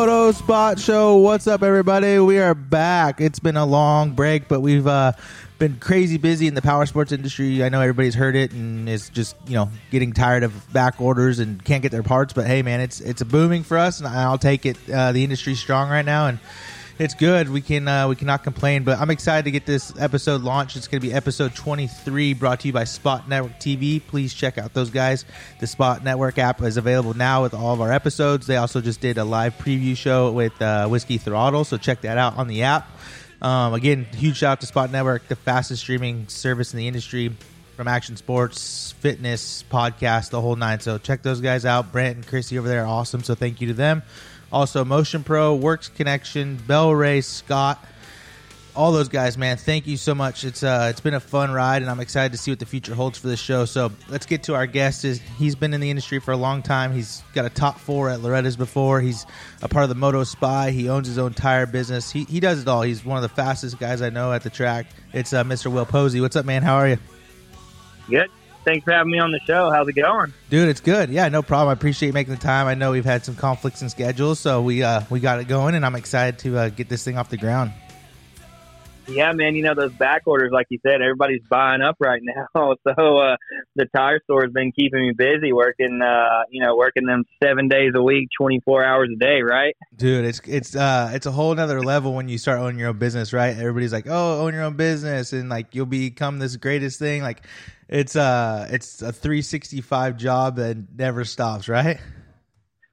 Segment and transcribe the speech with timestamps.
[0.00, 1.18] Moto Spot Show.
[1.18, 2.18] What's up, everybody?
[2.18, 3.20] We are back.
[3.20, 5.12] It's been a long break, but we've uh,
[5.58, 7.62] been crazy busy in the power sports industry.
[7.62, 11.38] I know everybody's heard it and is just you know getting tired of back orders
[11.38, 12.32] and can't get their parts.
[12.32, 14.78] But hey, man, it's it's a booming for us, and I'll take it.
[14.88, 16.38] Uh, the industry's strong right now, and
[17.00, 17.48] it's good.
[17.48, 18.84] We can uh, we cannot complain.
[18.84, 20.76] But I'm excited to get this episode launched.
[20.76, 24.02] It's going to be episode 23, brought to you by Spot Network TV.
[24.06, 25.24] Please check out those guys.
[25.60, 28.46] The Spot Network app is available now with all of our episodes.
[28.46, 32.18] They also just did a live preview show with uh, Whiskey Throttle, so check that
[32.18, 32.86] out on the app.
[33.40, 37.34] Um, again, huge shout out to Spot Network, the fastest streaming service in the industry
[37.76, 40.80] from action sports, fitness, podcast, the whole nine.
[40.80, 41.92] So check those guys out.
[41.92, 43.22] Brent and Chrissy over there are awesome.
[43.22, 44.02] So thank you to them.
[44.52, 47.84] Also, Motion Pro, Works Connection, Bel-Ray, Scott,
[48.74, 49.56] all those guys, man.
[49.56, 50.44] Thank you so much.
[50.44, 52.94] It's uh, it's been a fun ride, and I'm excited to see what the future
[52.94, 53.64] holds for this show.
[53.64, 55.04] So let's get to our guest.
[55.04, 56.92] Is he's been in the industry for a long time.
[56.92, 59.00] He's got a top four at Loretta's before.
[59.00, 59.26] He's
[59.62, 60.70] a part of the Moto Spy.
[60.70, 62.10] He owns his own tire business.
[62.10, 62.82] He he does it all.
[62.82, 64.86] He's one of the fastest guys I know at the track.
[65.12, 65.70] It's uh, Mr.
[65.70, 66.20] Will Posey.
[66.20, 66.62] What's up, man?
[66.62, 66.98] How are you?
[68.08, 68.30] Good.
[68.70, 69.68] Thanks for having me on the show.
[69.68, 70.32] How's it going?
[70.48, 71.10] Dude, it's good.
[71.10, 71.70] Yeah, no problem.
[71.70, 72.68] I appreciate you making the time.
[72.68, 75.74] I know we've had some conflicts in schedules, so we uh, we got it going,
[75.74, 77.72] and I'm excited to uh, get this thing off the ground.
[79.06, 79.54] Yeah, man.
[79.54, 82.20] You know those back orders, like you said, everybody's buying up right
[82.54, 82.74] now.
[82.86, 83.36] So uh,
[83.74, 87.68] the tire store has been keeping me busy, working, uh, you know, working them seven
[87.68, 89.74] days a week, twenty four hours a day, right?
[89.96, 92.98] Dude, it's it's uh it's a whole nother level when you start owning your own
[92.98, 93.56] business, right?
[93.56, 97.22] Everybody's like, "Oh, own your own business," and like you'll become this greatest thing.
[97.22, 97.44] Like
[97.88, 101.98] it's uh it's a 365 job that never stops, right?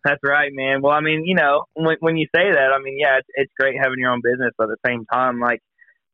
[0.03, 0.81] That's right, man.
[0.81, 3.51] Well, I mean, you know, when when you say that, I mean, yeah, it's, it's
[3.59, 5.61] great having your own business, but at the same time, like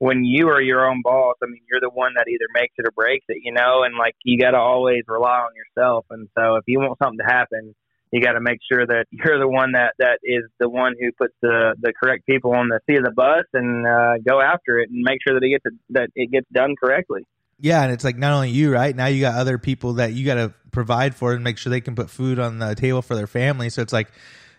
[0.03, 2.86] when you are your own boss, I mean, you're the one that either makes it
[2.86, 6.06] or breaks it, you know, and like you got to always rely on yourself.
[6.09, 7.74] And so if you want something to happen,
[8.12, 11.14] you got to make sure that you're the one that that is the one who
[11.14, 14.80] puts the the correct people on the seat of the bus and uh, go after
[14.80, 17.22] it and make sure that it gets that it gets done correctly.
[17.62, 18.94] Yeah, and it's like not only you, right?
[18.94, 21.80] Now you got other people that you got to provide for and make sure they
[21.80, 23.70] can put food on the table for their family.
[23.70, 24.09] So it's like,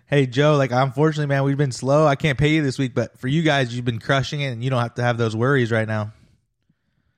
[0.07, 2.07] hey, Joe, like unfortunately, man, we've been slow.
[2.07, 4.63] I can't pay you this week, but for you guys, you've been crushing it, and
[4.63, 6.13] you don't have to have those worries right now.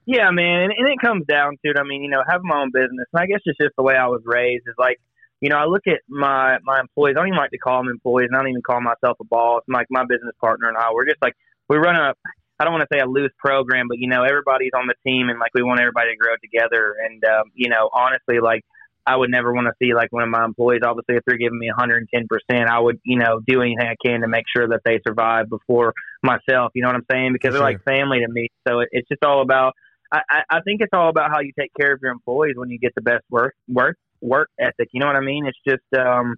[0.06, 1.76] Yeah, man, and, it comes down to it.
[1.78, 3.94] I mean, you know, having my own business, and I guess it's just the way
[3.96, 4.64] I was raised.
[4.68, 5.00] Is like,
[5.40, 7.16] you know, I look at my my employees.
[7.16, 9.24] I don't even like to call them employees, and I don't even call myself a
[9.24, 9.62] boss.
[9.68, 11.34] I'm like my business partner and I, we're just like
[11.68, 12.14] we run a
[12.58, 15.28] I don't want to say a loose program, but you know, everybody's on the team
[15.28, 16.96] and like we want everybody to grow together.
[17.04, 18.64] And, um, you know, honestly, like
[19.06, 21.58] I would never want to see like one of my employees, obviously, if they're giving
[21.58, 25.00] me 110%, I would, you know, do anything I can to make sure that they
[25.06, 26.72] survive before myself.
[26.74, 27.32] You know what I'm saying?
[27.32, 28.48] Because they're like family to me.
[28.66, 29.74] So it, it's just all about,
[30.12, 32.78] I, I think it's all about how you take care of your employees when you
[32.78, 34.88] get the best work, work, work ethic.
[34.92, 35.46] You know what I mean?
[35.46, 36.34] It's just, um,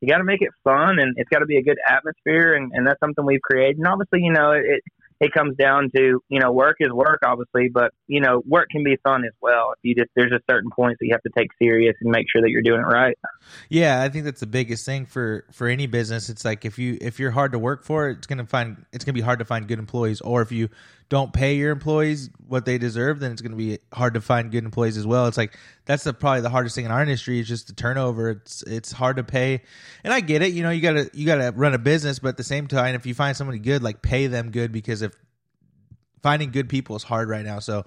[0.00, 2.54] you got to make it fun and it's got to be a good atmosphere.
[2.54, 3.78] And, and that's something we've created.
[3.78, 4.82] And obviously, you know, it,
[5.20, 8.82] it comes down to you know work is work obviously but you know work can
[8.82, 11.30] be fun as well if you just there's a certain points that you have to
[11.36, 13.16] take serious and make sure that you're doing it right.
[13.68, 16.28] Yeah i think that's the biggest thing for for any business.
[16.28, 19.14] It's like if you if you're hard to work for it's gonna find it's gonna
[19.14, 20.68] be hard to find good employees or if you
[21.10, 24.64] don't pay your employees what they deserve then it's gonna be hard to find good
[24.64, 25.54] employees as well it's like
[25.84, 28.90] that's the, probably the hardest thing in our industry is just the turnover it's it's
[28.90, 29.60] hard to pay
[30.04, 32.36] and i get it you know you gotta you gotta run a business but at
[32.38, 35.12] the same time if you find somebody good like pay them good because if
[36.22, 37.58] finding good people is hard right now.
[37.58, 37.86] So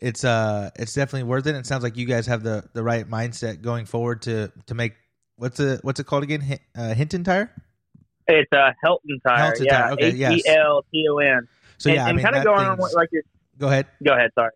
[0.00, 1.54] it's uh it's definitely worth it.
[1.54, 4.94] It sounds like you guys have the the right mindset going forward to to make
[5.36, 6.58] what's it what's it called again?
[6.76, 7.52] Uh, Hinton Tire.
[8.26, 9.52] It's a uh, Helton Tire.
[9.52, 9.92] Helton yeah, Tire.
[9.92, 11.48] Okay, H E L T O N.
[11.78, 13.22] So and, yeah, I and mean, kind of going on like you're,
[13.58, 13.86] Go ahead.
[14.02, 14.30] go ahead.
[14.34, 14.50] Sorry.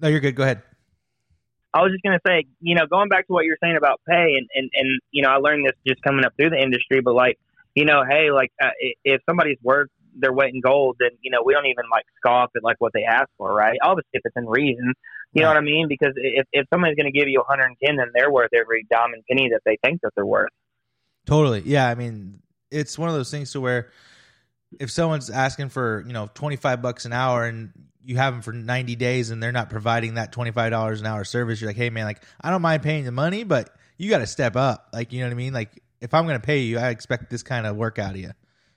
[0.00, 0.34] No, you're good.
[0.34, 0.62] Go ahead.
[1.72, 4.00] I was just going to say, you know, going back to what you're saying about
[4.08, 7.00] pay, and, and, and you know, I learned this just coming up through the industry,
[7.00, 7.38] but like,
[7.74, 8.70] you know, hey, like uh,
[9.04, 12.50] if somebody's worth their weight in gold, then you know we don't even like scoff
[12.56, 13.76] at like what they ask for, right?
[13.82, 14.92] Obviously, if it's in reason,
[15.32, 15.88] you know what I mean?
[15.88, 19.24] Because if if somebody's going to give you 110, then they're worth every dime and
[19.28, 20.50] penny that they think that they're worth.
[21.26, 21.62] Totally.
[21.64, 21.88] Yeah.
[21.88, 22.40] I mean,
[22.70, 23.90] it's one of those things to where
[24.80, 27.72] if someone's asking for, you know, 25 bucks an hour and
[28.04, 31.60] you have them for 90 days and they're not providing that $25 an hour service,
[31.60, 34.26] you're like, hey, man, like, I don't mind paying the money, but you got to
[34.26, 34.88] step up.
[34.92, 35.52] Like, you know what I mean?
[35.52, 38.20] Like, if I'm going to pay you, I expect this kind of work out of
[38.20, 38.32] you.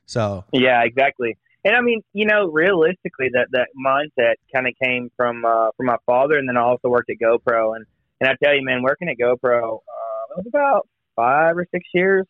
[0.05, 1.37] So, Yeah, exactly.
[1.65, 5.87] And I mean, you know, realistically, that that mindset kind of came from uh, from
[5.87, 7.85] my father, and then I also worked at GoPro, and
[8.21, 11.83] and I tell you, man, working at GoPro, uh, it was about five or six
[11.93, 12.25] years.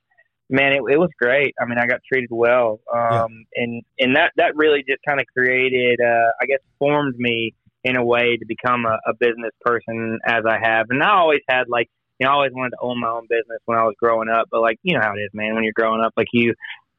[0.49, 1.53] Man, it, it was great.
[1.59, 5.25] I mean, I got treated well, um, and and that that really just kind of
[5.27, 7.53] created, uh, I guess, formed me
[7.83, 10.88] in a way to become a, a business person as I have.
[10.89, 11.89] And I always had like
[12.19, 14.47] you know, I always wanted to own my own business when I was growing up.
[14.49, 15.53] But like, you know how it is, man.
[15.53, 16.53] When you're growing up, like you,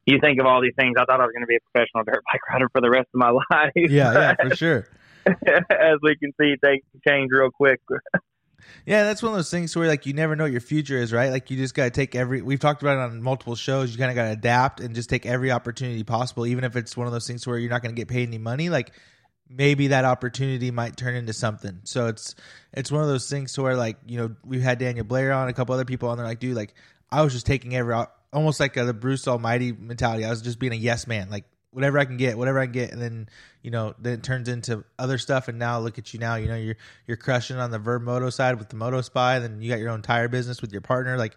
[0.06, 0.94] you think of all these things.
[0.98, 3.08] I thought I was going to be a professional dirt bike rider for the rest
[3.14, 3.72] of my life.
[3.74, 4.88] Yeah, yeah, for sure.
[5.26, 7.80] As we can see, things change real quick.
[8.86, 11.12] Yeah, that's one of those things where like you never know what your future is,
[11.12, 11.30] right?
[11.30, 12.42] Like you just got to take every.
[12.42, 13.92] We've talked about it on multiple shows.
[13.92, 16.96] You kind of got to adapt and just take every opportunity possible, even if it's
[16.96, 18.68] one of those things where you're not to get paid any money.
[18.68, 18.92] Like
[19.48, 21.80] maybe that opportunity might turn into something.
[21.84, 22.34] So it's
[22.72, 25.52] it's one of those things where like you know we've had Daniel Blair on, a
[25.52, 26.26] couple other people on there.
[26.26, 26.74] Like, dude, like
[27.10, 27.94] I was just taking every
[28.32, 30.24] almost like a, the Bruce Almighty mentality.
[30.24, 32.72] I was just being a yes man, like whatever I can get, whatever I can
[32.72, 33.28] get, and then
[33.62, 35.48] you know then it turns into other stuff.
[35.48, 36.76] And now look at you now, you know you're
[37.06, 39.38] you're crushing on the Verb Moto side with the Moto Spy.
[39.38, 41.16] Then you got your own tire business with your partner.
[41.16, 41.36] Like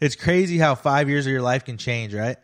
[0.00, 2.36] it's crazy how five years of your life can change, right?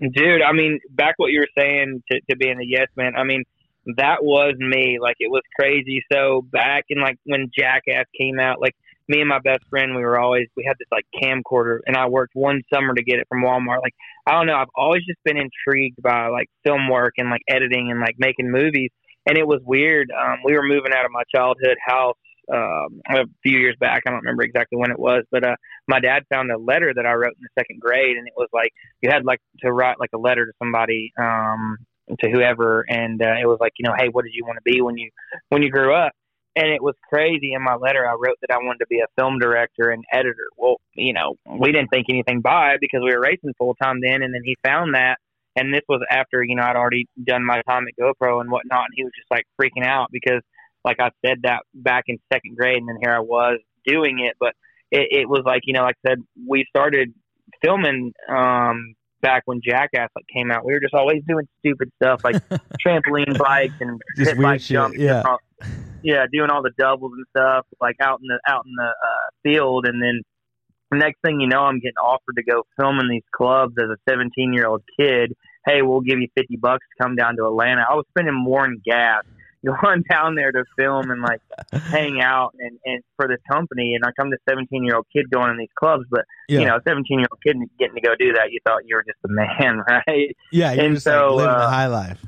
[0.00, 3.14] Dude, I mean, back what you were saying to, to being a yes man.
[3.16, 3.44] I mean,
[3.96, 4.98] that was me.
[5.00, 6.02] Like it was crazy.
[6.12, 8.74] So back in like when Jackass came out, like
[9.08, 12.08] me and my best friend, we were always we had this like camcorder, and I
[12.08, 13.82] worked one summer to get it from Walmart.
[13.82, 13.94] Like
[14.26, 17.90] I don't know, I've always just been intrigued by like film work and like editing
[17.90, 18.90] and like making movies.
[19.26, 20.10] And it was weird.
[20.10, 22.16] Um, we were moving out of my childhood house
[22.52, 24.02] um, a few years back.
[24.06, 25.56] I don't remember exactly when it was, but uh,
[25.86, 28.48] my dad found a letter that I wrote in the second grade, and it was
[28.52, 31.76] like you had like to write like a letter to somebody, um,
[32.20, 34.62] to whoever, and uh, it was like you know, hey, what did you want to
[34.70, 35.10] be when you
[35.50, 36.12] when you grew up?
[36.54, 37.52] And it was crazy.
[37.54, 40.48] In my letter, I wrote that I wanted to be a film director and editor.
[40.56, 44.00] Well, you know, we didn't think anything by it because we were racing full time
[44.02, 44.22] then.
[44.22, 45.16] And then he found that,
[45.56, 48.84] and this was after you know I'd already done my time at GoPro and whatnot.
[48.84, 50.42] And he was just like freaking out because,
[50.84, 54.36] like I said that back in second grade, and then here I was doing it.
[54.38, 54.54] But
[54.90, 57.14] it, it was like you know, like I said, we started
[57.62, 60.66] filming um back when Jackass like came out.
[60.66, 62.36] We were just always doing stupid stuff like
[62.86, 64.98] trampoline bikes and just bike jumps.
[64.98, 65.22] Yeah
[66.02, 69.28] yeah, doing all the doubles and stuff, like out in the out in the uh,
[69.42, 70.22] field, and then
[70.96, 73.96] next thing you know, I'm getting offered to go film in these clubs as a
[74.08, 75.34] 17 year old kid.
[75.66, 77.84] Hey, we'll give you 50 bucks to come down to Atlanta.
[77.88, 79.22] I was spending more in gas
[79.64, 81.40] going down there to film and like
[81.72, 83.94] hang out and and for this company.
[83.94, 86.60] And I come to 17 year old kid going in these clubs, but yeah.
[86.60, 89.04] you know, 17 year old kid getting to go do that, you thought you were
[89.04, 90.36] just a man, right?
[90.50, 92.24] Yeah, and just so, like living uh, the high life.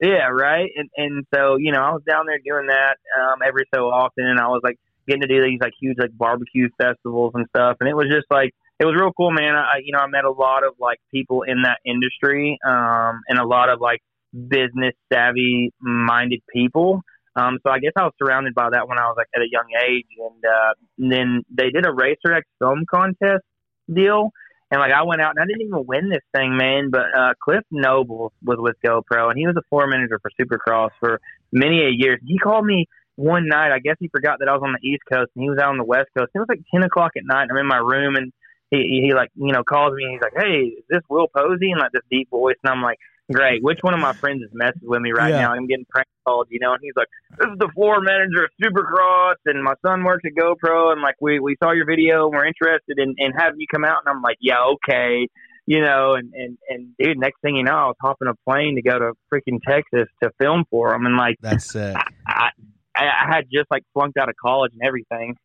[0.00, 0.70] Yeah, right.
[0.76, 4.26] And and so you know, I was down there doing that um, every so often,
[4.26, 4.76] and I was like
[5.06, 8.26] getting to do these like huge like barbecue festivals and stuff, and it was just
[8.30, 9.54] like it was real cool, man.
[9.56, 13.38] I you know I met a lot of like people in that industry, um, and
[13.38, 14.00] a lot of like
[14.48, 17.02] business savvy minded people.
[17.36, 19.48] Um, so I guess I was surrounded by that when I was like at a
[19.50, 23.44] young age, and, uh, and then they did a Racer X film contest
[23.92, 24.30] deal,
[24.70, 26.90] and like I went out and I didn't even win this thing, man.
[26.90, 30.90] But uh, Cliff Noble was with GoPro, and he was a floor manager for Supercross
[31.00, 31.20] for
[31.52, 32.20] many a years.
[32.24, 32.86] He called me
[33.16, 33.72] one night.
[33.72, 35.70] I guess he forgot that I was on the East Coast and he was out
[35.70, 36.30] on the West Coast.
[36.34, 37.48] It was like ten o'clock at night.
[37.50, 38.32] I'm in my room and
[38.70, 41.70] he he like you know calls me and he's like, "Hey, is this Will Posey?"
[41.70, 42.98] And like this deep voice, and I'm like,
[43.32, 43.62] great.
[43.62, 45.42] Which one of my friends is messing with me right yeah.
[45.42, 45.52] now?
[45.52, 46.72] I'm getting prank called, you know.
[46.72, 47.08] And he's like,
[47.38, 51.16] "This is the floor manager of Supercross, and my son works at GoPro, and like
[51.20, 54.14] we we saw your video, and we're interested in in having you come out." And
[54.14, 55.28] I'm like, "Yeah, okay."
[55.66, 58.76] You know, and and and dude, next thing you know, I was hopping a plane
[58.76, 61.96] to go to freaking Texas to film for them, and like that's it.
[62.26, 62.50] I,
[62.96, 65.36] I, I had just like flunked out of college and everything.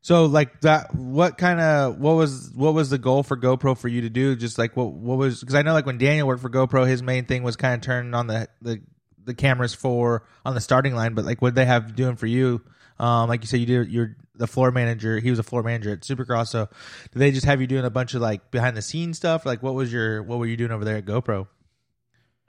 [0.00, 3.88] So like that, what kind of what was what was the goal for GoPro for
[3.88, 4.36] you to do?
[4.36, 7.02] Just like what what was because I know like when Daniel worked for GoPro, his
[7.02, 8.80] main thing was kind of turning on the the
[9.24, 11.14] the cameras for on the starting line.
[11.14, 12.62] But like what they have doing for you?
[12.98, 15.18] Um, like you said, you did you're the floor manager.
[15.18, 16.48] He was a floor manager at Supercross.
[16.48, 16.68] So
[17.12, 19.44] did they just have you doing a bunch of like behind the scenes stuff?
[19.44, 21.48] Like what was your what were you doing over there at GoPro?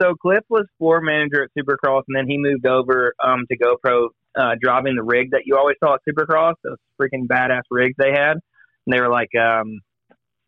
[0.00, 4.08] So Cliff was floor manager at Supercross, and then he moved over um, to GoPro
[4.38, 6.54] uh, driving the rig that you always saw at Supercross.
[6.62, 8.32] Those freaking badass rigs they had.
[8.32, 9.80] And they were like, um,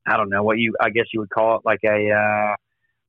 [0.06, 2.56] I don't know what you, I guess you would call it like a, uh,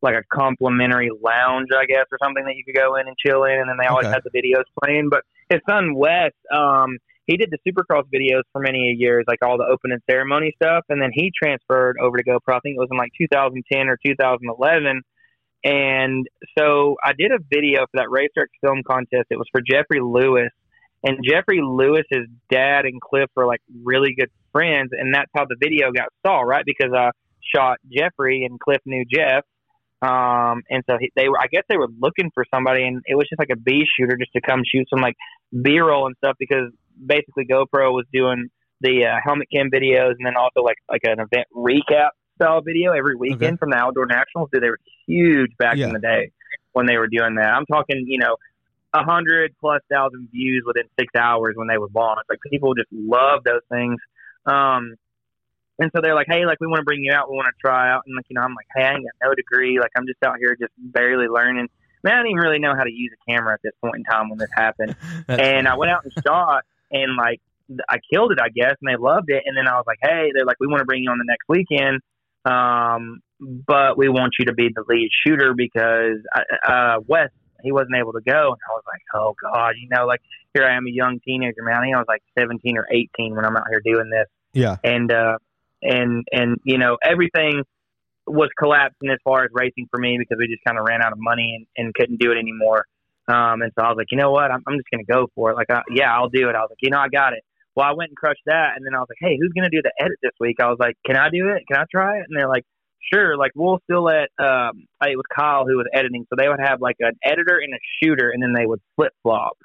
[0.01, 3.45] like a complimentary lounge, I guess, or something that you could go in and chill
[3.45, 3.59] in.
[3.59, 4.13] And then they always okay.
[4.13, 5.09] had the videos playing.
[5.09, 9.57] But his son Wes, um, he did the Supercross videos for many years, like all
[9.57, 10.83] the opening ceremony stuff.
[10.89, 12.55] And then he transferred over to GoPro.
[12.55, 15.01] I think it was in like 2010 or 2011
[15.63, 16.27] and
[16.57, 19.27] so I did a video for that Racer X film contest.
[19.29, 20.51] It was for Jeffrey Lewis,
[21.03, 25.57] and Jeffrey Lewis's dad and Cliff were like really good friends, and that's how the
[25.59, 26.63] video got saw, right?
[26.65, 27.11] Because I
[27.55, 29.43] shot Jeffrey and Cliff knew Jeff,
[30.01, 31.39] um, and so he, they were.
[31.39, 34.17] I guess they were looking for somebody, and it was just like a B shooter
[34.17, 35.15] just to come shoot some like
[35.61, 36.71] B roll and stuff because
[37.05, 38.49] basically GoPro was doing
[38.81, 42.91] the uh, helmet cam videos and then also like like an event recap style video
[42.91, 43.57] every weekend okay.
[43.57, 44.49] from the outdoor nationals.
[44.51, 45.87] Dude, they were huge back yeah.
[45.87, 46.31] in the day
[46.73, 47.49] when they were doing that.
[47.49, 48.35] I'm talking, you know,
[48.93, 52.29] a hundred plus thousand views within six hours when they would launched.
[52.29, 53.97] Like people just love those things.
[54.45, 54.95] Um,
[55.79, 57.59] and so they're like, hey, like we want to bring you out, we want to
[57.59, 59.91] try out, and like you know, I'm like, hey, I ain't got no degree, like
[59.97, 61.67] I'm just out here just barely learning.
[62.03, 64.03] Man, I didn't even really know how to use a camera at this point in
[64.03, 64.95] time when this happened.
[65.27, 67.41] and I went out and shot, and like
[67.89, 69.43] I killed it, I guess, and they loved it.
[69.45, 71.25] And then I was like, hey, they're like, we want to bring you on the
[71.25, 72.01] next weekend,
[72.45, 76.17] um, but we want you to be the lead shooter because
[76.67, 77.29] uh, Wes
[77.63, 80.21] he wasn't able to go, and I was like, oh god, you know, like
[80.53, 81.77] here I am, a young teenager, man.
[81.77, 84.27] I think I was like 17 or 18 when I'm out here doing this.
[84.53, 85.37] Yeah, and uh,
[85.81, 87.63] and and you know everything
[88.27, 91.11] was collapsing as far as racing for me because we just kind of ran out
[91.11, 92.85] of money and, and couldn't do it anymore.
[93.27, 95.27] Um, and so I was like, you know what, I'm, I'm just going to go
[95.35, 95.55] for it.
[95.55, 96.55] Like, I, yeah, I'll do it.
[96.55, 97.43] I was like, you know, I got it.
[97.75, 99.75] Well, I went and crushed that, and then I was like, hey, who's going to
[99.75, 100.57] do the edit this week?
[100.61, 101.63] I was like, can I do it?
[101.67, 102.25] Can I try it?
[102.29, 102.65] And they're like,
[103.11, 103.37] sure.
[103.37, 104.29] Like, we'll still let.
[104.39, 107.73] Um, it was Kyle who was editing, so they would have like an editor and
[107.73, 109.57] a shooter, and then they would flip flop.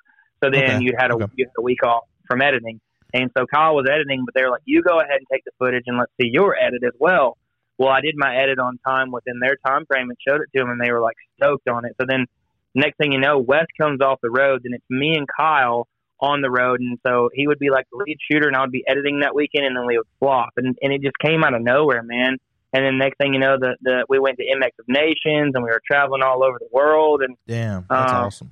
[0.43, 0.85] So then okay.
[0.85, 1.27] you'd had a, okay.
[1.37, 2.81] you had a week off from editing.
[3.15, 5.51] And so Kyle was editing, but they were like, you go ahead and take the
[5.59, 7.39] footage and let's see your edit as well.
[7.79, 10.63] Well, I did my edit on time within their time frame and showed it to
[10.63, 11.95] them, and they were like stoked on it.
[12.01, 12.27] So then,
[12.75, 15.87] next thing you know, Wes comes off the road, and it's me and Kyle
[16.21, 18.73] on the road, and so he would be like the lead shooter, and I would
[18.73, 21.55] be editing that weekend, and then we would flop, and and it just came out
[21.55, 22.39] of nowhere, man.
[22.73, 25.65] And then next thing you know, the the we went to MX of Nations, and
[25.65, 28.51] we were traveling all over the world, and damn, that's um, awesome.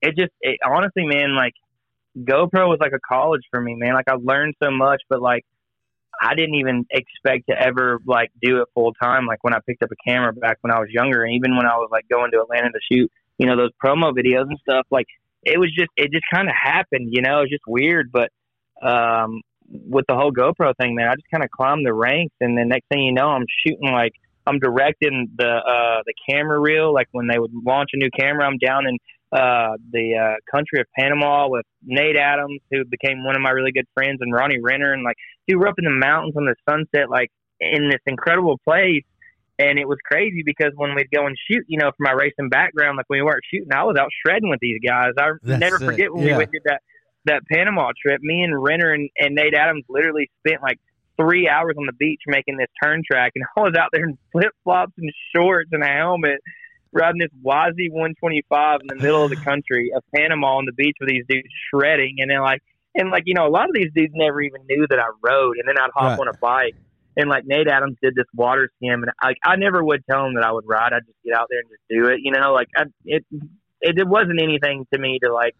[0.00, 1.54] It just, it, honestly, man, like
[2.18, 3.94] GoPro was like a college for me, man.
[3.94, 5.44] Like I learned so much, but like
[6.20, 9.26] I didn't even expect to ever like do it full time.
[9.26, 11.66] Like when I picked up a camera back when I was younger, and even when
[11.66, 14.86] I was like going to Atlanta to shoot, you know, those promo videos and stuff.
[14.90, 15.06] Like
[15.42, 17.10] it was just, it just kind of happened.
[17.12, 18.10] You know, it was just weird.
[18.12, 18.30] But
[18.82, 22.56] um, with the whole GoPro thing, man, I just kind of climbed the ranks, and
[22.56, 24.12] then next thing you know, I'm shooting like
[24.46, 26.92] I'm directing the uh, the camera reel.
[26.92, 28.98] Like when they would launch a new camera, I'm down in
[29.32, 33.72] uh, the uh, country of Panama with Nate Adams, who became one of my really
[33.72, 34.92] good friends, and Ronnie Renner.
[34.92, 35.16] And like,
[35.48, 37.30] dude, we're up in the mountains on the sunset, like
[37.60, 39.04] in this incredible place.
[39.58, 42.50] And it was crazy because when we'd go and shoot, you know, for my racing
[42.50, 45.12] background, like when we weren't shooting, I was out shredding with these guys.
[45.18, 46.32] I That's never forget when yeah.
[46.32, 46.82] we went did that
[47.26, 48.20] that Panama trip.
[48.22, 50.78] Me and Renner and, and Nate Adams literally spent like
[51.16, 54.18] three hours on the beach making this turn track, and I was out there in
[54.32, 56.40] flip flops and shorts and a helmet
[56.92, 60.96] riding this YZ 125 in the middle of the country of Panama on the beach
[61.00, 62.62] with these dudes shredding, and then like
[62.94, 65.56] and like you know a lot of these dudes never even knew that I rode,
[65.58, 66.20] and then I'd hop right.
[66.20, 66.74] on a bike.
[67.18, 70.34] And like Nate Adams did this water skim, and I, I never would tell him
[70.34, 70.92] that I would ride.
[70.92, 72.52] I'd just get out there and just do it, you know.
[72.52, 73.24] Like I, it,
[73.80, 75.54] it, it wasn't anything to me to like,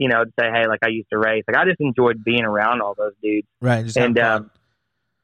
[0.00, 1.44] you know, to say, hey, like I used to race.
[1.46, 3.46] Like I just enjoyed being around all those dudes.
[3.60, 3.94] Right.
[3.98, 4.50] and um,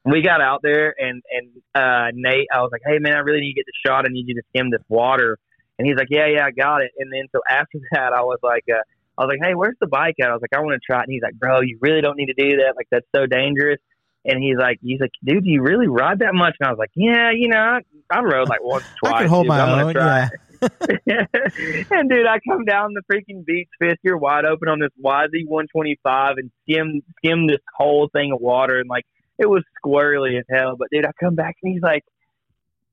[0.05, 3.41] we got out there, and and uh, Nate, I was like, hey man, I really
[3.41, 4.05] need to get the shot.
[4.05, 5.39] I need you to skim this water.
[5.79, 6.91] And he's like, yeah, yeah, I got it.
[6.99, 8.81] And then so after that, I was like, uh,
[9.17, 10.29] I was like, hey, where's the bike at?
[10.29, 11.05] I was like, I want to try it.
[11.05, 12.73] And he's like, bro, you really don't need to do that.
[12.75, 13.79] Like, that's so dangerous.
[14.25, 16.55] And he's like, he's like, dude, do you really ride that much?
[16.59, 17.79] And I was like, yeah, you know, I,
[18.11, 19.13] I rode like once, twice.
[19.15, 20.29] I can hold dude, my own, yeah.
[21.91, 25.47] and dude, I come down the freaking beach, fifth year wide open on this YZ
[25.47, 29.05] 125 and skim skim this whole thing of water, and like
[29.37, 30.75] it was squirrely as hell.
[30.77, 32.03] But dude, I come back and he's like,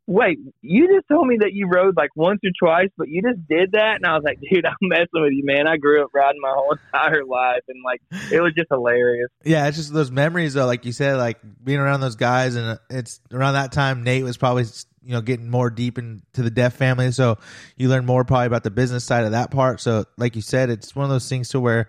[0.06, 3.46] wait, you just told me that you rode like once or twice, but you just
[3.48, 3.96] did that?
[3.96, 5.66] And I was like, dude, I'm messing with you, man.
[5.66, 9.28] I grew up riding my whole entire life, and like, it was just hilarious.
[9.44, 12.70] Yeah, it's just those memories, though, like you said, like being around those guys, and
[12.70, 14.64] uh, it's around that time Nate was probably
[15.02, 17.38] you know getting more deep into the Deft family, so
[17.76, 19.80] you learn more probably about the business side of that part.
[19.80, 21.88] So, like you said, it's one of those things to where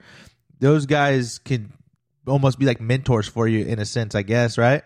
[0.60, 1.74] those guys can
[2.28, 4.84] almost be like mentors for you in a sense, I guess, right?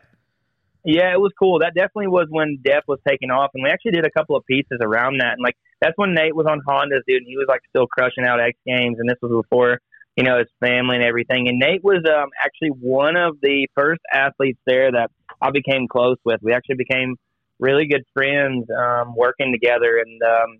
[0.85, 1.59] Yeah, it was cool.
[1.59, 4.45] That definitely was when Deft was taking off, and we actually did a couple of
[4.45, 5.33] pieces around that.
[5.33, 7.17] And like that's when Nate was on Hondas, dude.
[7.17, 9.79] And he was like still crushing out X Games, and this was before
[10.15, 11.47] you know his family and everything.
[11.49, 16.17] And Nate was um, actually one of the first athletes there that I became close
[16.23, 16.39] with.
[16.41, 17.17] We actually became
[17.59, 19.97] really good friends, um, working together.
[19.97, 20.59] And um,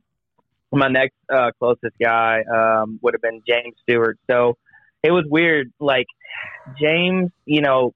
[0.71, 4.19] my next uh, closest guy um, would have been James Stewart.
[4.29, 4.57] So
[5.01, 5.71] it was weird.
[5.79, 6.07] Like
[6.79, 7.93] James, you know,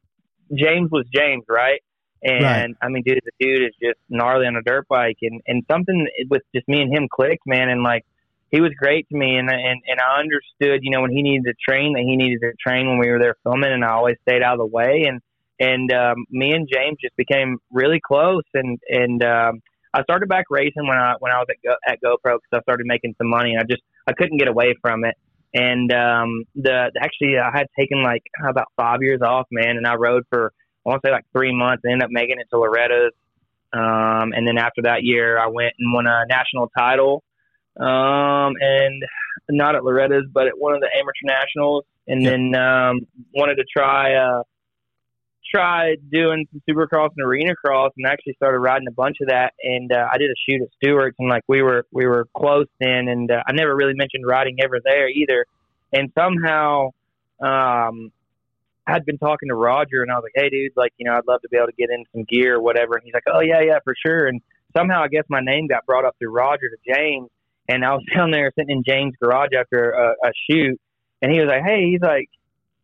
[0.54, 1.82] James was James, right?
[2.24, 2.70] And right.
[2.82, 6.08] I mean, dude, the dude is just gnarly on a dirt bike, and and something
[6.30, 7.70] with just me and him clicked, man.
[7.70, 8.06] And like,
[8.50, 11.46] he was great to me, and and and I understood, you know, when he needed
[11.46, 14.16] to train, that he needed to train when we were there filming, and I always
[14.22, 15.06] stayed out of the way.
[15.08, 15.22] And
[15.60, 19.62] and um, me and James just became really close, and and um,
[19.94, 22.62] I started back racing when I when I was at Go, at GoPro because I
[22.62, 23.52] started making some money.
[23.52, 25.16] And I just I couldn't get away from it.
[25.54, 29.96] And um, the actually I had taken like about five years off, man, and I
[29.96, 30.52] rode for
[30.86, 31.84] I want to say like three months.
[31.86, 33.14] I ended up making it to Loretta's.
[33.72, 37.24] Um, and then after that year, I went and won a national title.
[37.80, 39.04] Um, and
[39.50, 41.86] not at Loretta's, but at one of the amateur nationals.
[42.08, 44.44] And then um, wanted to try uh,
[45.54, 49.54] tried doing some supercross and arena cross, and actually started riding a bunch of that.
[49.64, 52.68] And uh, I did a shoot at Stewart's, and like we were we were close
[52.80, 55.46] then, and uh, I never really mentioned riding ever there either.
[55.94, 56.90] And somehow,
[57.42, 58.12] um,
[58.88, 61.28] had been talking to Roger, and I was like, "Hey, dude, like you know, I'd
[61.28, 63.42] love to be able to get in some gear or whatever." And he's like, "Oh
[63.42, 64.42] yeah, yeah, for sure." And
[64.76, 67.30] somehow, I guess my name got brought up through Roger to James,
[67.68, 70.80] and I was down there sitting in James' garage after a, a shoot,
[71.22, 72.30] and he was like, "Hey," he's like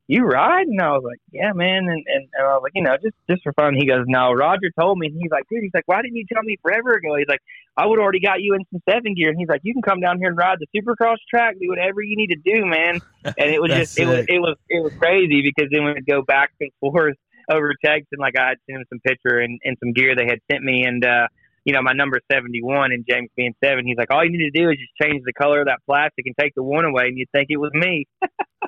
[0.10, 0.66] you ride?
[0.66, 1.86] And I was like, yeah, man.
[1.86, 3.76] And, and, and I was like, you know, just, just for fun.
[3.76, 5.06] He goes, no, Roger told me.
[5.06, 7.16] And he's like, dude, he's like, why didn't you tell me forever ago?
[7.16, 7.42] He's like,
[7.78, 9.30] I would already got you in some seven gear.
[9.30, 12.02] And he's like, you can come down here and ride the supercross track, do whatever
[12.02, 13.00] you need to do, man.
[13.38, 16.08] And it was just, it was, it was, it was crazy because then we would
[16.08, 17.18] go back and forth
[17.52, 20.26] over text and like I had sent him some picture and, and some gear they
[20.26, 20.86] had sent me.
[20.86, 21.28] And, uh,
[21.66, 24.58] you know, my number 71 and James being seven, he's like, all you need to
[24.58, 27.18] do is just change the color of that plastic and take the one away and
[27.18, 28.08] you'd think it was me.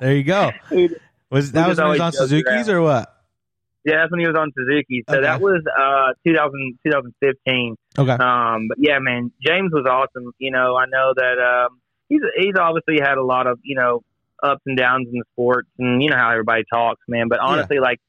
[0.00, 0.52] there you go.
[1.32, 3.10] Was that was when he was on Suzuki's or what?
[3.86, 5.02] Yeah, that's when he was on Suzuki.
[5.08, 5.22] So okay.
[5.22, 7.76] that was uh 2000, 2015.
[7.98, 8.12] Okay.
[8.12, 10.32] Um, but yeah, man, James was awesome.
[10.38, 14.02] You know, I know that um, he's he's obviously had a lot of you know
[14.42, 17.28] ups and downs in the sports, and you know how everybody talks, man.
[17.28, 17.82] But honestly, yeah.
[17.82, 18.00] like,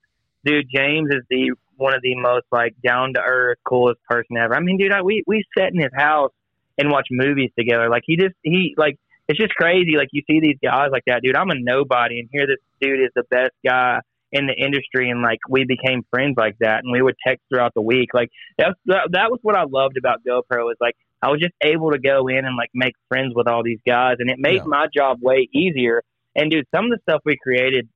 [0.44, 4.54] dude, James is the one of the most like down to earth, coolest person ever.
[4.54, 6.34] I mean, dude, I, we we sat in his house
[6.78, 7.90] and watch movies together.
[7.90, 9.96] Like he just he like it's just crazy.
[9.98, 11.36] Like you see these guys like that, dude.
[11.36, 14.00] I'm a nobody, and here this dude is the best guy
[14.32, 17.74] in the industry, and like we became friends like that, and we would text throughout
[17.74, 18.10] the week.
[18.14, 21.54] Like that's that, that was what I loved about GoPro is like I was just
[21.64, 24.58] able to go in and like make friends with all these guys, and it made
[24.58, 24.66] yeah.
[24.66, 26.02] my job way easier.
[26.36, 27.88] And dude, some of the stuff we created,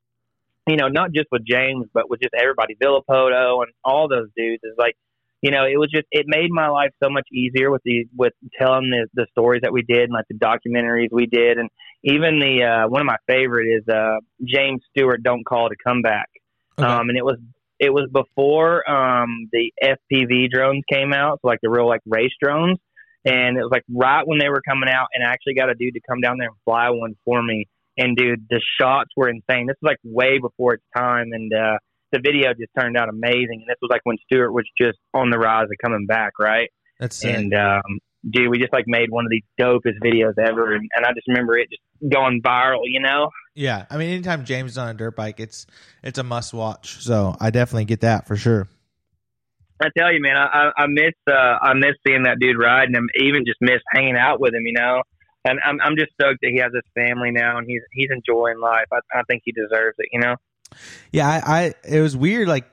[0.68, 4.62] you know, not just with James, but with just everybody, Villopoto and all those dudes
[4.64, 4.96] is like
[5.48, 8.34] you know, it was just it made my life so much easier with the with
[8.60, 11.70] telling the the stories that we did and like the documentaries we did, and
[12.04, 15.24] even the uh, one of my favorite is uh, James Stewart.
[15.24, 16.28] Don't call it a comeback.
[16.78, 16.86] Okay.
[16.86, 17.38] Um, and it was
[17.80, 22.34] it was before um, the FPV drones came out, so like the real like race
[22.44, 22.78] drones,
[23.24, 25.76] and it was like right when they were coming out, and I actually got a
[25.76, 27.68] dude to come down there and fly one for me.
[27.98, 29.68] And dude, the shots were insane.
[29.68, 31.78] This was like way before its time, and uh,
[32.12, 33.62] the video just turned out amazing.
[33.62, 36.70] And this was like when Stewart was just on the rise of coming back, right?
[37.00, 37.36] That's sick.
[37.36, 41.06] and um, dude, we just like made one of the dopest videos ever, and, and
[41.06, 43.30] I just remember it just going viral, you know?
[43.56, 45.66] Yeah, I mean, anytime James is on a dirt bike, it's
[46.04, 47.02] it's a must watch.
[47.04, 48.68] So I definitely get that for sure.
[49.82, 52.98] I tell you, man, I, I miss uh, I miss seeing that dude ride, and
[52.98, 55.02] I even just miss hanging out with him, you know.
[55.46, 58.60] And I'm I'm just stoked that he has his family now, and he's he's enjoying
[58.60, 58.88] life.
[58.92, 60.36] I, I think he deserves it, you know.
[61.12, 62.48] Yeah, I, I it was weird.
[62.48, 62.66] Like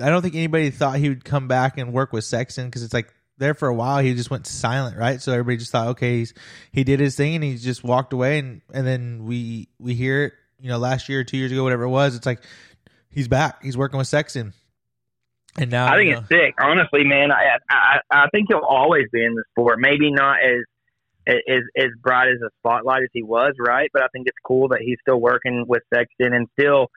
[0.00, 2.94] I don't think anybody thought he would come back and work with Sexton because it's
[2.94, 5.20] like there for a while he just went silent, right?
[5.20, 6.34] So everybody just thought, okay, he's
[6.72, 10.24] he did his thing and he just walked away, and and then we we hear
[10.24, 12.14] it, you know, last year or two years ago, whatever it was.
[12.14, 12.42] It's like
[13.10, 13.62] he's back.
[13.62, 14.52] He's working with Sexton.
[15.58, 16.54] And now I think you know, it's sick.
[16.60, 19.80] Honestly, man, I, I I think he'll always be in the sport.
[19.80, 20.64] Maybe not as
[21.26, 23.90] as as bright as a spotlight as he was, right?
[23.92, 26.88] But I think it's cool that he's still working with Sexton and still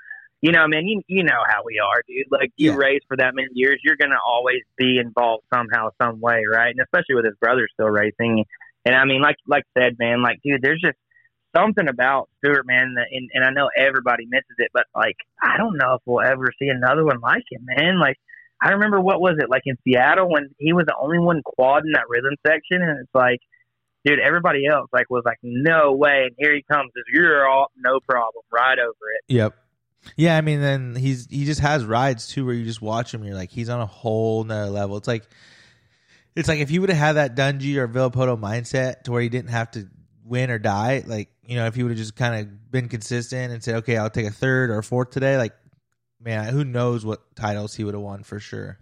[0.44, 2.28] you know, man, you you know how we are, dude.
[2.30, 2.78] Like you yeah.
[2.78, 6.70] race for that many years, you're gonna always be involved somehow, some way, right?
[6.70, 8.44] And especially with his brother still racing.
[8.84, 10.98] And I mean, like like said, man, like dude, there's just
[11.56, 15.56] something about Stewart, man, that, and, and I know everybody misses it, but like I
[15.56, 17.98] don't know if we'll ever see another one like him, man.
[17.98, 18.18] Like
[18.62, 21.86] I remember what was it like in Seattle when he was the only one quad
[21.86, 23.40] in that rhythm section, and it's like,
[24.04, 28.02] dude, everybody else like was like, no way, and here he comes, you're all no
[28.02, 29.34] problem, right over it.
[29.34, 29.56] Yep.
[30.16, 33.24] Yeah, I mean, then he's he just has rides too, where you just watch him.
[33.24, 34.98] you're like, he's on a whole nother level.
[34.98, 35.24] It's like,
[36.36, 39.30] it's like if he would have had that Dungey or Villopoto mindset to where he
[39.30, 39.88] didn't have to
[40.26, 41.04] win or die.
[41.06, 43.98] Like, you know, if he would have just kind of been consistent and said, okay,
[43.98, 45.38] I'll take a third or fourth today.
[45.38, 45.54] Like,
[46.20, 48.78] man, who knows what titles he would have won for sure.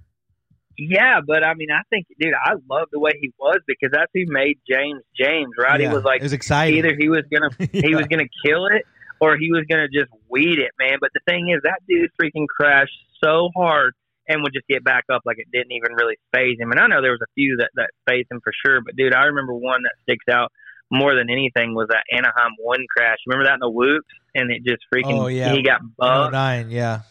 [0.77, 4.11] Yeah, but I mean, I think, dude, I love the way he was because that's
[4.13, 5.79] who made James James, right?
[5.79, 6.79] Yeah, he was like, it was exciting.
[6.79, 7.81] Either he was gonna yeah.
[7.87, 8.83] he was gonna kill it
[9.21, 10.97] or he was going to just weed it, man.
[10.99, 13.93] But the thing is, that dude freaking crashed so hard
[14.27, 16.71] and would just get back up like it didn't even really phase him.
[16.71, 19.13] And I know there was a few that that phased him for sure, but dude,
[19.13, 20.51] I remember one that sticks out
[20.89, 23.17] more than anything was that Anaheim one crash.
[23.25, 25.53] Remember that in the whoops, and it just freaking oh, yeah.
[25.53, 26.33] he got bugged.
[26.33, 27.01] Nine, yeah.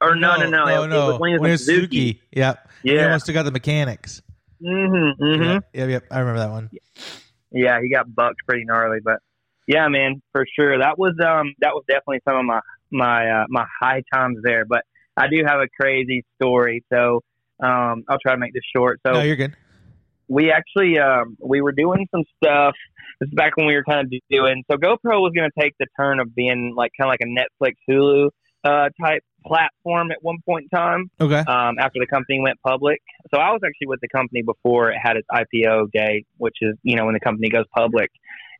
[0.00, 1.08] Or no, no, no, no, it, no.
[1.08, 1.84] It was when he was Suzuki.
[1.86, 2.22] Suzuki.
[2.32, 2.68] Yep.
[2.82, 2.92] Yeah.
[2.92, 4.22] He almost took out the mechanics.
[4.62, 5.22] Mm-hmm.
[5.22, 5.42] Mm-hmm.
[5.42, 6.04] Yep, yep, yep.
[6.10, 6.70] I remember that one.
[7.50, 9.20] Yeah, he got bucked pretty gnarly, but
[9.66, 10.78] yeah, man, for sure.
[10.78, 14.64] That was um that was definitely some of my my uh, my high times there.
[14.64, 14.82] But
[15.16, 17.20] I do have a crazy story, so
[17.62, 19.00] um I'll try to make this short.
[19.06, 19.56] So no, you're good.
[20.28, 22.74] We actually um we were doing some stuff.
[23.20, 24.64] This is back when we were kind of doing.
[24.70, 27.26] So GoPro was going to take the turn of being like kind of like a
[27.26, 28.30] Netflix Hulu
[28.64, 31.40] uh type platform at one point in time Okay.
[31.40, 33.02] um, after the company went public.
[33.32, 36.74] So I was actually with the company before it had its IPO day, which is
[36.82, 38.10] you know when the company goes public.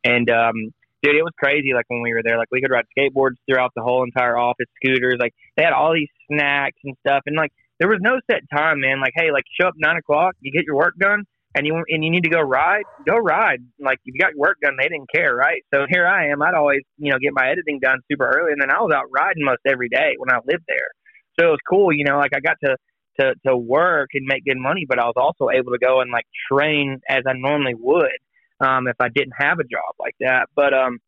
[0.03, 0.71] And um,
[1.05, 1.73] dude, it was crazy.
[1.73, 4.65] Like when we were there, like we could ride skateboards throughout the whole entire office,
[4.81, 5.17] scooters.
[5.19, 8.79] Like they had all these snacks and stuff, and like there was no set time,
[8.79, 8.99] man.
[8.99, 11.23] Like hey, like show up nine o'clock, you get your work done.
[11.57, 13.59] And you and you need to go ride, go ride.
[13.79, 15.63] Like you got your work done, they didn't care, right?
[15.73, 16.41] So here I am.
[16.41, 19.05] I'd always, you know, get my editing done super early, and then I was out
[19.09, 20.91] riding most every day when I lived there.
[21.39, 22.17] So it was cool, you know.
[22.17, 22.75] Like I got to
[23.21, 26.11] to to work and make good money, but I was also able to go and
[26.11, 28.19] like train as I normally would
[28.59, 30.47] um, if I didn't have a job like that.
[30.55, 30.99] But um,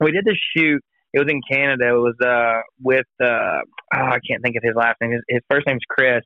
[0.00, 0.82] we did this shoot.
[1.12, 1.88] It was in Canada.
[1.88, 5.12] It was uh, with uh, oh, I can't think of his last name.
[5.12, 6.22] His, his first name's Chris,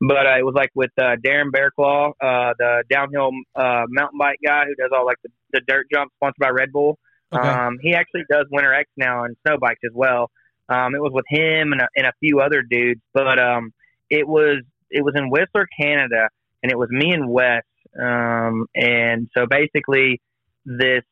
[0.00, 4.38] but uh, it was like with uh, Darren Berrecloth, uh, the downhill uh, mountain bike
[4.44, 6.98] guy who does all like the, the dirt jumps sponsored by Red Bull.
[7.32, 7.48] Okay.
[7.48, 10.30] Um, he actually does Winter X now and snow bikes as well.
[10.68, 13.72] Um, it was with him and a, and a few other dudes, but um,
[14.10, 16.28] it was it was in Whistler, Canada,
[16.62, 17.62] and it was me and Wes.
[18.00, 20.20] Um, and so basically,
[20.64, 21.04] this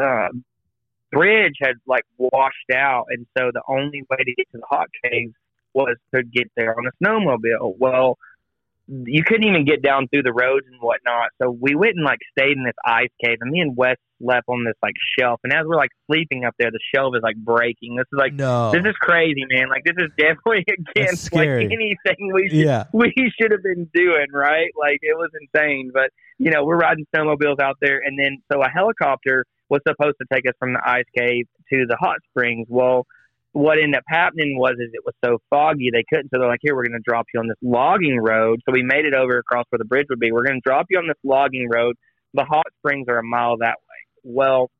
[0.00, 0.28] uh,
[1.10, 4.88] bridge had like washed out, and so the only way to get to the hot
[5.04, 5.34] caves
[5.74, 7.76] was to get there on a snowmobile.
[7.78, 8.18] Well,
[8.86, 11.30] you couldn't even get down through the roads and whatnot.
[11.42, 14.48] So we went and like stayed in this ice cave, and me and Wes slept
[14.48, 15.40] on this like shelf.
[15.44, 17.96] And as we're like sleeping up there, the shelf is like breaking.
[17.96, 18.70] This is like no.
[18.72, 19.68] this is crazy, man.
[19.68, 20.64] Like this is definitely
[20.96, 22.84] against like anything we should yeah.
[22.92, 24.70] we should have been doing, right?
[24.78, 25.90] Like it was insane.
[25.92, 30.16] But you know, we're riding snowmobiles out there, and then so a helicopter was supposed
[30.20, 32.66] to take us from the ice cave to the hot springs.
[32.70, 33.06] Well,
[33.52, 36.30] what ended up happening was is it was so foggy they couldn't.
[36.32, 38.60] So they're like, here, we're going to drop you on this logging road.
[38.64, 40.32] So we made it over across where the bridge would be.
[40.32, 41.96] We're going to drop you on this logging road.
[42.34, 43.98] The hot springs are a mile that way.
[44.24, 44.70] Well,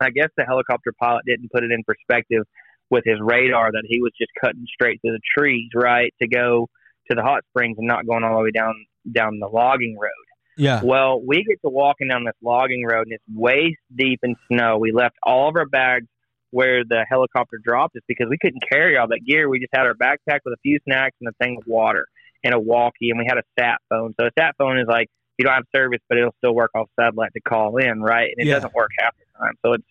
[0.00, 2.44] I guess the helicopter pilot didn't put it in perspective
[2.90, 6.68] with his radar that he was just cutting straight through the trees, right, to go
[7.10, 8.74] to the hot springs and not going all the way down
[9.10, 10.10] down the logging road.
[10.56, 10.80] Yeah.
[10.82, 14.78] Well, we get to walking down this logging road and it's waist deep in snow.
[14.78, 16.06] We left all of our bags
[16.50, 19.48] where the helicopter dropped us because we couldn't carry all that gear.
[19.48, 22.06] We just had our backpack with a few snacks and a thing of water
[22.44, 24.14] and a walkie, and we had a sat phone.
[24.20, 26.88] So a sat phone is like you don't have service, but it'll still work off
[26.98, 28.30] satellite to call in, right?
[28.36, 28.54] And it Yeah.
[28.54, 29.84] doesn't work half the time, so it's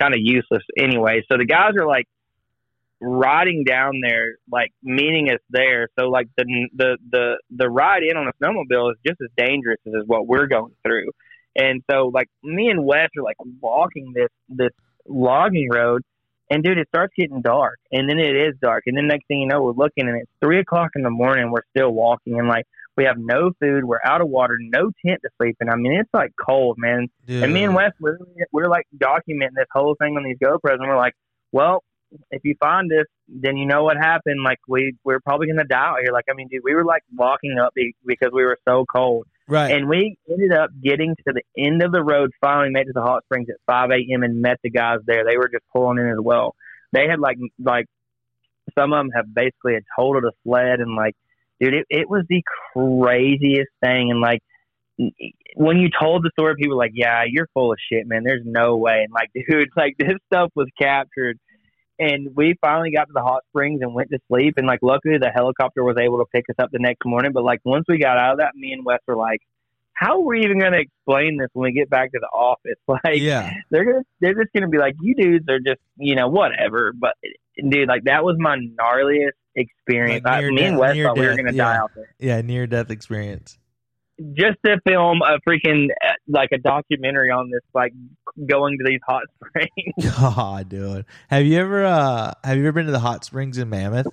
[0.00, 1.22] kind of useless anyway.
[1.30, 2.06] So the guys are like
[3.00, 5.88] riding down there, like meeting us there.
[5.98, 9.80] So like the the the the ride in on a snowmobile is just as dangerous
[9.86, 11.10] as what we're going through.
[11.56, 14.72] And so like me and Wes are like walking this this
[15.06, 16.02] logging road
[16.50, 19.40] and dude, it starts getting dark, and then it is dark, and then next thing
[19.40, 21.52] you know, we're looking, and it's three o'clock in the morning.
[21.52, 22.66] We're still walking, and like
[23.00, 25.70] we have no food, we're out of water, no tent to sleep in.
[25.70, 27.08] I mean, it's like cold, man.
[27.26, 27.42] Dude.
[27.42, 28.18] And me and Wes, we're,
[28.52, 31.14] we're like documenting this whole thing on these GoPros, and we're like,
[31.50, 31.82] well,
[32.30, 34.42] if you find this, then you know what happened.
[34.44, 36.12] Like we we're probably gonna die out here.
[36.12, 37.72] Like I mean, dude, we were like walking up
[38.04, 39.26] because we were so cold.
[39.48, 39.74] Right.
[39.74, 43.00] And we ended up getting to the end of the road, finally made to the
[43.00, 44.22] hot springs at 5 a.m.
[44.22, 45.24] and met the guys there.
[45.24, 46.54] They were just pulling in as well.
[46.92, 47.86] They had like, like
[48.78, 51.16] some of them have basically had totaled a sled and like,
[51.60, 52.42] dude, it, it was the
[52.72, 54.10] craziest thing.
[54.10, 54.40] And like,
[55.54, 58.22] when you told the story, people were like, yeah, you're full of shit, man.
[58.24, 59.04] There's no way.
[59.04, 61.38] And like, dude, like this stuff was captured.
[61.98, 64.54] And we finally got to the hot springs and went to sleep.
[64.56, 67.32] And like, luckily, the helicopter was able to pick us up the next morning.
[67.32, 69.40] But like, once we got out of that, me and Wes were like,
[69.92, 72.78] "How are we even going to explain this when we get back to the office?"
[72.88, 73.52] Like, yeah.
[73.70, 76.94] they're gonna, they're just going to be like, "You dudes are just, you know, whatever."
[76.98, 77.16] But
[77.56, 80.24] dude, like, that was my gnarliest experience.
[80.24, 81.64] Like I, me and Wes thought we were going to yeah.
[81.64, 82.40] die out there Yeah.
[82.42, 83.58] Near death experience.
[84.34, 85.88] just to film a freaking
[86.28, 87.92] like a documentary on this, like
[88.46, 90.14] going to these hot springs.
[90.20, 91.04] God, dude.
[91.28, 94.06] Have you ever uh have you ever been to the hot springs in Mammoth?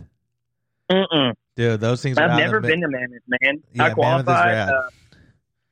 [0.92, 1.34] Mm-mm.
[1.56, 3.62] Dude, those things I've never been to Mammoth, man.
[3.74, 4.84] Yeah, I qualified uh,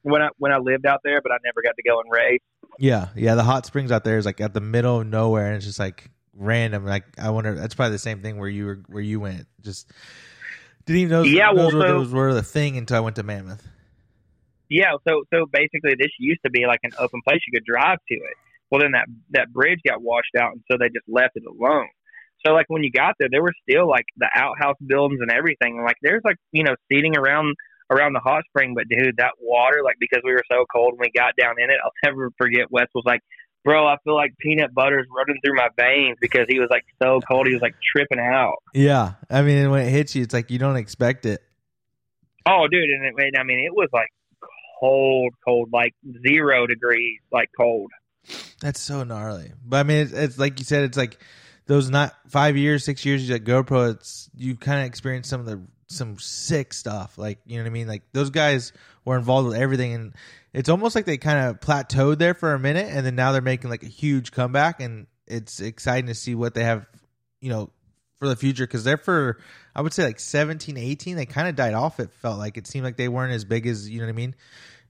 [0.02, 2.42] when I when I lived out there, but I never got to go and race.
[2.78, 5.56] Yeah, yeah, the hot springs out there is like at the middle of nowhere and
[5.56, 6.86] it's just like random.
[6.86, 9.48] Like I wonder that's probably the same thing where you were where you went.
[9.62, 9.92] Just
[10.86, 13.16] didn't even know Yeah, well, those, were, so- those were the thing until I went
[13.18, 13.66] to Mammoth.
[14.70, 18.00] Yeah, so so basically, this used to be like an open place you could drive
[18.10, 18.38] to it.
[18.72, 21.88] Well, then that that bridge got washed out, and so they just left it alone.
[22.46, 25.82] So like when you got there, there were still like the outhouse buildings and everything.
[25.84, 27.56] Like there's like you know seating around
[27.92, 31.08] around the hot spring, but dude, that water like because we were so cold when
[31.08, 32.72] we got down in it, I'll never forget.
[32.72, 33.22] Wes was like,
[33.66, 37.20] "Bro, I feel like peanut butter's running through my veins because he was like so
[37.28, 37.48] cold.
[37.48, 40.60] He was like tripping out." Yeah, I mean when it hits you, it's like you
[40.60, 41.42] don't expect it.
[42.46, 44.10] Oh, dude, and it, and I mean it was like
[44.80, 45.94] cold, cold, like
[46.26, 47.92] zero degrees, like cold.
[48.62, 49.52] That's so gnarly.
[49.64, 51.20] But I mean, it's, it's like you said, it's like
[51.68, 55.40] those not five years, six years you at GoPro, it's you kind of experienced some
[55.40, 57.18] of the some sick stuff.
[57.18, 57.88] Like you know what I mean?
[57.88, 60.14] Like those guys were involved with everything, and
[60.54, 63.42] it's almost like they kind of plateaued there for a minute, and then now they're
[63.42, 66.86] making like a huge comeback, and it's exciting to see what they have,
[67.42, 67.70] you know,
[68.18, 69.40] for the future because they're for
[69.76, 72.00] I would say like 17, 18, they kind of died off.
[72.00, 74.16] It felt like it seemed like they weren't as big as you know what I
[74.16, 74.36] mean.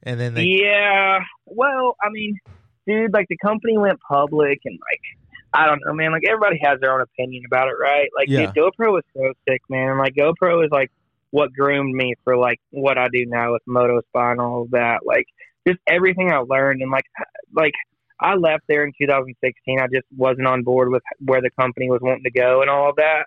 [0.04, 2.38] And then they, yeah, well, I mean,
[2.86, 5.25] dude, like the company went public, and like
[5.56, 6.12] I don't know, man.
[6.12, 8.10] Like everybody has their own opinion about it, right?
[8.16, 8.48] Like, Yeah.
[8.48, 9.98] dude, GoPro was so sick, man.
[9.98, 10.92] Like GoPro is like
[11.32, 14.72] what groomed me for like what I do now with Moto Spy and all of
[14.72, 15.00] that.
[15.06, 15.26] Like
[15.68, 17.06] just everything I learned, and like
[17.54, 17.74] like
[18.20, 19.80] I left there in 2016.
[19.80, 22.90] I just wasn't on board with where the company was wanting to go and all
[22.90, 23.26] of that.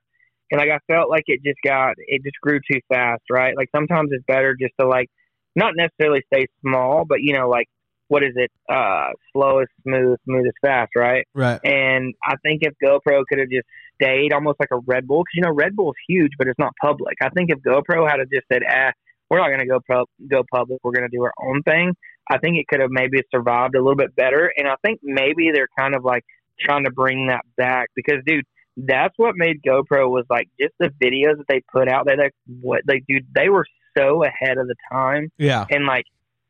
[0.51, 3.57] And like I felt like it just got it just grew too fast, right?
[3.57, 5.09] Like sometimes it's better just to like
[5.57, 7.69] not necessarily stay small, but you know, like
[8.09, 8.51] what is it?
[8.68, 11.27] Uh slow is smooth, smooth is fast, right?
[11.35, 13.66] right, And I think if GoPro could have just
[14.01, 16.73] stayed almost like a Red Bull, because you know Red Bull's huge, but it's not
[16.83, 17.16] public.
[17.23, 18.92] I think if GoPro had just said, "Ah,
[19.31, 20.81] we're not going to go pro- go public.
[20.83, 21.94] We're going to do our own thing,"
[22.31, 24.53] I think it could have maybe survived a little bit better.
[24.57, 26.25] And I think maybe they're kind of like
[26.61, 28.44] trying to bring that back because, dude,
[28.77, 32.07] that's what made GoPro was like just the videos that they put out.
[32.07, 33.64] They like what they dude, they were
[33.97, 36.05] so ahead of the time yeah, and like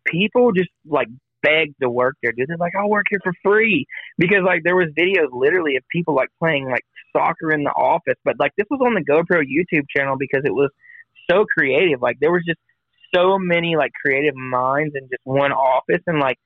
[0.06, 1.08] people just like
[1.42, 2.48] begged to work there, dude.
[2.48, 3.86] They're like, I'll work here for free
[4.18, 6.84] because like there was videos literally of people like playing like
[7.16, 10.54] soccer in the office, but like this was on the GoPro YouTube channel because it
[10.54, 10.70] was
[11.30, 12.00] so creative.
[12.02, 12.60] Like there was just
[13.14, 16.38] so many like creative minds in just one office, and like,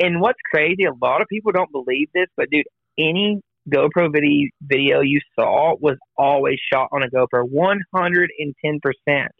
[0.00, 2.66] and what's crazy, a lot of people don't believe this, but dude,
[2.98, 8.54] any GoPro video video you saw was always shot on a GoPro, one hundred and
[8.64, 9.32] ten percent,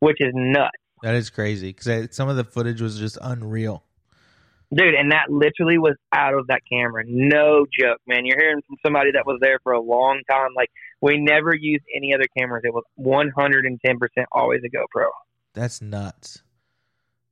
[0.00, 0.70] which is nuts.
[1.02, 3.84] that is crazy because some of the footage was just unreal.
[4.74, 7.04] Dude, and that literally was out of that camera.
[7.06, 8.24] No joke, man.
[8.24, 10.50] You're hearing from somebody that was there for a long time.
[10.56, 12.62] Like, we never used any other cameras.
[12.64, 15.06] It was 110% always a GoPro.
[15.52, 16.42] That's nuts.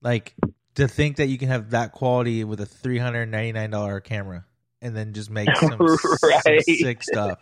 [0.03, 0.35] Like
[0.75, 4.01] to think that you can have that quality with a three hundred ninety nine dollar
[4.01, 4.45] camera
[4.81, 7.39] and then just make some, s- some sick stuff.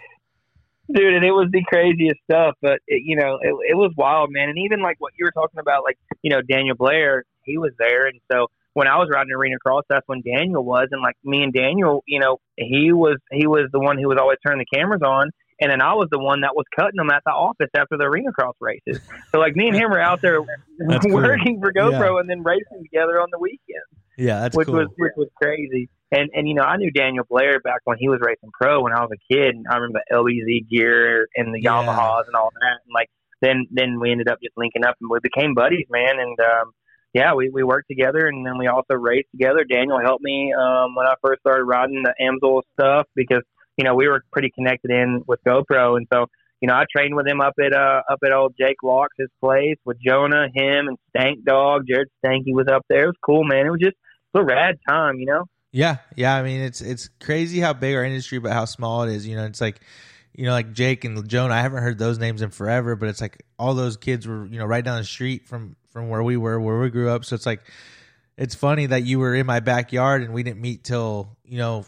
[0.93, 4.31] Dude, and it was the craziest stuff, but, it, you know, it, it was wild,
[4.33, 4.49] man.
[4.49, 7.71] And even like what you were talking about, like, you know, Daniel Blair, he was
[7.79, 8.07] there.
[8.07, 10.89] And so when I was riding arena cross, that's when Daniel was.
[10.93, 14.19] And like me and Daniel, you know, he was, he was the one who was
[14.21, 15.31] always turning the cameras on.
[15.63, 18.05] And then I was the one that was cutting them at the office after the
[18.05, 18.99] arena cross races.
[19.31, 20.41] So like me and him were out there
[20.79, 21.15] That's cool.
[21.17, 23.85] working for GoPro and then racing together on the weekend,
[24.17, 24.77] Yeah, that's which cool.
[24.77, 25.91] was which was crazy.
[26.13, 28.95] And and you know I knew Daniel Blair back when he was racing pro when
[28.95, 29.55] I was a kid.
[29.55, 31.73] And I remember the LBZ gear and the Yeah.
[31.73, 32.79] Yamahas and all that.
[32.87, 33.11] And like
[33.43, 36.19] then then we ended up just linking up and we became buddies, man.
[36.19, 36.73] And um,
[37.12, 39.64] yeah, we we worked together and then we also raced together.
[39.64, 43.42] Daniel helped me um, when I first started riding the Amsoil stuff because
[43.77, 46.27] you know we were pretty connected in with GoPro, and so
[46.61, 49.29] you know I trained with him up at uh up at old Jake Locks his
[49.40, 51.83] place with Jonah, him, and Stank Dog.
[51.88, 53.05] Jared Stanky was up there.
[53.05, 53.66] It was cool, man.
[53.66, 55.44] It was just it was a rad time, you know.
[55.73, 56.35] Yeah, yeah.
[56.35, 59.27] I mean, it's it's crazy how big our industry, but how small it is.
[59.27, 59.81] You know, it's like,
[60.35, 61.55] you know, like Jake and Jonah.
[61.55, 64.59] I haven't heard those names in forever, but it's like all those kids were, you
[64.59, 67.25] know, right down the street from from where we were, where we grew up.
[67.25, 67.62] So it's like,
[68.37, 71.85] it's funny that you were in my backyard and we didn't meet till you know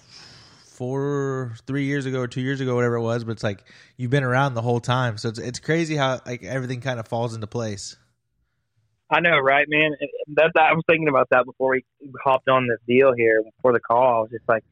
[0.83, 3.24] four, three years ago or two years ago, whatever it was.
[3.24, 3.64] But it's like
[3.96, 5.16] you've been around the whole time.
[5.18, 7.96] So it's it's crazy how like everything kind of falls into place.
[9.09, 9.92] I know, right, man?
[10.00, 11.85] And That's I was thinking about that before we
[12.24, 14.18] hopped on this deal here before the call.
[14.18, 14.64] I was just like,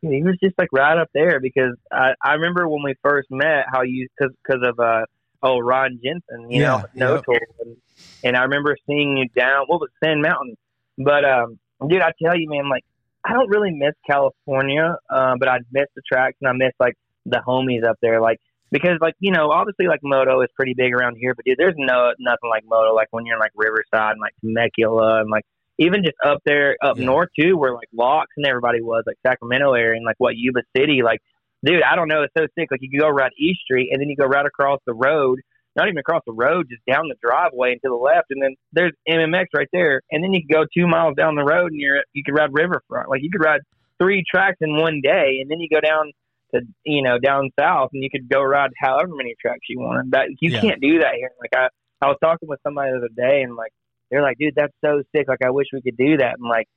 [0.00, 3.66] he was just like right up there because I I remember when we first met
[3.72, 5.02] how you because because of uh
[5.42, 7.40] oh Ron Jensen, you Yeah, know, no yep.
[7.60, 7.76] and,
[8.22, 10.56] and I remember seeing you down what was Sand Mountain,
[10.98, 11.58] but um,
[11.88, 12.84] dude, I tell you, man, like
[13.24, 16.94] I don't really miss California, uh, but I miss the tracks and I miss like
[17.26, 18.38] the homies up there, like
[18.70, 21.74] because like you know obviously like moto is pretty big around here but dude there's
[21.76, 25.44] no nothing like moto like when you're in like riverside and like temecula and like
[25.78, 27.06] even just up there up Yeah.
[27.06, 30.60] north too where like locks and everybody was like sacramento area and like what yuba
[30.76, 31.20] city like
[31.64, 34.00] dude i don't know it's so sick like you could go right east street and
[34.00, 35.40] then you go right across the road
[35.76, 38.54] not even across the road just down the driveway and to the left and then
[38.72, 41.80] there's mmx right there and then you could go two miles down the road and
[41.80, 43.60] you're you could ride riverfront like you could ride
[44.00, 46.10] three tracks in one day and then you go down
[46.54, 50.12] to you know down south and you could go ride however many tracks you wanted.
[50.12, 50.60] That you Yeah.
[50.62, 51.30] can't do that here.
[51.40, 51.68] Like I
[52.00, 53.70] I was talking with somebody the other day and like
[54.10, 55.28] they're like, dude, that's so sick.
[55.28, 56.34] Like I wish we could do that.
[56.38, 56.68] And like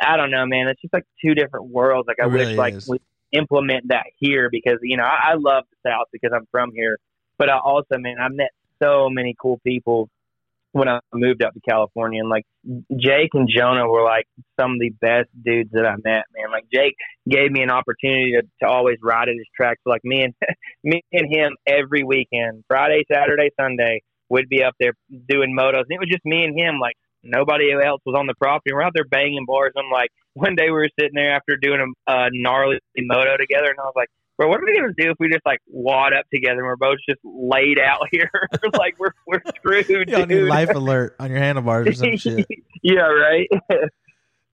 [0.00, 0.68] I don't know, man.
[0.68, 2.06] It's just like two different worlds.
[2.08, 2.88] Like I It wish really like is.
[2.88, 2.98] we
[3.32, 6.98] implement that here because you know I, I love the South because I'm from here.
[7.38, 8.50] But I also, man, I met
[8.82, 10.08] so many cool people
[10.72, 12.44] when I moved up to California, and like
[12.96, 14.26] Jake and Jonah were like
[14.58, 16.50] some of the best dudes that I met, man.
[16.52, 16.96] Like Jake
[17.28, 19.80] gave me an opportunity to, to always ride at his tracks.
[19.84, 20.34] So like me and
[20.84, 24.92] me and him every weekend, Friday, Saturday, Sunday, would be up there
[25.28, 25.84] doing motos.
[25.88, 28.72] And it was just me and him, like nobody else was on the property.
[28.72, 29.72] We're out there banging bars.
[29.76, 33.70] I'm like, one day we were sitting there after doing a, a gnarly moto together,
[33.70, 36.12] and I was like, bro, what are we gonna do if we just like wad
[36.12, 38.30] up together and we're both just laid out here?
[38.78, 39.88] like we're we're screwed.
[39.88, 42.46] You don't need life alert on your handlebars or some shit.
[42.82, 43.48] yeah, right.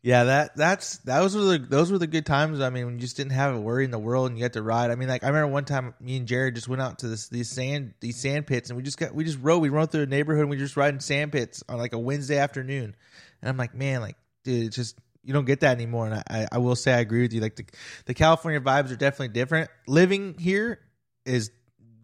[0.04, 2.60] Yeah, that that's that was the those were the good times.
[2.60, 4.54] I mean, when you just didn't have a worry in the world and you had
[4.54, 4.90] to ride.
[4.90, 7.30] I mean, like I remember one time me and Jared just went out to this
[7.30, 10.04] these sand these sand pits and we just got we just rode we rode through
[10.04, 12.96] a neighborhood and we just riding sand pits on like a Wednesday afternoon.
[13.42, 16.08] And I'm like, man, like dude, it's just you don't get that anymore.
[16.08, 17.42] And I, I will say I agree with you.
[17.42, 17.66] Like the
[18.06, 19.70] the California vibes are definitely different.
[19.88, 20.80] Living here
[21.28, 21.52] is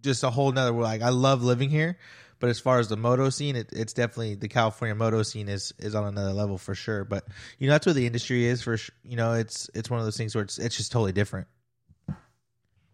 [0.04, 1.98] just a whole nother like I love living here.
[2.40, 5.74] But as far as the moto scene, it, it's definitely the California moto scene is
[5.80, 7.04] is on another level for sure.
[7.04, 7.26] But
[7.60, 10.18] you know that's where the industry is for you know it's it's one of those
[10.18, 11.48] things where it's it's just totally different.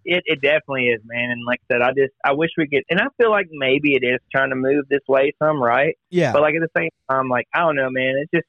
[0.06, 1.32] It it definitely is, man.
[1.32, 3.96] And like I said, I just I wish we could, and I feel like maybe
[3.96, 5.98] it is trying to move this way some, right?
[6.10, 6.34] Yeah.
[6.34, 8.16] But like at the same time, like I don't know, man.
[8.18, 8.48] It's just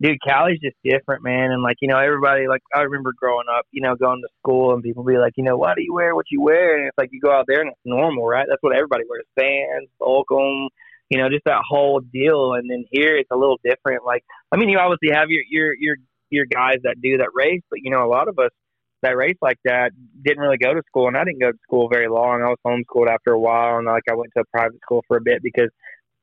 [0.00, 1.50] dude, Cali's just different, man.
[1.50, 4.74] And like, you know, everybody, like, I remember growing up, you know, going to school
[4.74, 6.76] and people be like, you know, why do you wear what you wear?
[6.76, 8.46] And it's like, you go out there and it's normal, right?
[8.48, 9.24] That's what everybody wears.
[9.38, 10.68] Vans, Volcom,
[11.08, 12.54] you know, just that whole deal.
[12.54, 14.04] And then here it's a little different.
[14.04, 15.96] Like, I mean, you obviously have your, your, your,
[16.30, 18.50] your guys that do that race, but you know, a lot of us
[19.02, 19.90] that race like that
[20.24, 21.06] didn't really go to school.
[21.06, 22.42] And I didn't go to school very long.
[22.42, 23.76] I was homeschooled after a while.
[23.76, 25.70] And like, I went to a private school for a bit because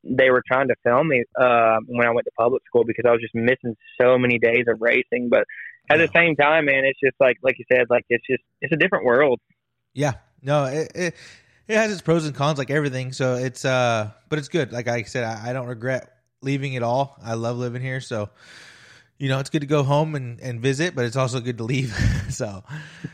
[0.04, 3.12] they were trying to film me uh, when I went to public school because I
[3.12, 5.30] was just missing so many days of racing.
[5.30, 5.46] But
[5.90, 8.74] at the same time, man, it's just like like you said, like it's just it's
[8.74, 9.40] a different world.
[9.94, 11.16] Yeah, no, it, it
[11.68, 13.14] it, has its pros and cons, like everything.
[13.14, 14.72] So it's uh, but it's good.
[14.72, 16.12] Like I said, I, I don't regret
[16.42, 17.18] leaving at all.
[17.24, 18.30] I love living here, so
[19.18, 21.64] you know, it's good to go home and, and visit, but it's also good to
[21.64, 21.94] leave.
[22.30, 22.64] so,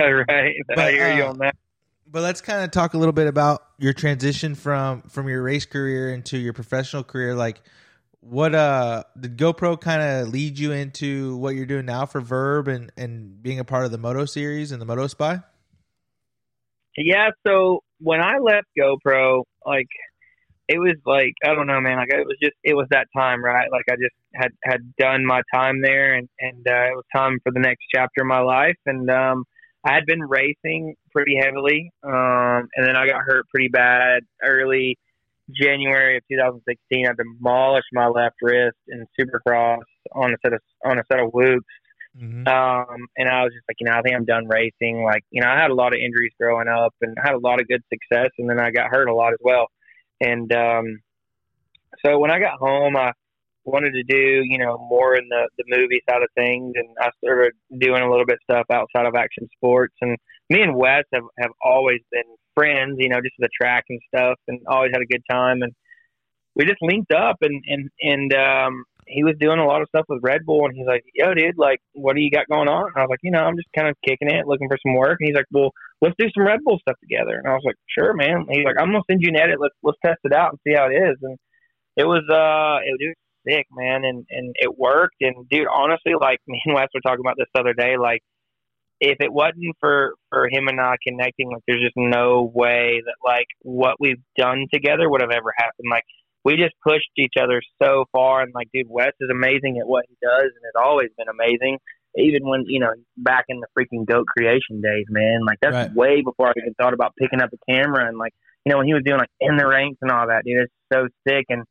[0.00, 0.54] right.
[0.68, 1.54] But, I hear uh, you on that
[2.10, 5.66] but let's kind of talk a little bit about your transition from from your race
[5.66, 7.62] career into your professional career like
[8.20, 12.68] what uh did GoPro kind of lead you into what you're doing now for Vurb
[12.68, 15.40] and and being a part of the Moto series and the Moto Spy?
[16.96, 19.88] Yeah, so when I left GoPro, like
[20.68, 21.96] it was like I don't know, man.
[21.96, 23.68] Like it was just it was that time, right?
[23.72, 27.38] Like I just had had done my time there, and and uh, it was time
[27.42, 29.44] for the next chapter of my life, and um,
[29.84, 34.98] I had been racing pretty heavily, um, and then I got hurt pretty bad early
[35.54, 37.06] January of 2016.
[37.06, 39.78] I demolished my left wrist in Supercross
[40.12, 41.64] on a set of on a set of whoops.
[42.20, 42.46] Mm-hmm.
[42.46, 45.04] Um, and I was just like, you know, I think I'm done racing.
[45.04, 47.60] Like, you know, I had a lot of injuries growing up and had a lot
[47.60, 49.68] of good success, and then I got hurt a lot as well.
[50.20, 51.00] And um,
[52.04, 53.12] so when I got home, I
[53.70, 56.72] wanted to do, you know, more in the, the movie side of things.
[56.76, 59.94] And I started doing a little bit of stuff outside of action sports.
[60.00, 60.16] And
[60.48, 64.38] me and Wes have, have always been friends, you know, just the track and stuff
[64.48, 65.62] and always had a good time.
[65.62, 65.72] And
[66.54, 70.06] we just linked up and, and, and, um, he was doing a lot of stuff
[70.08, 72.86] with Red Bull and he's like, yo, dude, like, what do you got going on?
[72.86, 74.94] And I was like, you know, I'm just kind of kicking it, looking for some
[74.94, 75.18] work.
[75.20, 77.34] And he's like, well, let's do some Red Bull stuff together.
[77.34, 78.46] And I was like, sure, man.
[78.46, 79.58] And he's like, I'm going to send you an edit.
[79.60, 81.16] Let's, let's test it out and see how it is.
[81.22, 81.36] And
[81.96, 83.14] it was, uh, it was
[83.46, 85.16] sick, man, and and it worked.
[85.20, 88.22] And dude, honestly, like me and Wes were talking about this other day, like
[89.00, 93.16] if it wasn't for for him and I connecting, like there's just no way that
[93.24, 95.88] like what we've done together would have ever happened.
[95.90, 96.04] Like
[96.44, 100.04] we just pushed each other so far, and like dude, Wes is amazing at what
[100.08, 101.78] he does, and has always been amazing.
[102.16, 105.94] Even when you know back in the freaking goat creation days, man, like that's right.
[105.94, 108.32] way before I even thought about picking up a camera and like
[108.64, 110.72] you know when he was doing like in the ranks and all that, dude, it's
[110.92, 111.64] so sick and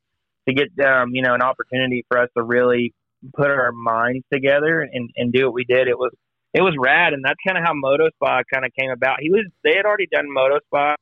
[0.48, 2.94] to get um, you know an opportunity for us to really
[3.34, 5.88] put our minds together and, and do what we did.
[5.88, 6.12] It was
[6.52, 9.18] it was rad, and that's kind of how Motospy kind of came about.
[9.20, 10.94] He was they had already done Motospy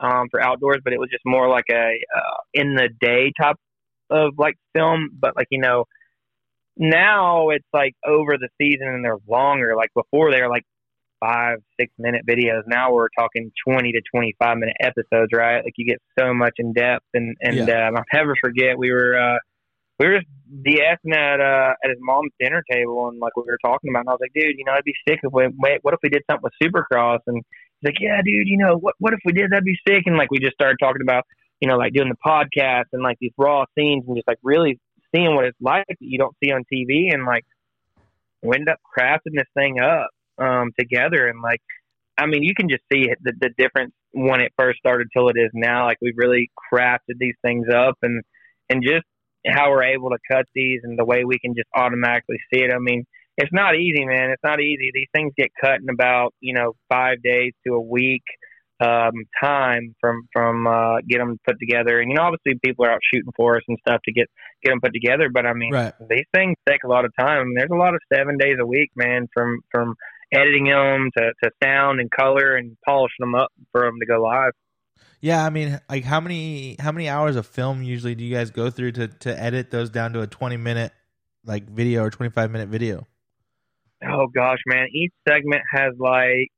[0.00, 1.74] um, for outdoors, but it was just more like a
[2.16, 3.56] uh, in the day type
[4.10, 5.10] of like film.
[5.18, 5.84] But like you know,
[6.76, 9.74] now it's like over the season and they're longer.
[9.76, 10.64] Like before, they were like
[11.26, 12.62] five, six minute videos.
[12.66, 15.64] Now we're talking 20 to 25 minute episodes, right?
[15.64, 17.06] Like you get so much in depth.
[17.14, 17.88] And, and, yeah.
[17.88, 19.38] um, I'll never forget, we were, uh,
[19.98, 20.28] we were just
[20.62, 24.08] BSing at, uh, at his mom's dinner table and like we were talking about, and
[24.10, 26.10] I was like, dude, you know, I'd be sick if we, wait, what if we
[26.10, 27.20] did something with Supercross?
[27.26, 29.50] And he's like, yeah, dude, you know, what, what if we did?
[29.50, 30.02] That'd be sick.
[30.06, 31.24] And like, we just started talking about,
[31.60, 34.78] you know, like doing the podcast and like these raw scenes and just like really
[35.14, 37.12] seeing what it's like that you don't see on TV.
[37.12, 37.44] And like,
[38.42, 41.26] we ended up crafting this thing up um, together.
[41.28, 41.60] And like,
[42.18, 45.36] I mean, you can just see the, the difference when it first started till it
[45.36, 45.86] is now.
[45.86, 48.22] Like we've really crafted these things up and,
[48.70, 49.04] and just
[49.46, 52.72] how we're able to cut these and the way we can just automatically see it.
[52.74, 53.04] I mean,
[53.36, 54.30] it's not easy, man.
[54.30, 54.90] It's not easy.
[54.94, 58.22] These things get cut in about, you know, five days to a week.
[58.78, 59.12] um,
[59.42, 61.98] time from from uh, get them put together.
[62.00, 64.26] And you know, obviously, people are out shooting for us and stuff to get
[64.62, 65.30] get them put together.
[65.32, 65.94] But I mean, Right.
[66.10, 67.38] these things take a lot of time.
[67.40, 69.94] I mean, there's a lot of seven days a week, man, from from
[70.32, 74.22] editing them to, to sound and color and polishing them up for them to go
[74.22, 74.52] live.
[75.20, 78.50] Yeah, I mean, like how many how many hours of film usually do you guys
[78.50, 80.92] go through to to edit those down to a twenty minute
[81.44, 83.06] like video or twenty five minute video?
[84.06, 84.88] Oh gosh, man!
[84.92, 86.52] Each segment has like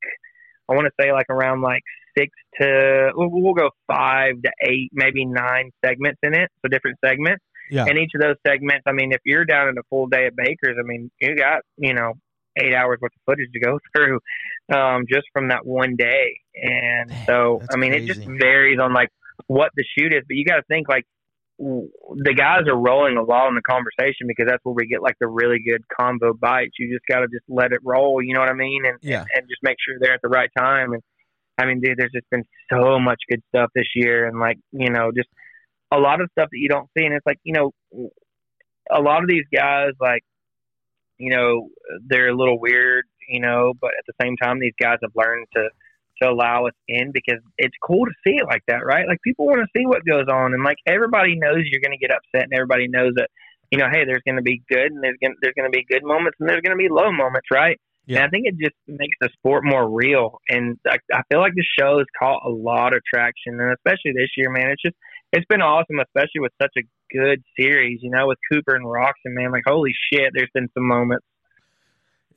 [0.69, 1.83] I want to say like around like
[2.16, 6.51] six to we'll, we'll go five to eight, maybe nine segments in it.
[6.62, 7.45] So different segments.
[7.71, 7.85] Yeah.
[7.85, 10.35] And each of those segments, I mean, if you're down in a full day at
[10.35, 12.14] Baker's, I mean, you got you know
[12.59, 14.20] eight hours worth of footage to go through
[14.74, 16.40] um, just from that one day.
[16.54, 19.09] And so, I mean, it just varies on like
[19.46, 20.22] what the shoot is.
[20.26, 21.04] But you got to think like
[21.59, 25.16] the guys are rolling a lot in the conversation because that's where we get like
[25.20, 26.72] the really good combo bites.
[26.78, 28.22] You just got to just let it roll.
[28.22, 28.82] You know what I mean?
[28.86, 29.24] And Yeah.
[29.34, 30.92] and just make sure they're at the right time.
[30.92, 31.02] And
[31.59, 34.90] I mean, dude, there's just been so much good stuff this year, and like you
[34.90, 35.28] know, just
[35.90, 37.04] a lot of stuff that you don't see.
[37.04, 37.72] And it's like you know,
[38.90, 40.22] a lot of these guys, like
[41.19, 41.69] you know,
[42.07, 45.47] they're a little weird, you know, but at the same time, these guys have learned
[45.55, 45.69] to
[46.21, 49.07] to allow us in because it's cool to see it like that, right?
[49.07, 51.99] Like people want to see what goes on, and like everybody knows you're going to
[51.99, 53.29] get upset, and everybody knows that
[53.71, 55.85] you know, hey, there's going to be good, and there's going there's going to be
[55.89, 57.79] good moments, and there's going to be low moments, right?
[58.07, 58.19] Yeah.
[58.19, 61.53] And I think it just makes the sport more real, and I, I feel like
[61.55, 64.71] the show has caught a lot of traction, and especially this year, man.
[64.71, 64.97] It's just
[65.33, 69.12] it's been awesome, especially with such a good series, you know, with Cooper and Roczen,
[69.34, 69.50] man.
[69.52, 71.26] Like holy shit, there's been some moments.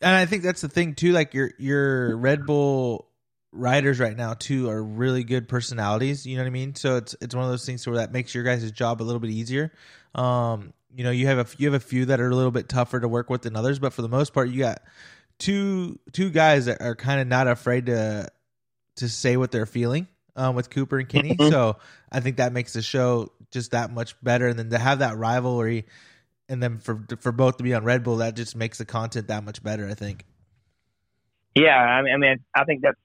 [0.01, 1.11] and I think that's the thing too.
[1.11, 3.07] Like your your Red Bull
[3.53, 6.25] riders right now too are really good personalities.
[6.25, 6.75] You know what I mean?
[6.75, 9.19] So it's it's one of those things where that makes your guys' job a little
[9.19, 9.71] bit easier.
[10.15, 12.67] Um, you know, you have a you have a few that are a little bit
[12.69, 14.81] tougher to work with than others, but for the most part, you got
[15.39, 18.27] two two guys that are kind of not afraid to
[18.97, 21.35] to say what they're feeling um, with Cooper and Kenny.
[21.35, 21.49] Mhm.
[21.49, 21.77] So
[22.11, 24.47] I think that makes the show just that much better.
[24.47, 25.85] And then to have that rivalry,
[26.49, 29.27] and then for for both to be on Red Bull, that just makes the content
[29.27, 29.87] that much better.
[29.87, 30.25] I think.
[31.55, 32.97] Yeah, I mean, I think that's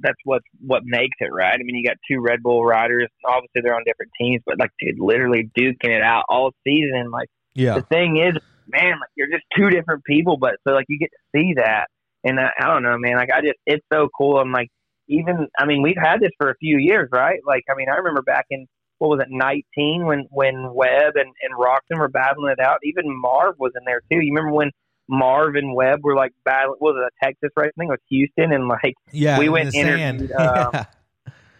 [0.00, 1.54] that's what what makes it right.
[1.54, 3.08] I mean, you got two Red Bull riders.
[3.26, 7.10] Obviously, they're on different teams, but like, dude, literally duking it out all season.
[7.10, 7.76] Like, Yeah.
[7.76, 8.34] the thing is,
[8.68, 11.86] man, like you're just two different people, but so like you get to see that,
[12.24, 13.16] and I, I don't know, man.
[13.16, 14.38] Like, I just it's so cool.
[14.38, 14.68] I'm like,
[15.08, 17.40] even I mean, we've had this for a few years, right?
[17.46, 18.66] Like, I mean, I remember back in
[18.98, 22.78] what was it, 19, when when Webb and and Roczen were battling it out.
[22.84, 24.24] Even Marv was in there too.
[24.24, 24.70] You remember when?
[25.08, 26.78] Marv and Webb were like battling.
[26.80, 27.70] Was it a Texas race?
[27.76, 30.84] I think it was Houston, and like Yeah, We went and interviewed, um, yeah.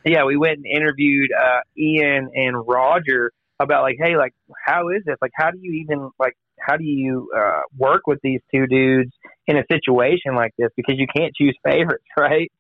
[0.05, 4.33] yeah, we went and interviewed uh, Ian and Roger about like, hey, like,
[4.67, 5.17] how is this?
[5.21, 9.11] Like, how do you even like, how do you uh, work with these two dudes
[9.47, 10.71] in a situation like this?
[10.77, 12.51] Because you can't choose favorites, right?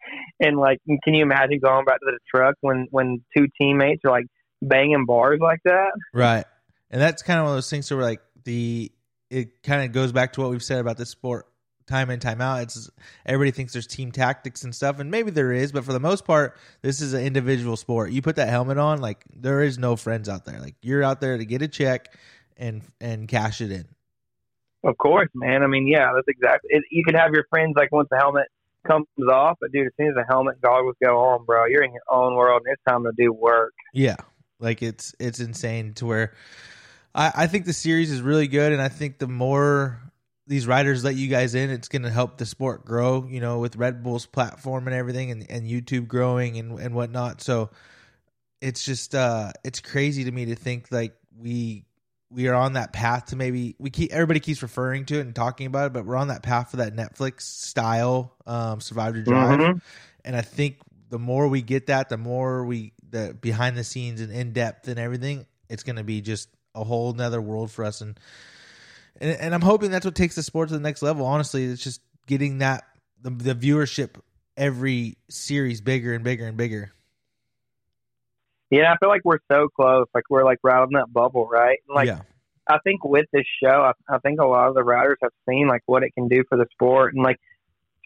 [0.41, 4.11] And like, can you imagine going back to the truck when when two teammates are
[4.11, 4.27] like
[4.69, 5.93] banging bars like that?
[6.12, 6.45] Right.
[6.91, 8.93] And that's kind of one of those things where like the
[9.31, 11.47] it kind of goes back to what we've said about this sport
[11.87, 12.62] time in time out.
[12.62, 12.91] It's
[13.27, 16.25] everybody thinks there's team tactics and stuff, and maybe there is, but for the most
[16.25, 18.11] part, this is an individual sport.
[18.11, 20.61] You put that helmet on, like there is no friends out there.
[20.61, 22.15] Like you're out there to get a check
[22.57, 23.87] and and cash it in.
[24.85, 25.62] Of course, man.
[25.62, 26.71] I mean, yeah, that's exactly.
[26.73, 28.49] It, you could have your friends like once the helmet
[28.87, 31.93] comes off, but dude, as soon as the helmet goggles go on, bro, you're in
[31.93, 33.73] your own world, and it's time to do work.
[33.95, 34.17] Yeah,
[34.65, 36.33] like it's it's insane to where
[37.15, 40.01] I, I think the series is really good, and I think the more
[40.47, 43.25] these riders let you guys in, it's going to help the sport grow.
[43.25, 47.41] You know, with Red Bull's platform and everything, and, and YouTube growing and and whatnot.
[47.41, 47.71] So
[48.61, 51.85] it's just uh it's crazy to me to think like we
[52.31, 55.35] we are on that path to maybe we keep everybody keeps referring to it and
[55.35, 59.61] talking about it, but we're on that path for that Netflix style um Survivor Drive
[59.61, 59.81] Mhm.
[60.25, 60.79] and I think
[61.11, 64.89] the more we get that, the more we the behind the scenes and in depth
[64.89, 68.01] and everything, it's going to be just a whole nother world for us.
[68.01, 68.19] And,
[69.21, 71.25] and and I'm hoping that's what takes the sport to the next level.
[71.25, 72.85] Honestly, it's just getting that
[73.23, 74.21] the, the viewership
[74.57, 76.93] every series bigger and bigger and bigger.
[78.71, 80.07] Yeah, I feel like we're so close.
[80.15, 81.79] Like we're like right on that bubble, right?
[81.89, 82.23] Like yeah,
[82.69, 85.69] I think with this show, I, I think a lot of the riders have seen
[85.69, 87.39] like what it can do for the sport, and like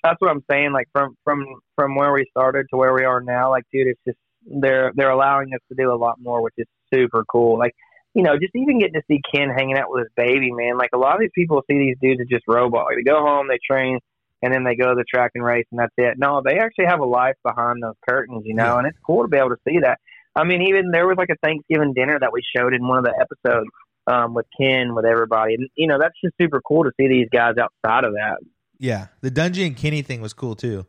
[0.02, 0.72] that's what I'm saying.
[0.72, 4.00] Like from from from where we started to where we are now, like dude, it's
[4.06, 4.18] just
[4.50, 7.58] they're they're allowing us to do a lot more, which is super cool.
[7.58, 7.74] Like
[8.14, 10.76] you know, just even getting to see Ken hanging out with his baby, man.
[10.78, 12.86] Like a lot of these people see these dudes as just robots.
[12.88, 13.98] Like they go home, they train,
[14.42, 16.14] and then they go to the track and race, and that's it.
[16.18, 18.78] No, they actually have a life behind those curtains, you know, Yeah.
[18.78, 19.98] and it's cool to be able to see that.
[20.34, 23.04] I mean, even there was like a Thanksgiving dinner that we showed in one of
[23.04, 23.68] the episodes
[24.06, 27.28] um, with Ken, with everybody, and you know, that's just super cool to see these
[27.32, 28.38] guys outside of that.
[28.78, 29.08] yeah.
[29.20, 30.86] The Dungey and Kenny thing was cool too.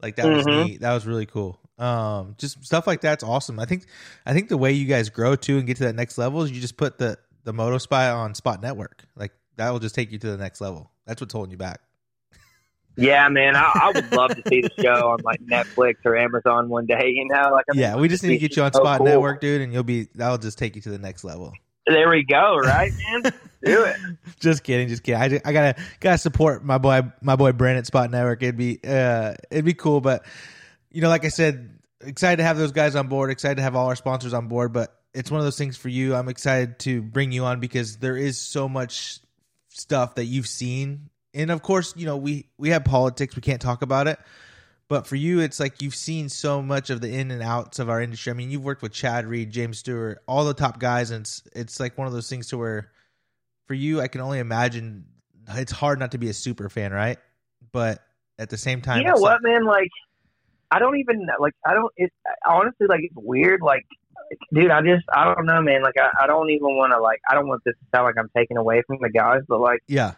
[0.00, 0.64] Like that was Mhm.
[0.66, 0.80] neat.
[0.80, 1.58] That was really cool.
[1.78, 3.58] Um, just stuff like that's awesome.
[3.58, 3.86] I think
[4.26, 6.50] I think the way you guys grow too and get to that next level is
[6.50, 9.04] you just put the the Moto Spy on Spot Network.
[9.16, 10.90] Like that will just take you to the next level.
[11.06, 11.80] That's what's holding you back.
[12.96, 16.68] Yeah, man, I, I would love to see the show on like Netflix or Amazon
[16.68, 17.08] one day.
[17.14, 18.98] You know, like I mean, yeah, we just need to get you on so Spot
[18.98, 19.06] cool.
[19.06, 21.52] Network, dude, and you'll be that'll just take you to the next level.
[21.86, 23.32] There we go, right, man?
[23.64, 23.96] Do it.
[24.40, 25.20] just kidding, just kidding.
[25.20, 28.42] I, ju- I gotta gotta support my boy my boy Brandon Spot Network.
[28.42, 30.24] It'd be uh it'd be cool, but
[30.92, 33.30] you know, like I said, excited to have those guys on board.
[33.30, 34.72] Excited to have all our sponsors on board.
[34.72, 36.14] But it's one of those things for you.
[36.14, 39.18] I'm excited to bring you on because there is so much
[39.68, 43.34] stuff that you've seen, and of course, you know we we have politics.
[43.36, 44.18] We can't talk about it.
[44.88, 47.88] But for you, it's like you've seen so much of the in and outs of
[47.88, 48.30] our industry.
[48.30, 51.42] I mean, you've worked with Chad Reed, James Stewart, all the top guys, and it's
[51.54, 52.90] it's like one of those things to where,
[53.66, 55.06] for you, I can only imagine
[55.48, 57.18] it's hard not to be a super fan, right?
[57.72, 58.02] But
[58.38, 59.64] at the same time, You know what, like- man?
[59.64, 59.88] Like,
[60.74, 61.52] I don't even like.
[61.66, 61.92] I don't.
[61.96, 62.10] It
[62.46, 63.60] honestly, like, it's weird.
[63.62, 63.84] Like,
[64.54, 65.82] dude, I just, I don't know, man.
[65.82, 68.14] Like, I, I don't even want to, like, I don't want this to sound like
[68.18, 70.14] I'm taking away from the guys, but like, yeah,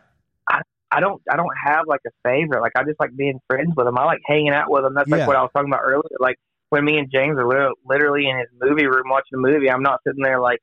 [0.48, 0.60] I
[0.92, 2.60] I don't, I don't have like a favorite.
[2.60, 3.98] Like, I just like being friends with them.
[3.98, 4.94] I like hanging out with them.
[4.94, 5.16] That's Yeah.
[5.16, 6.16] like what I was talking about earlier.
[6.20, 6.36] Like,
[6.70, 9.82] when me and James are lit- literally in his movie room watching a movie, I'm
[9.82, 10.60] not sitting there like.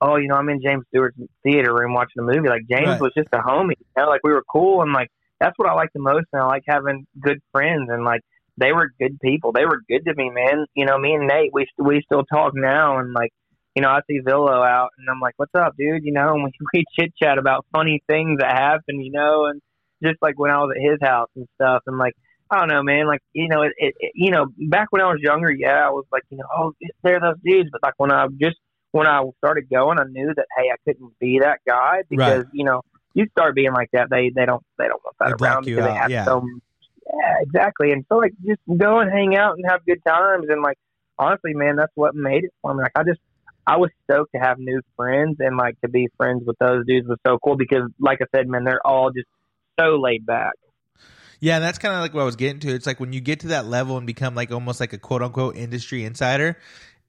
[0.00, 2.48] Oh, you know, I'm in James Stewart's theater room watching a movie.
[2.48, 3.00] Like James Right.
[3.00, 3.72] was just a homie.
[3.80, 5.08] You know, like we were cool, and like
[5.40, 6.26] that's what I like the most.
[6.32, 8.20] And I like having good friends, and like
[8.58, 9.52] they were good people.
[9.52, 10.66] They were good to me, man.
[10.74, 13.30] You know, me and Nate, we we still talk now, and like,
[13.74, 16.44] you know, I see Villo out, and I'm like, "What's up, dude?" You know, and
[16.44, 19.60] we we chit chat about funny things that happen, you know, and
[20.02, 22.14] just like when I was at his house and stuff, and like,
[22.50, 25.20] I don't know, man, like you know, it, it, you know, back when I was
[25.20, 28.26] younger, yeah, I was like, you know, oh, they're those dudes, but like when I
[28.40, 28.56] just
[28.90, 32.64] when I started going, I knew that hey, I couldn't be that guy because you
[32.64, 32.82] know.
[33.14, 35.76] You start being like that, they they don't they don't want that They around you
[35.76, 36.24] they have yeah.
[36.24, 36.44] so
[37.12, 37.92] yeah, exactly.
[37.92, 40.78] And so like just go and hang out and have good times and like
[41.18, 42.82] honestly, man, that's what made it for me.
[42.82, 43.20] Like I just
[43.66, 47.08] I was stoked to have new friends and like to be friends with those dudes
[47.08, 49.28] was so cool because like I said, man, they're all just
[49.78, 50.52] so laid back.
[51.40, 52.74] Yeah, that's kind of like what I was getting to.
[52.74, 55.22] It's like when you get to that level and become like almost like a quote
[55.22, 56.58] unquote industry insider,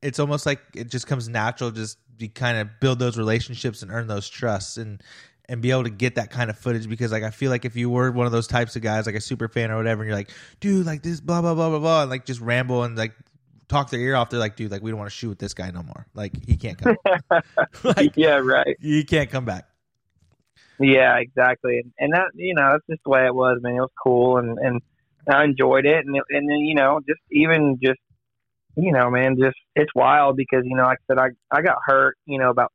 [0.02, 3.92] it's almost like it just comes natural just to kind of build those relationships and
[3.92, 5.02] earn those trusts and
[5.50, 7.76] and be able to get that kind of footage because like I feel like if
[7.76, 10.08] you were one of those types of guys like a super fan or whatever and
[10.08, 10.30] you're like,
[10.60, 13.14] dude, like this blah blah blah blah blah and like just ramble and like
[13.68, 15.56] talk their ear off, they're like, dude, like we don't want to shoot with this
[15.56, 16.06] guy no more.
[16.14, 16.96] Like he can't come.
[17.84, 18.78] like yeah, right.
[18.80, 19.68] he can't come back.
[20.80, 21.80] Yeah, exactly.
[21.80, 23.76] And, and that you know, that's just the way it was, man.
[23.76, 24.82] It was cool and and
[25.28, 28.00] I enjoyed it and it, and then you know, just even just
[28.76, 31.78] you know, man, just it's wild because you know, like I said, I I got
[31.84, 32.72] hurt, you know, about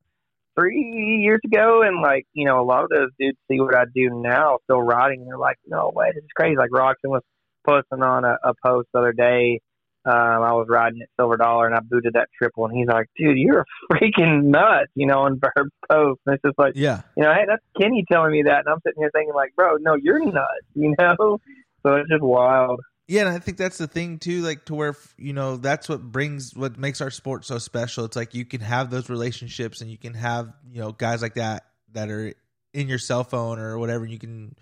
[0.59, 3.85] three years ago, and like you know, a lot of those dudes see what I
[3.95, 6.57] do now, still riding, and they're like, no way, this is crazy.
[6.57, 7.23] Like Roczen was
[7.67, 9.61] posting on a, a post the other day.
[10.07, 13.07] Um, I was riding at Silver Dollar and I booted that triple, and he's like,
[13.17, 16.21] "Dude, you're a freaking nut," you know, on Vurb post.
[16.27, 17.01] And it's just like, Yeah.
[17.17, 19.77] you know, hey, that's Kenny telling me that, and I'm sitting here thinking like, bro,
[19.81, 21.39] no, you're nuts, you know.
[21.87, 22.81] So it's just wild.
[23.07, 26.03] Yeah, and I think that's the thing too, like to where you know that's what
[26.03, 28.07] brings what makes our sport so special.
[28.07, 31.35] It's like you can have those relationships, and you can have you know guys like
[31.35, 32.33] that that are
[32.73, 34.05] in your cell phone or whatever.
[34.05, 34.57] And you can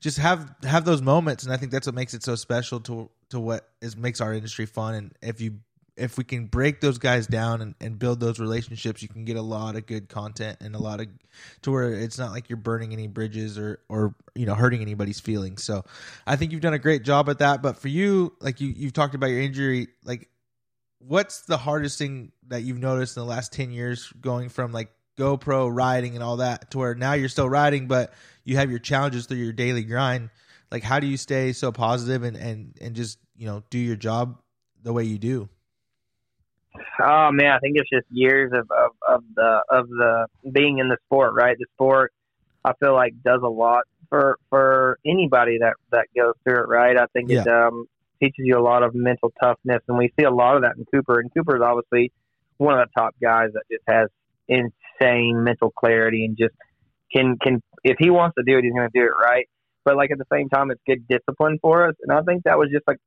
[0.00, 3.08] just have have those moments, and I think that's what makes it so special to
[3.30, 4.94] to what is makes our industry fun.
[4.94, 5.60] And if you
[5.98, 9.36] if we can break those guys down and, and build those relationships, you can get
[9.36, 11.08] a lot of good content and a lot of
[11.62, 15.20] to where it's not like you're burning any bridges or or you know hurting anybody's
[15.20, 15.64] feelings.
[15.64, 15.84] So
[16.26, 17.62] I think you've done a great job at that.
[17.62, 20.28] But for you, like you you've talked about your injury, like
[21.00, 24.90] what's the hardest thing that you've noticed in the last ten years going from like
[25.18, 28.78] GoPro riding and all that to where now you're still riding, but you have your
[28.78, 30.30] challenges through your daily grind.
[30.70, 33.96] Like how do you stay so positive and and and just you know do your
[33.96, 34.40] job
[34.82, 35.48] the way you do?
[37.00, 40.88] Oh man, I think it's just years of, of, of the of the being in
[40.88, 41.56] the sport, right?
[41.58, 42.12] The sport,
[42.64, 46.96] I feel like does a lot for for anybody that that goes through it, right?
[46.96, 47.86] I think it um,
[48.20, 50.84] teaches you a lot of mental toughness, and we see a lot of that in
[50.92, 51.20] Cooper.
[51.20, 52.12] And Cooper is obviously
[52.56, 54.08] one of the top guys that just has
[54.48, 56.54] insane mental clarity and just
[57.12, 59.48] can can if he wants to do it, he's going to do it right.
[59.84, 62.58] But like at the same time, it's good discipline for us, and I think that
[62.58, 62.98] was just like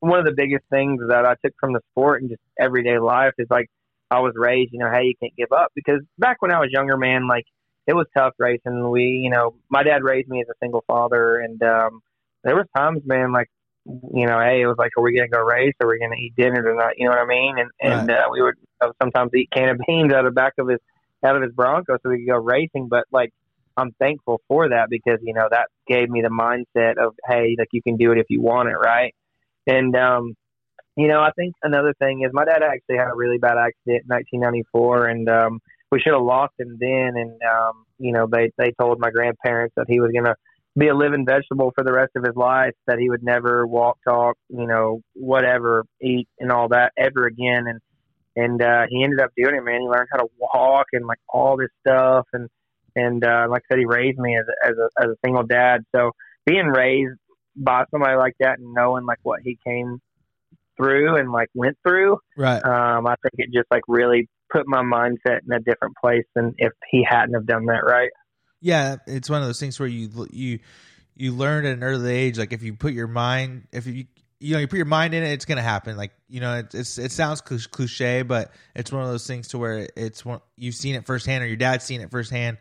[0.00, 3.34] one of the biggest things that I took from the sport and just everyday life
[3.38, 3.68] is like
[4.10, 6.70] I was raised, you know, hey, you can't give up because back when I was
[6.72, 7.44] younger, man, like
[7.86, 8.60] it was tough racing.
[8.64, 12.00] And we, you know, my dad raised me as a single father, and um,
[12.44, 13.48] there was times, man, like
[13.86, 15.74] you know, hey, it was like, are we gonna go race?
[15.80, 16.94] Or are we gonna eat dinner tonight?
[16.98, 17.56] You know what I mean?
[17.58, 18.56] And and uh, we would
[19.00, 20.78] sometimes eat can of beans out of the back of his
[21.24, 22.88] out of his Bronco so we could go racing.
[22.88, 23.30] But like,
[23.76, 27.68] I'm thankful for that because you know that gave me the mindset of hey, like
[27.72, 29.14] you can do it if you want it, right?
[29.66, 30.34] And um,
[30.96, 34.04] You know, I think another thing is my dad actually had a really bad accident
[34.04, 35.60] in 1994, and um,
[35.92, 37.12] we should have lost him then.
[37.16, 40.34] And um, you know, they they told my grandparents that he was gonna
[40.78, 43.98] be a living vegetable for the rest of his life, that he would never walk,
[44.06, 47.66] talk, you know, whatever, eat, and all that ever again.
[47.68, 47.80] And
[48.36, 49.80] and uh, he ended up doing it, man.
[49.82, 52.48] He learned how to walk and like all this stuff, and
[52.96, 55.44] and uh, like I said, he raised me as a, as a as a single
[55.44, 55.82] dad.
[55.94, 56.12] So
[56.46, 57.18] being raised
[57.56, 60.00] by somebody like that and knowing like what he came
[60.76, 62.64] through and like went through, Right.
[62.64, 66.54] um, I think it just like really put my mindset in a different place than
[66.58, 68.10] if he hadn't have done that, right?
[68.60, 70.58] Yeah, it's one of those things where you you
[71.16, 72.38] you learn at an early age.
[72.38, 74.06] Like if you put your mind, if you
[74.38, 75.96] you know you put your mind in it, it's gonna happen.
[75.96, 79.58] Like you know, it, it's it sounds cliche, but it's one of those things to
[79.58, 82.58] where it's one you've seen it firsthand, or your dad's seen it firsthand,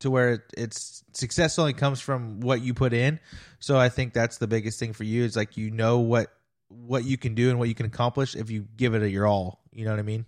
[0.00, 3.18] to where it, it's success only comes from what you put in.
[3.58, 6.28] So I think that's the biggest thing for you is like you know what
[6.68, 9.60] what you can do and what you can accomplish if you give it your all.
[9.72, 10.26] You know what I mean?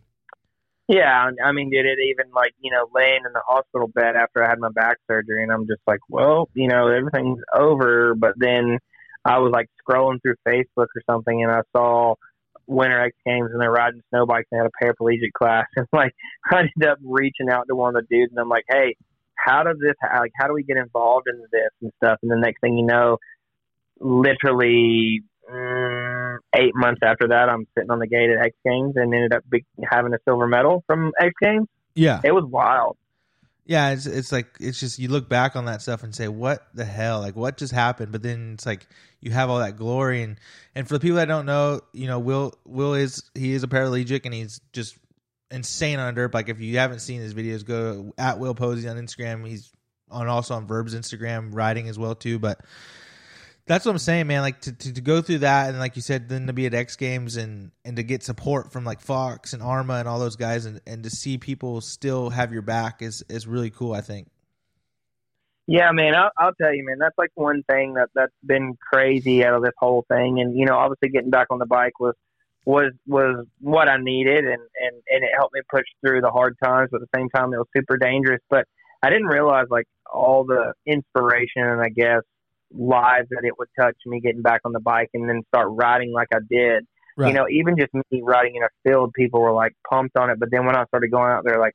[0.89, 4.43] Yeah, I mean, did it even like you know laying in the hospital bed after
[4.43, 8.15] I had my back surgery, and I'm just like, well, you know, everything's over.
[8.17, 8.79] But then
[9.25, 12.17] I was like scrolling through Facebook or something, and I saw
[12.67, 16.13] Winter X Games, and they're riding snow bikes and had a paraplegic class, and like
[16.51, 18.97] I ended up reaching out to one of the dudes, and I'm like, hey,
[19.45, 22.19] how does this like how do we get involved in this and stuff?
[22.23, 23.19] And the next thing you know,
[23.99, 29.15] literally mm, eight months after that, I'm sitting on the gate at X Games and
[29.15, 31.69] ended up be- having a silver medal from X Games.
[31.95, 32.21] Yeah.
[32.25, 32.97] It was wild.
[33.67, 36.67] Yeah, it's it's like it's just you look back on that stuff and say, "What
[36.75, 37.21] the hell?
[37.21, 38.85] Like, what just happened?" But then it's like
[39.21, 40.41] you have all that glory and
[40.75, 43.69] and for the people that don't know, you know, Will Will is he is a
[43.69, 44.97] paraplegic and he's just
[45.51, 46.49] insane on a dirt bike.
[46.49, 49.47] If you haven't seen his videos, go at Will Posey on Instagram.
[49.47, 49.73] He's
[50.11, 52.39] on also on Vurb's Instagram riding as well too.
[52.39, 52.61] But
[53.67, 54.43] that's what I'm saying, man.
[54.43, 56.75] Like to, to, to go through that and like you said, then to be at
[56.75, 60.37] X Games and and to get support from like Fox and Arma and all those
[60.37, 63.93] guys and, and to see people still have your back is is really cool.
[63.93, 64.29] I think.
[65.67, 69.45] Yeah, man, I'll, I'll tell you, man, that's like one thing that that's been crazy
[69.45, 70.41] out of this whole thing.
[70.41, 72.17] And you know, obviously, getting back on the bike was
[72.71, 76.57] was was what I needed, and and and it helped me push through the hard
[76.63, 76.89] times.
[76.93, 78.41] But at the same time, it was super dangerous.
[78.49, 78.65] But
[79.03, 82.23] I didn't realize like all the inspiration and I guess
[82.73, 86.13] lives that it would touch me getting back on the bike and then start riding
[86.13, 86.87] like I did.
[87.17, 87.29] Right.
[87.29, 90.39] You know, even just me riding in a field, people were like pumped on it.
[90.39, 91.75] But then when I started going out there, like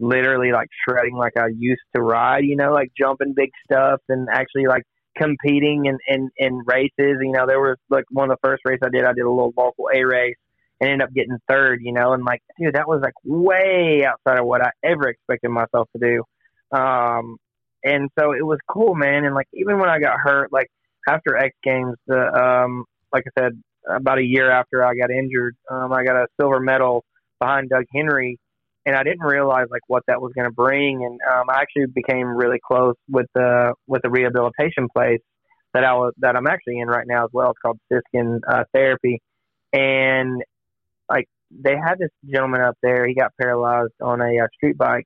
[0.00, 4.28] literally like shredding like I used to ride, you know, like jumping big stuff and
[4.32, 4.82] actually like
[5.16, 6.90] competing in, in, in races.
[7.20, 9.30] You know, there was like one of the first races I did, I did a
[9.30, 10.36] little local A race
[10.80, 14.38] and ended up getting third, you know, and like, dude, that was like way outside
[14.38, 16.76] of what I ever expected myself to do.
[16.76, 17.36] Um,
[17.84, 19.24] and so it was cool, man.
[19.24, 20.68] And like, even when I got hurt, like
[21.08, 25.56] after X Games, the, um, like I said, about a year after I got injured,
[25.70, 27.04] um, I got a silver medal
[27.40, 28.38] behind Doug Henry
[28.84, 31.04] and I didn't realize like what that was going to bring.
[31.04, 35.20] And um, I actually became really close with the with the rehabilitation place
[35.74, 37.50] that I was that I'm actually in right now as well.
[37.50, 39.20] It's called Siskin uh, Therapy,
[39.72, 40.42] and
[41.08, 43.06] like they had this gentleman up there.
[43.06, 45.04] He got paralyzed on a uh, street bike,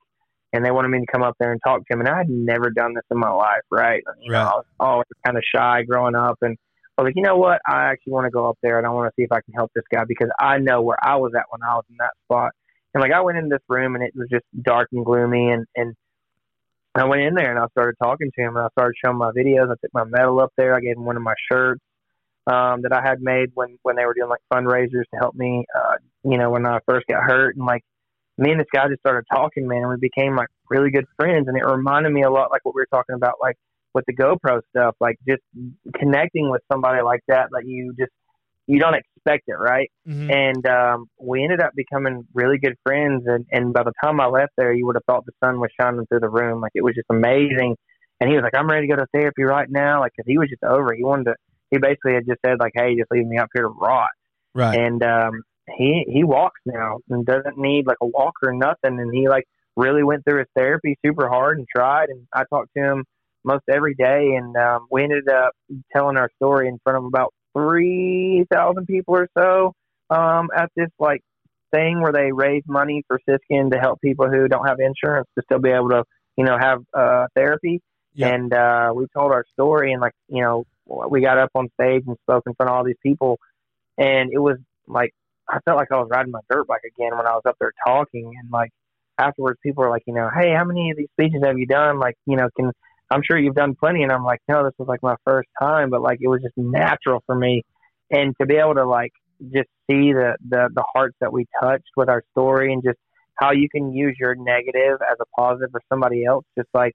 [0.53, 2.01] and they wanted me to come up there and talk to him.
[2.01, 4.03] And I had never done this in my life, right?
[4.22, 4.47] You know, Right.
[4.47, 6.57] I was always kind of shy growing up, and
[6.97, 7.61] I was like, you know what?
[7.66, 9.53] I actually want to go up there and I want to see if I can
[9.55, 12.12] help this guy because I know where I was at when I was in that
[12.24, 12.53] spot.
[12.95, 15.66] And like I went in this room and it was just dark and gloomy and
[15.76, 15.95] and
[16.95, 19.30] I went in there and I started talking to him and I started showing my
[19.30, 19.70] videos.
[19.70, 20.74] I took my medal up there.
[20.74, 21.82] I gave him one of my shirts
[22.47, 25.66] um, that I had made when when they were doing like fundraisers to help me.
[25.74, 27.82] Uh, you know, when I first got hurt and like
[28.39, 31.49] me and this guy just started talking, man, and we became like really good friends.
[31.49, 33.57] And it reminded me a lot like what we were talking about, like
[33.95, 35.43] with the GoPro stuff, like just
[35.95, 38.12] connecting with somebody like that that you just
[38.67, 39.91] you don't expect it, right?
[40.09, 40.33] Mhm.
[40.33, 43.25] and um, we ended up becoming really good friends.
[43.27, 45.71] And, and by the time I left there, you would have thought the sun was
[45.81, 46.61] shining through the room.
[46.61, 47.77] Like it was just amazing.
[48.21, 50.39] And he was like, "I'm ready to go to therapy right now." like because he
[50.39, 50.95] was just over.
[50.95, 51.35] He wanted to.
[51.71, 54.11] He basically had just said like, "Hey, just leave me up here to rot."
[54.55, 54.79] Right.
[54.79, 55.43] And um,
[55.77, 58.99] he he walks now and doesn't need like a walker or nothing.
[58.99, 59.45] And he like
[59.77, 62.09] really went through his therapy super hard and tried.
[62.09, 63.05] And I talked to him
[63.45, 64.35] most every day.
[64.37, 65.53] And um, we ended up
[65.95, 69.73] telling our story in front of about three thousand people or so
[70.11, 71.23] um, at this like
[71.73, 75.43] thing where they raise money for Siskin to help people who don't have insurance to
[75.45, 76.05] still be able to,
[76.37, 77.81] you know, have uh, therapy.
[78.15, 78.29] Yeah.
[78.29, 80.65] And uh, we told our story, and like, you know,
[81.11, 83.39] we got up on stage and spoke in front of all these people,
[83.99, 85.13] and it was like
[85.49, 87.73] I felt like I was riding my dirt bike again when I was up there
[87.87, 88.71] talking, and like
[89.19, 91.99] afterwards, people were like, you know, hey, how many of these speeches have you done?
[91.99, 92.73] Like, you know, can
[93.11, 95.91] I'm sure you've done plenty, and I'm like, no, this was like my first time,
[95.91, 97.63] but like it was just natural for me,
[98.11, 101.91] and to be able to like just see the, the the hearts that we touched
[101.97, 102.99] with our story and just
[103.37, 106.45] how you can use your negative as a positive for somebody else.
[106.59, 106.95] Just like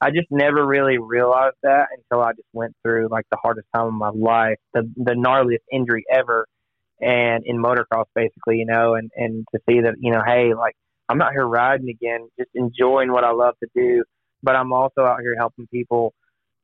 [0.00, 3.86] I just never really realized that until I just went through like the hardest time
[3.86, 6.46] of my life, the the gnarliest injury ever,
[7.00, 10.74] and in motocross basically, you know, and and to see that you know, hey, like
[11.08, 14.04] I'm not here riding again, just enjoying what I love to do,
[14.42, 16.14] but I'm also out here helping people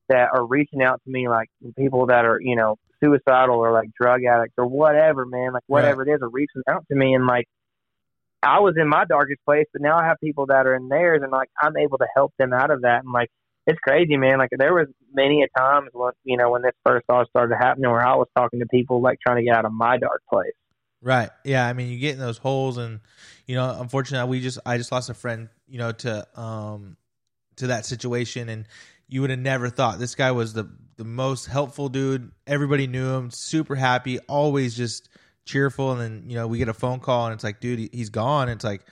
[0.08, 3.90] that are reaching out to me, like people that are you know suicidal or like
[4.00, 6.08] drug addicts or whatever, man, like whatever right.
[6.08, 7.46] it is, are reaching out to me and like
[8.44, 11.20] I was in my darkest place, but now I have people that are in theirs,
[11.22, 13.02] and like I'm able to help them out of that.
[13.02, 13.30] And like
[13.66, 14.38] it's crazy, man.
[14.38, 17.90] Like there was many a times when you know when this first all started happening,
[17.90, 20.52] where I was talking to people like trying to get out of my dark place.
[21.00, 21.30] Right.
[21.44, 21.66] Yeah.
[21.66, 23.00] I mean, you get in those holes, and
[23.46, 26.96] you know, unfortunately, we just I just lost a friend, you know, to um
[27.56, 28.66] to that situation, and
[29.08, 32.30] you would have never thought this guy was the the most helpful dude.
[32.46, 35.08] Everybody knew him, super happy, always just
[35.44, 35.92] cheerful.
[35.92, 38.48] And then you know we get a phone call and it's like, dude, he's gone.
[38.48, 38.82] And it's like,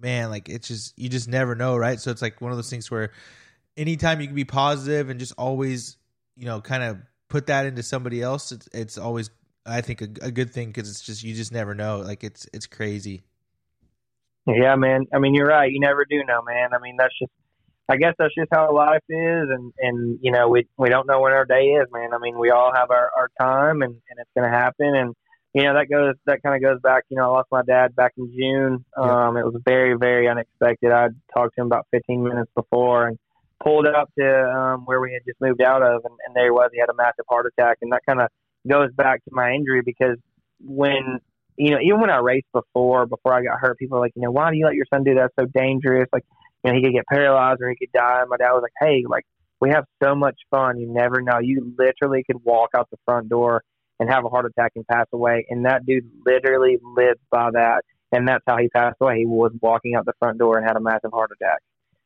[0.00, 2.00] man, like it's just you just never know, right?
[2.00, 3.12] So it's like one of those things where
[3.76, 5.96] anytime you can be positive and just always
[6.36, 6.98] you know kind of
[7.28, 9.30] put that into somebody else, it's it's always
[9.64, 11.98] I think a, a good thing because it's just you just never know.
[11.98, 13.22] Like it's it's crazy.
[14.46, 15.06] Yeah, man.
[15.14, 15.70] I mean, you're right.
[15.70, 16.70] You never do know, man.
[16.74, 17.30] I mean, that's just
[17.88, 21.20] I guess that's just how life is, and and you know we we don't know
[21.20, 22.14] when our day is, man.
[22.14, 25.14] I mean, we all have our our time, and and it's going to happen, and
[25.52, 27.04] you know that goes that kind of goes back.
[27.08, 28.84] You know, I lost my dad back in June.
[28.96, 29.28] Yeah.
[29.28, 30.92] Um, it was very very unexpected.
[30.92, 33.18] I talked to him about 15 minutes before, and
[33.62, 36.50] pulled up to um, where we had just moved out of, and, and there he
[36.50, 36.70] was.
[36.72, 38.28] He had a massive heart attack, and that kind of
[38.68, 40.16] goes back to my injury because
[40.64, 41.18] when
[41.56, 44.22] you know even when I raced before before I got hurt, people were like, you
[44.22, 45.26] know, why do you let your son do that?
[45.26, 46.08] It's so dangerous.
[46.12, 46.24] Like
[46.62, 48.20] you know, he could get paralyzed or he could die.
[48.20, 49.24] And my dad was like, hey, like,
[49.60, 50.78] we have so much fun.
[50.78, 51.38] You never know.
[51.40, 53.62] You literally could walk out the front door
[54.00, 55.46] and have a heart attack and pass away.
[55.48, 57.82] And that dude literally lived by that.
[58.10, 59.18] And that's how he passed away.
[59.18, 61.60] He was walking out the front door and had a massive heart attack.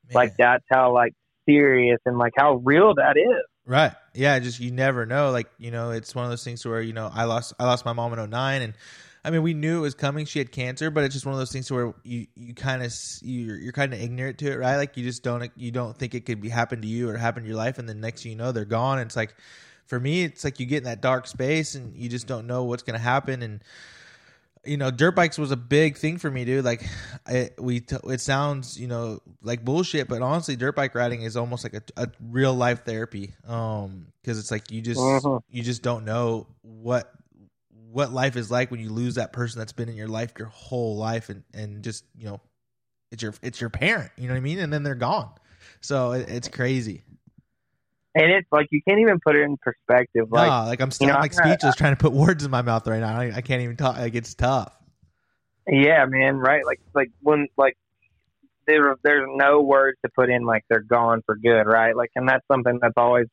[0.09, 0.15] Man.
[0.15, 1.13] Like, that's how, like,
[1.49, 3.45] serious and, like, how real that is.
[3.65, 3.93] Right.
[4.15, 4.39] Yeah.
[4.39, 5.31] Just, you never know.
[5.31, 7.85] Like, you know, it's one of those things where, you know, I lost, I lost
[7.85, 8.75] my mom in 09 and,
[9.27, 10.25] I mean, we knew it was coming.
[10.25, 12.95] She had cancer, but it's just one of those things where you you kind of
[13.23, 14.77] you're, you're kind of ignorant to it, right?
[14.77, 17.43] Like you just don't you don't think it could be happen to you or happen
[17.43, 19.01] to your life, and then next thing you know, they're gone.
[19.01, 19.35] And it's like
[19.87, 22.63] for me, it's like you get in that dark space and you just don't know
[22.65, 23.43] what's going to happen.
[23.43, 23.65] And
[24.65, 26.65] you know, dirt bikes was a big thing for me, dude.
[26.65, 26.85] Like,
[27.29, 31.37] it, we t- it sounds you know like bullshit, but honestly, dirt bike riding is
[31.37, 33.35] almost like a, a real life therapy.
[33.49, 35.41] Um, because it's like you just uh-huh.
[35.51, 37.13] you just don't know what
[37.91, 40.49] what life is like when you lose that person that's been in your life your
[40.49, 42.41] whole life and and just you know
[43.11, 44.59] it's your it's your parent you know what i mean?
[44.59, 45.31] And then they're gone.
[45.81, 47.03] So it, it's crazy.
[48.15, 51.09] And it's like you can't even put it in perspective like no, like i'm still
[51.09, 53.19] you know, like speechless I, trying to put words in my mouth right now.
[53.19, 54.75] I, I can't even talk like it's tough.
[55.69, 57.77] Yeah man right like like when like
[58.67, 61.97] there there's no words to put in like they're gone for good right?
[61.97, 63.27] Like and that's something that's always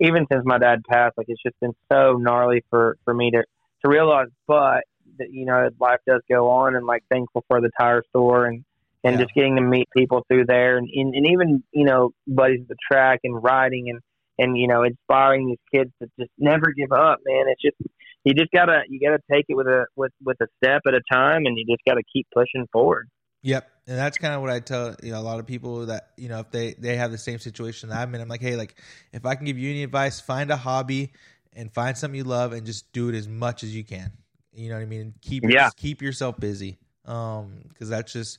[0.00, 3.42] even since my dad passed like it's just been so gnarly for for me to
[3.84, 4.84] to realize, but
[5.18, 8.64] that you know life does go on, and like thankful for the tire store and
[9.04, 9.22] and yeah.
[9.22, 12.68] just getting to meet people through there, and, and and even you know buddies at
[12.68, 14.00] the track and riding and
[14.38, 17.46] and you know inspiring these kids to just never give up, man.
[17.48, 17.76] It's just
[18.24, 21.00] you just gotta you gotta take it with a with with a step at a
[21.10, 23.08] time, and you just gotta keep pushing forward.
[23.42, 26.10] Yep, and that's kind of what I tell you know a lot of people that
[26.16, 28.56] you know if they they have the same situation that I'm in, I'm like, hey,
[28.56, 28.80] like
[29.12, 31.12] if I can give you any advice, find a hobby
[31.58, 34.12] and find something you love and just do it as much as you can.
[34.52, 35.14] You know what I mean?
[35.20, 35.70] Keep yeah.
[35.76, 36.78] keep yourself busy.
[37.04, 38.38] Um, because that's just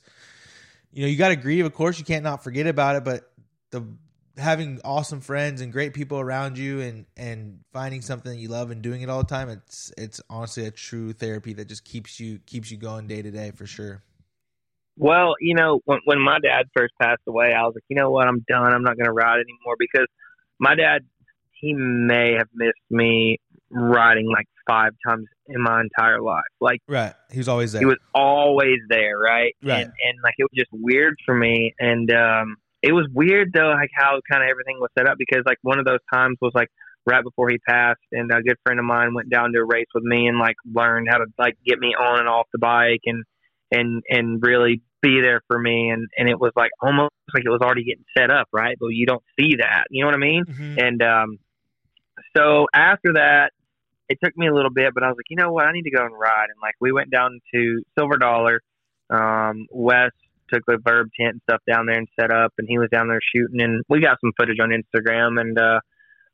[0.92, 1.66] you know you got to grieve.
[1.66, 3.30] Of course, you can't not forget about it, but
[3.70, 3.84] the
[4.38, 8.70] having awesome friends and great people around you and and finding something that you love
[8.70, 12.18] and doing it all the time it's it's honestly a true therapy that just keeps
[12.18, 14.02] you keeps you going day to day for sure
[14.96, 18.10] well you know when when my dad first passed away i was like you know
[18.10, 20.06] what i'm done i'm not going to ride anymore because
[20.58, 21.02] my dad
[21.60, 23.38] he may have missed me
[23.70, 26.42] riding like five times in my entire life.
[26.60, 27.80] Like right, he was always there.
[27.80, 29.54] He was always there, right?
[29.62, 29.82] Right.
[29.82, 33.70] And, and like it was just weird for me, and um, it was weird though,
[33.70, 36.52] like how kind of everything was set up because like one of those times was
[36.54, 36.68] like
[37.06, 39.88] right before he passed, and a good friend of mine went down to a race
[39.94, 43.00] with me and like learned how to like get me on and off the bike
[43.06, 43.24] and
[43.70, 47.48] and and really be there for me and and it was like almost like it
[47.48, 50.18] was already getting set up right but you don't see that you know what i
[50.18, 50.78] mean mm-hmm.
[50.78, 51.38] and um
[52.36, 53.50] so after that,
[54.08, 55.84] it took me a little bit, but I was like, you know what, I need
[55.84, 56.48] to go and ride.
[56.50, 58.60] And like we went down to Silver Dollar.
[59.08, 60.10] Um, Wes
[60.52, 63.08] took the Vurb tent and stuff down there and set up, and he was down
[63.08, 65.40] there shooting, and we got some footage on Instagram.
[65.40, 65.80] And uh,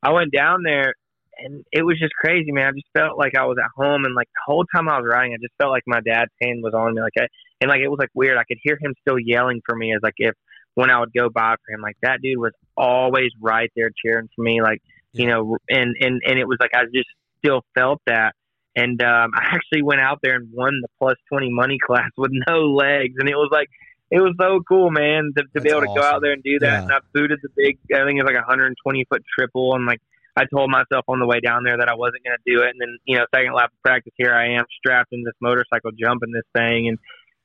[0.03, 0.95] I went down there,
[1.39, 2.69] and it was just crazy, man.
[2.69, 5.09] I just felt like I was at home, and like the whole time I was
[5.09, 7.27] riding, I just felt like my dad's hand was on me, like I,
[7.61, 8.39] and like it was like weird.
[8.39, 10.35] I could hear him still yelling for me as like if
[10.75, 14.29] when I would go by for him, like that dude was always right there cheering
[14.35, 14.83] for me, like
[15.17, 15.23] yeah.
[15.23, 17.09] you know, and and and it was like I just
[17.39, 18.35] still felt that.
[18.75, 22.33] And um, I actually went out there and won the plus twenty money class with
[22.47, 23.69] no legs, and it was like
[24.11, 26.59] it was so cool, man, to, to be able to go out there and do
[26.61, 26.67] that.
[26.67, 26.83] Yeah.
[26.83, 29.85] And I booted the big, I think it was like a 120 foot triple, and
[29.85, 30.01] like
[30.37, 32.71] I told myself on the way down there that I wasn't going to do it.
[32.71, 35.91] And then, you know, second lap of practice, here I am strapped in this motorcycle,
[35.99, 36.89] jumping this thing.
[36.89, 36.99] And,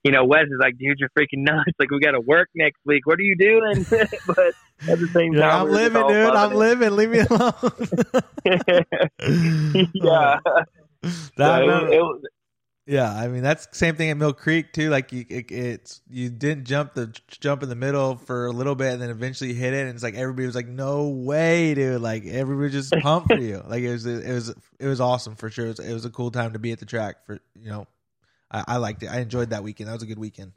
[0.03, 1.71] you know, Wes is like, dude, you're freaking nuts.
[1.79, 3.05] Like, we got to work next week.
[3.05, 3.85] What are you doing?
[4.27, 4.53] but
[4.87, 6.29] at the same yeah, time, I'm living, dude.
[6.33, 6.55] I'm it.
[6.55, 6.95] living.
[6.95, 7.51] Leave me alone.
[9.93, 10.39] yeah.
[10.45, 10.63] Uh,
[11.37, 12.21] that, so it, it was,
[12.87, 14.89] yeah, I mean that's same thing at Mill Creek too.
[14.89, 18.75] Like you, it, it's you didn't jump the jump in the middle for a little
[18.75, 22.01] bit, and then eventually hit it, and it's like everybody was like, "No way, dude!"
[22.01, 23.63] Like everybody was just pumped for you.
[23.67, 24.49] Like it was, it was,
[24.79, 25.67] it was awesome for sure.
[25.67, 27.25] It was, it was a cool time to be at the track.
[27.25, 27.87] For you know,
[28.51, 29.07] I, I liked it.
[29.07, 29.89] I enjoyed that weekend.
[29.89, 30.51] That was a good weekend.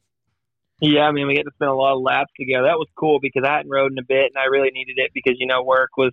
[0.80, 2.64] Yeah, I mean we get to spend a lot of laps together.
[2.64, 5.12] That was cool because I hadn't rode in a bit, and I really needed it
[5.14, 6.10] because you know work was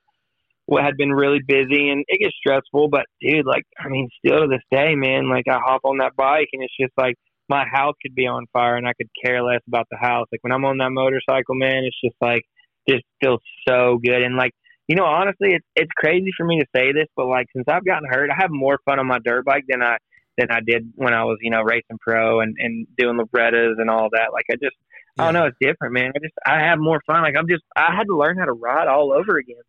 [0.71, 2.87] what had been really busy and it gets stressful.
[2.87, 6.15] But dude, like, I mean, still to this day, man, like I hop on that
[6.15, 7.15] bike and it's just like
[7.49, 10.27] my house could be on fire and I could care less about the house.
[10.31, 12.43] Like when I'm on that motorcycle, man, it's just like,
[12.87, 14.23] just feels so good.
[14.23, 14.53] And like,
[14.87, 17.85] you know, honestly, it's, it's crazy for me to say this, but like since I've
[17.85, 19.97] gotten hurt, I have more fun on my dirt bike than I,
[20.37, 23.89] than I did when I was, you know, racing pro and, and doing Lorettas and
[23.89, 24.33] all that.
[24.33, 24.75] Like I just,
[25.17, 25.23] yeah.
[25.23, 26.11] I don't know, it's different, man.
[26.15, 27.21] I just, I have more fun.
[27.21, 29.61] Like I'm just, I had to learn how to ride all over again.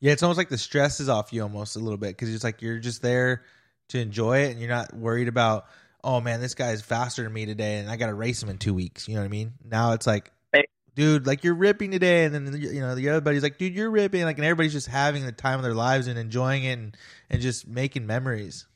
[0.00, 2.44] Yeah, it's almost like the stress is off you almost a little bit because it's
[2.44, 3.44] like you're just there
[3.88, 5.66] to enjoy it and you're not worried about,
[6.02, 8.50] oh man, this guy is faster than me today and I got to race him
[8.50, 9.08] in two weeks.
[9.08, 9.54] You know what I mean?
[9.64, 10.64] Now it's like, hey.
[10.94, 13.90] dude, like you're ripping today, and then you know the other buddy's like, dude, you're
[13.90, 16.96] ripping, like, and everybody's just having the time of their lives and enjoying it and
[17.30, 18.66] and just making memories.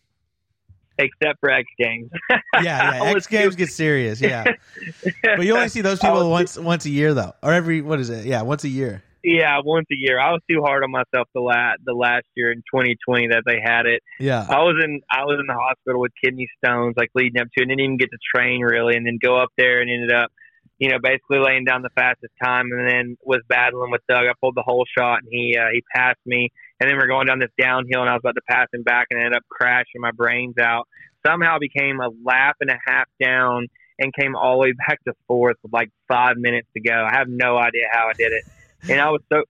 [0.99, 2.11] Except for X Games.
[2.31, 3.03] yeah, yeah.
[3.15, 4.21] X Games get serious.
[4.21, 4.45] Yeah,
[5.23, 8.11] but you only see those people once once a year though, or every what is
[8.11, 8.27] it?
[8.27, 9.03] Yeah, once a year.
[9.23, 10.21] Yeah, once a year.
[10.21, 13.61] I was too hard on myself the last the last year in 2020 that they
[13.63, 14.03] had it.
[14.19, 17.49] Yeah, I was in I was in the hospital with kidney stones like leading up
[17.57, 19.91] to, it, and didn't even get to train really, and then go up there and
[19.91, 20.31] ended up,
[20.79, 24.25] you know, basically laying down the fastest time, and then was battling with Doug.
[24.27, 27.09] I pulled the whole shot, and he uh, he passed me, and then we are
[27.09, 29.37] going down this downhill, and I was about to pass him back, and I ended
[29.37, 30.87] up crashing my brains out.
[31.27, 33.67] Somehow became a lap and a half down,
[33.99, 36.95] and came all the way back to fourth with like five minutes to go.
[36.95, 38.45] I have no idea how I did it
[38.83, 39.43] and I was so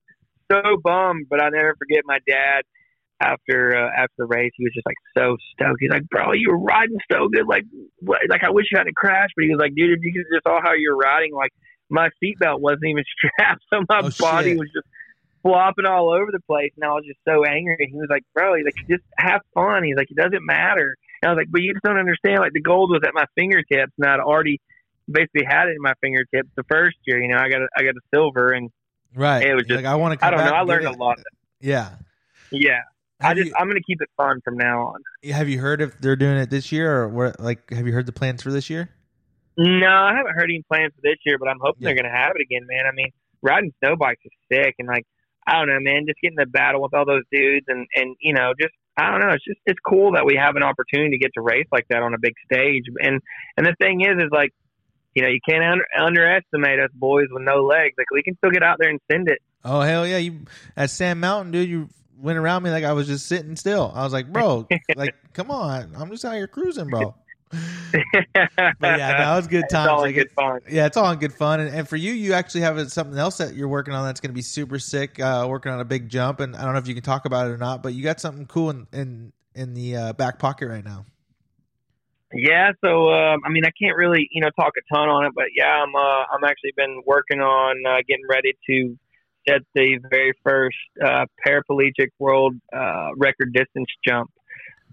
[0.50, 1.26] so bummed.
[1.28, 2.62] But I never forget my dad
[3.20, 4.52] after uh, after the race.
[4.56, 5.78] He was just like so stoked.
[5.80, 7.46] He's like, "Bro, you were riding so good.
[7.46, 7.64] Like,
[8.00, 10.42] what, like I wish you hadn't crashed." But he was like, "Dude, if you just
[10.44, 11.52] saw how you're riding, like
[11.90, 13.04] my seatbelt wasn't even
[13.36, 14.58] strapped, so my oh, body shit.
[14.58, 14.86] was just."
[15.49, 18.24] Flopping all over the place and I was just so angry and he was like,
[18.34, 19.84] Bro, he's like, just have fun.
[19.84, 20.96] He's like, It doesn't matter.
[21.22, 23.24] And I was like, But you just don't understand, like the gold was at my
[23.34, 24.61] fingertips and I'd already
[25.11, 27.82] basically had it in my fingertips the first year, you know, I got a I
[27.82, 28.70] got a silver and
[29.14, 29.46] Right.
[29.46, 30.26] It was just, like, I want to.
[30.26, 30.53] I don't know.
[30.53, 31.18] I learned a lot.
[31.61, 31.90] Yeah.
[32.51, 32.80] Yeah.
[33.20, 35.03] Have I just you, I'm going to keep it fun from now on.
[35.32, 38.07] Have you heard if they're doing it this year, or where, like have you heard
[38.07, 38.90] the plans for this year?
[39.57, 41.88] No, I haven't heard any plans for this year, but I'm hoping yeah.
[41.88, 42.86] they're going to have it again, man.
[42.86, 43.11] I mean,
[43.42, 45.05] riding snow bikes is sick, and like
[45.49, 48.34] I don't know, man, just getting the battle with all those dudes, and and you
[48.34, 51.18] know, just I don't know, it's just it's cool that we have an opportunity to
[51.18, 53.20] get to race like that on a big stage, and
[53.57, 54.53] and the thing is, is like
[55.14, 57.94] you know, you can't under, underestimate us boys with no legs.
[57.99, 59.38] Like we can still get out there and send it.
[59.64, 60.18] Oh hell yeah!
[60.18, 60.40] You
[60.76, 61.68] at Sand Mountain, dude.
[61.68, 61.88] You
[62.18, 63.90] went around me like I was just sitting still.
[63.94, 67.14] I was like, bro, like come on, I'm just out here cruising, bro.
[67.92, 69.86] but yeah, that was good times.
[69.86, 70.61] It's all like good fun.
[70.68, 71.61] Yeah, it's all in good fun.
[71.61, 74.30] And, and, for you, you actually have something else that you're working on that's going
[74.30, 75.18] to be super sick.
[75.18, 77.46] Uh, working on a big jump, and I don't know if you can talk about
[77.49, 80.68] it or not, but you got something cool in in, in the uh, back pocket
[80.68, 81.07] right now.
[82.32, 85.32] Yeah, so um, I mean, I can't really you know talk a ton on it,
[85.34, 88.99] but yeah, I'm uh, I'm actually been working on uh, getting ready to
[89.49, 94.30] set the very first uh, paraplegic world uh, record distance jump.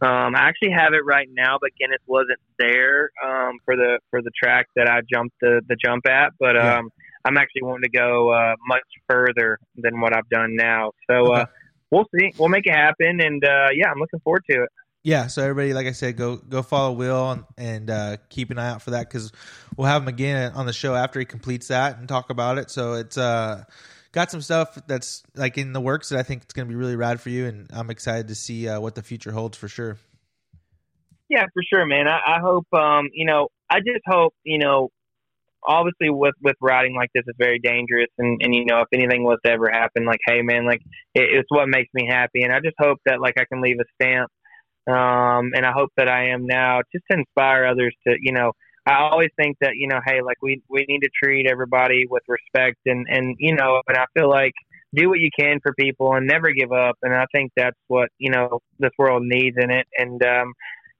[0.01, 4.21] Um, I actually have it right now, but Guinness wasn't there um, for the for
[4.21, 6.33] the track that I jumped the the jump at.
[6.39, 6.89] But um,
[7.23, 10.91] I'm actually wanting to go uh, much further than what I've done now.
[11.09, 11.45] So uh,
[11.91, 12.33] we'll see.
[12.37, 14.69] We'll make it happen, and uh, yeah, I'm looking forward to it
[15.05, 18.57] yeah, so everybody, like I said, go go follow Will and, and uh, keep an
[18.57, 19.31] eye out for that because
[19.77, 22.71] we'll have him again on the show after he completes that and talk about it.
[22.71, 23.65] So it's uh,
[24.15, 26.75] got some stuff that's like in the works that I think it's going to be
[26.75, 29.67] really rad for you, and I'm excited to see uh, what the future holds for
[29.67, 29.97] sure.
[31.29, 32.07] Yeah, for sure, man.
[32.07, 33.49] I, I hope um, you know.
[33.69, 34.89] I just hope you know.
[35.67, 39.23] obviously with with riding like this is very dangerous, and and you know if anything
[39.23, 40.81] was to ever happen, like hey man, like
[41.13, 43.77] it, it's what makes me happy, and I just hope that like I can leave
[43.79, 44.29] a stamp,
[44.87, 48.53] um, and I hope that I am now just to inspire others to you know.
[48.85, 52.23] I always think that you know, hey, like we we need to treat everybody with
[52.27, 54.53] respect, and and you know, and I feel like
[54.93, 58.09] do what you can for people and never give up, and I think that's what
[58.17, 60.53] you know this world needs in it, and um,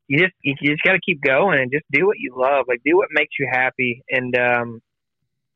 [0.08, 2.82] you just you just got to keep going and just do what you love, like
[2.86, 4.04] do what makes you happy.
[4.10, 4.82] And um,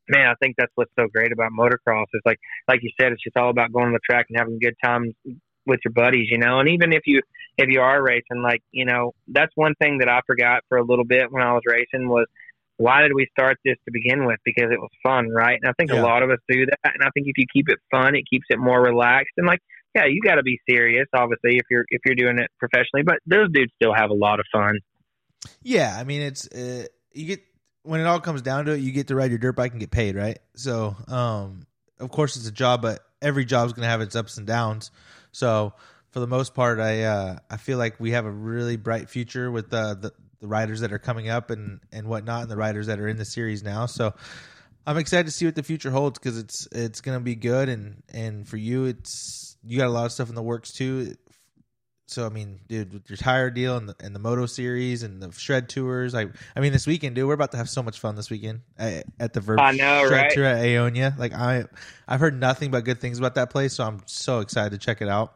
[0.08, 2.06] man, I think that's what's so great about motocross.
[2.12, 4.58] It's like like you said, it's just all about going on the track and having
[4.58, 5.14] good times
[5.66, 6.58] with your buddies, you know.
[6.58, 7.20] And even if you
[7.62, 10.84] if you are racing, like you know, that's one thing that I forgot for a
[10.84, 12.26] little bit when I was racing was
[12.76, 14.38] why did we start this to begin with?
[14.44, 15.58] Because it was fun, right?
[15.60, 16.00] And I think yeah.
[16.00, 16.94] a lot of us do that.
[16.94, 19.34] And I think if you keep it fun, it keeps it more relaxed.
[19.36, 19.60] And like
[19.94, 23.02] yeah, you got to be serious, obviously, if you're if you're doing it professionally.
[23.04, 24.78] But those dudes still have a lot of fun.
[25.62, 27.42] Yeah, I mean, it's uh, you get
[27.82, 29.80] when it all comes down to it, you get to ride your dirt bike and
[29.80, 30.38] get paid, right?
[30.54, 31.66] So, um,
[31.98, 34.90] of course, it's a job, but every job's going to have its ups and downs.
[35.32, 35.72] So,
[36.10, 39.50] for the most part, I uh, I feel like we have a really bright future
[39.50, 42.86] with uh, the the riders that are coming up and and whatnot, and the riders
[42.86, 43.86] that are in the series now.
[43.86, 44.14] So.
[44.86, 48.02] I'm excited to see what the future holds because it's it's gonna be good and
[48.12, 51.14] and for you it's you got a lot of stuff in the works too.
[52.06, 55.22] So I mean, dude, with your tire deal and the, and the moto series and
[55.22, 58.00] the shred tours, I I mean, this weekend, dude, we're about to have so much
[58.00, 60.30] fun this weekend at, at the Vurb I know, shred right?
[60.32, 61.16] tour at Aonia.
[61.16, 61.66] Like I,
[62.08, 65.02] I've heard nothing but good things about that place, so I'm so excited to check
[65.02, 65.34] it out.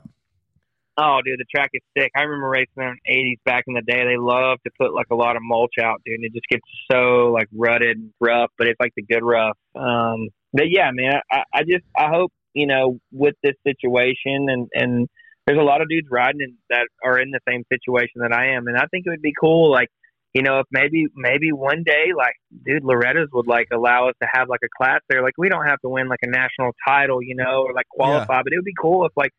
[0.96, 2.12] Oh, dude, the track is sick.
[2.16, 4.04] I remember racing in the '80s back in the day.
[4.04, 6.16] They love to put like a lot of mulch out, dude.
[6.16, 9.58] And it just gets so like rutted and rough, but it's like the good rough.
[9.74, 14.68] Um, but yeah, man, I, I just I hope you know, with this situation and,
[14.72, 15.08] and
[15.46, 18.54] there's a lot of dudes riding in, that are in the same situation that I
[18.54, 18.66] am.
[18.66, 19.88] And I think it would be cool, like,
[20.32, 22.34] you know, if maybe, maybe one day, like,
[22.64, 25.22] dude, Loretta's would like allow us to have like a class there.
[25.22, 28.36] Like, we don't have to win like a national title, you know, or like qualify,
[28.36, 28.42] yeah.
[28.42, 29.32] but it would be cool if like,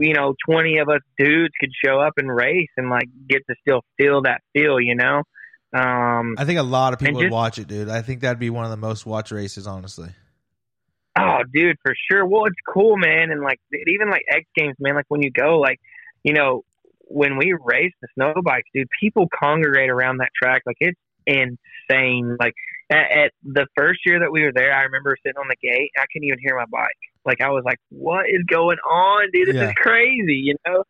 [0.00, 3.54] you know, 20 of us dudes could show up and race and like get to
[3.60, 5.22] still feel that feel, you know?
[5.74, 7.88] Um, I think a lot of people just, would watch it, dude.
[7.88, 10.10] I think that'd be one of the most watched races, honestly.
[11.18, 12.26] Oh, dude, for sure.
[12.26, 13.30] Well, it's cool, man.
[13.30, 15.78] And like, even like X Games, man, like when you go, like,
[16.22, 16.64] you know,
[17.00, 20.62] when we race the snow bikes, dude, people congregate around that track.
[20.66, 22.36] Like, it's insane.
[22.40, 22.54] Like,
[22.90, 25.90] at, at the first year that we were there, I remember sitting on the gate.
[25.98, 26.88] I couldn't even hear my bike.
[27.24, 29.48] Like, I was like, what is going on, dude?
[29.48, 29.68] This yeah.
[29.68, 30.84] is crazy, you know?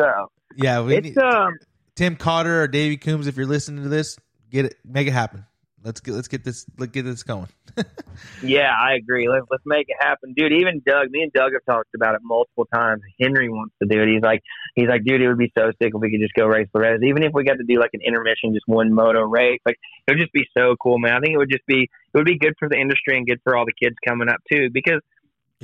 [0.00, 1.58] So, yeah, we it's, need, um,
[1.96, 4.16] Tim Cotter or Davey Coombs, if you're listening to this,
[4.50, 5.44] get it, make it happen.
[5.84, 7.48] Let's get let's get this let's get this going.
[8.42, 9.28] yeah, I agree.
[9.28, 10.50] Let's let's make it happen, dude.
[10.52, 13.02] Even Doug, me and Doug have talked about it multiple times.
[13.20, 14.08] Henry wants to do it.
[14.08, 14.40] He's like,
[14.74, 16.80] he's like, dude, it would be so sick if we could just go race the
[16.80, 17.00] race.
[17.04, 19.76] Even if we got to do like an intermission, just one moto race, like
[20.08, 21.12] it would just be so cool, man.
[21.12, 23.40] I think it would just be it would be good for the industry and good
[23.44, 25.00] for all the kids coming up too, because.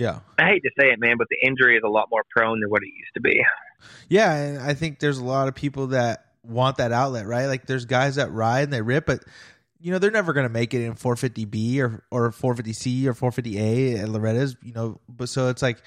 [0.01, 0.20] Yeah.
[0.38, 2.70] I hate to say it, man, but the injury is a lot more prone than
[2.70, 3.44] what it used to be.
[4.09, 7.46] Yeah, and I think there's a lot of people that want that outlet, right?
[7.46, 9.24] Like there's guys that ride and they rip, but
[9.78, 14.03] you know they're never going to make it in 450B or or 450C or 450A
[14.03, 15.01] at Loretta's, you know.
[15.09, 15.82] But so it's like,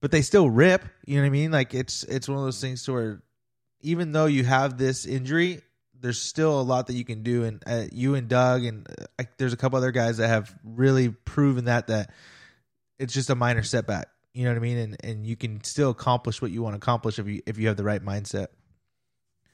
[0.00, 0.84] but they still rip.
[1.06, 1.50] You know what I mean?
[1.50, 3.22] Like it's it's one of those things to where
[3.80, 5.60] even though you have this injury,
[6.00, 7.44] there's still a lot that you can do.
[7.44, 8.88] And uh, you and Doug and
[9.18, 12.10] uh, there's a couple other guys that have really proven that that
[12.98, 14.08] it's just a minor setback.
[14.32, 14.78] You know what I mean?
[14.78, 17.68] And and you can still accomplish what you want to accomplish if you if you
[17.68, 18.48] have the right mindset.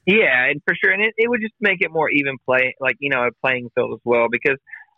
[0.05, 2.97] Yeah, and for sure, and it, it would just make it more even play, like
[2.99, 4.27] you know, a playing field as well.
[4.29, 4.57] Because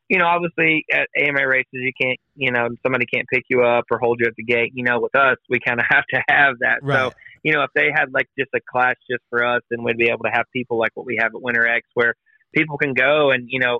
[0.09, 3.85] you know, obviously at AMA races, you can't, you know, somebody can't pick you up
[3.91, 4.71] or hold you at the gate.
[4.73, 6.79] You know, with us, we kind of have to have that.
[6.81, 7.11] Right.
[7.11, 7.11] So,
[7.43, 10.09] you know, if they had like just a class just for us, then we'd be
[10.09, 12.15] able to have people like what we have at Winter X, where
[12.55, 13.79] people can go and you know,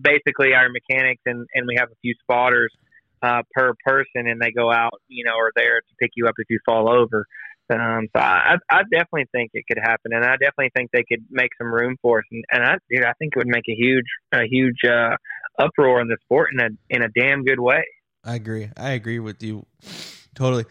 [0.00, 2.72] basically our mechanics and and we have a few spotters
[3.22, 6.34] uh, per person, and they go out, you know, or there to pick you up
[6.38, 7.26] if you fall over.
[7.70, 11.24] Um, so I, I definitely think it could happen, and I definitely think they could
[11.30, 12.24] make some room for us.
[12.30, 15.16] And, and I, dude, I think it would make a huge, a huge uh,
[15.58, 17.84] uproar in the sport in a in a damn good way.
[18.24, 18.70] I agree.
[18.76, 19.66] I agree with you
[20.34, 20.64] totally.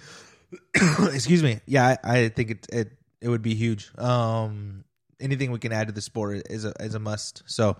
[1.13, 1.59] Excuse me.
[1.65, 2.91] Yeah, I, I think it, it
[3.21, 3.91] it would be huge.
[3.97, 4.85] Um,
[5.19, 7.43] anything we can add to the sport is a is a must.
[7.45, 7.77] So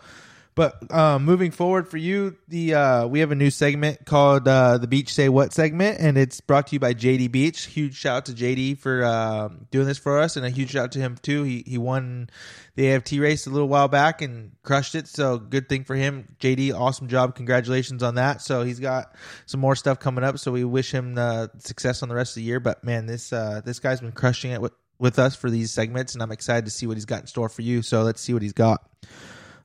[0.58, 4.80] but uh, moving forward for you, the uh, we have a new segment called uh,
[4.80, 7.68] the Beach Say What segment, and it's brought to you by JD Beach.
[7.68, 10.86] Huge shout out to JD for um, doing this for us, and a huge shout
[10.86, 11.44] out to him too.
[11.44, 12.32] He he won
[12.74, 15.08] the AFT race a little while back and crushed it.
[15.08, 16.74] So good thing for him, JD.
[16.74, 18.42] Awesome job, congratulations on that.
[18.42, 19.14] So he's got
[19.46, 20.40] some more stuff coming up.
[20.40, 22.60] So we wish him uh, success on the rest of the year.
[22.60, 26.16] But man, this uh, this guy's been crushing it with with us for these segments,
[26.16, 27.84] and I'm excited to see what he's got in store for you.
[27.84, 28.82] So let's see what he's got.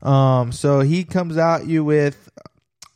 [0.03, 2.28] Um, so he comes out you with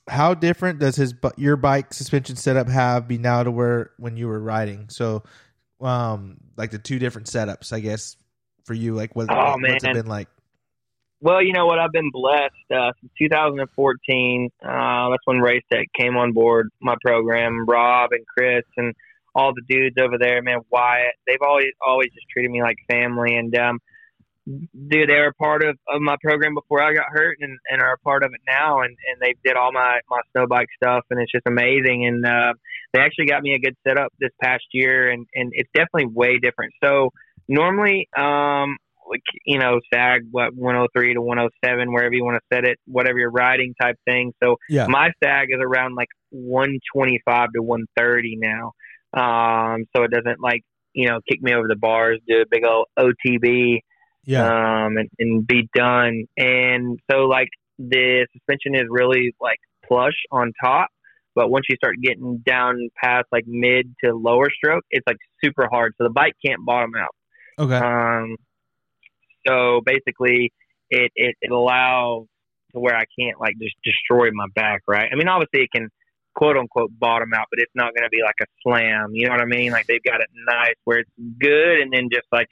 [0.09, 4.29] how different does his your bike suspension setup have be now to where when you
[4.29, 4.89] were riding?
[4.89, 5.23] So,
[5.81, 8.17] um, like the two different setups, I guess,
[8.65, 8.95] for you.
[8.95, 10.29] Like, what, oh, what's it been like?
[11.21, 11.79] Well, you know what?
[11.79, 14.51] I've been blessed uh, since 2014.
[14.63, 17.65] Uh, that's when Race Tech came on board my program.
[17.67, 18.95] Rob and Chris and
[19.35, 21.15] all the dudes over there, man, Wyatt.
[21.27, 23.37] They've always always just treated me like family.
[23.37, 23.81] And um,
[24.47, 27.95] dude, they were part of, of my program before I got hurt, and, and are
[27.95, 28.81] a part of it now.
[28.81, 32.07] And, and they did all my my snow bike stuff, and it's just amazing.
[32.07, 32.55] And uh,
[32.93, 36.39] they actually got me a good setup this past year, and and it's definitely way
[36.39, 36.73] different.
[36.83, 37.11] So
[37.49, 38.77] normally, um,
[39.09, 43.19] like you know, sag what 103 to 107, wherever you want to set it, whatever
[43.19, 44.33] you're riding type thing.
[44.43, 44.87] So yeah.
[44.89, 48.73] my sag is around like 125 to 130 now.
[49.13, 52.65] Um, so it doesn't like you know kick me over the bars, do a big
[52.65, 53.81] old OTB,
[54.27, 56.25] yeah, um, and, and be done.
[56.37, 57.49] And so like
[57.79, 60.89] the suspension is really like plush on top,
[61.35, 65.69] but once you start getting down past like mid to lower stroke, it's like super
[65.71, 65.95] hard.
[65.99, 67.15] So the bike can't bottom out.
[67.59, 67.77] Okay.
[67.77, 68.37] Um,
[69.47, 70.53] so basically,
[70.91, 72.27] it, it, it allows
[72.73, 75.09] to where I can't like just destroy my back, right?
[75.11, 75.89] I mean, obviously it can
[76.35, 79.11] quote unquote bottom out, but it's not going to be like a slam.
[79.13, 79.73] You know what I mean?
[79.73, 82.49] Like they've got it nice where it's good and then just like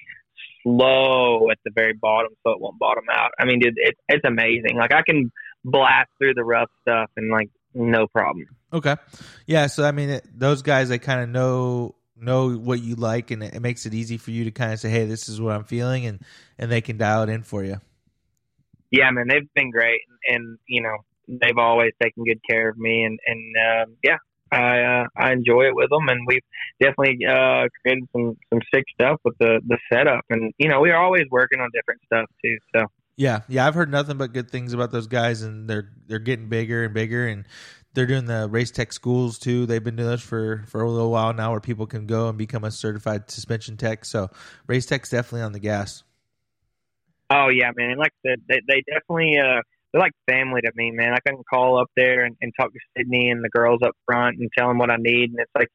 [0.65, 3.31] slow at the very bottom so it won't bottom out.
[3.39, 4.77] I mean, dude, it's it's amazing.
[4.77, 5.31] Like I can
[5.65, 8.47] blast through the rough stuff and like no problem.
[8.73, 8.97] Okay.
[9.47, 9.67] Yeah.
[9.69, 13.43] So I mean, it, those guys, they kind of know know what you like, and
[13.43, 15.55] it, it makes it easy for you to kind of say, "Hey, this is what
[15.55, 16.21] I'm feeling," and
[16.59, 17.81] and they can dial it in for you.
[18.91, 20.97] Yeah, man, they've been great, and, and you know,
[21.29, 24.19] they've always taken good care of me, and and uh, yeah,
[24.55, 26.43] I uh, I enjoy it with them, and we've
[26.81, 30.97] definitely uh, created some some sick stuff with the the setup, and you know, we're
[30.97, 32.57] always working on different stuff too.
[32.75, 32.87] So
[33.17, 36.49] yeah, yeah, I've heard nothing but good things about those guys, and they're they're getting
[36.49, 37.47] bigger and bigger, and
[37.95, 39.67] they're doing the race tech schools too.
[39.67, 42.39] They've been doing this for for a little while now, where people can go and
[42.39, 44.05] become a certified suspension tech.
[44.05, 44.31] So
[44.67, 46.03] race tech's definitely on the gas.
[47.31, 47.91] Oh yeah, man!
[47.93, 49.63] And like I said, they, they definitely uh,
[49.95, 51.15] they're like family to me, man.
[51.15, 54.39] I can call up there and, and talk to Sydney and the girls up front
[54.41, 55.69] and tell them what I need, and it's like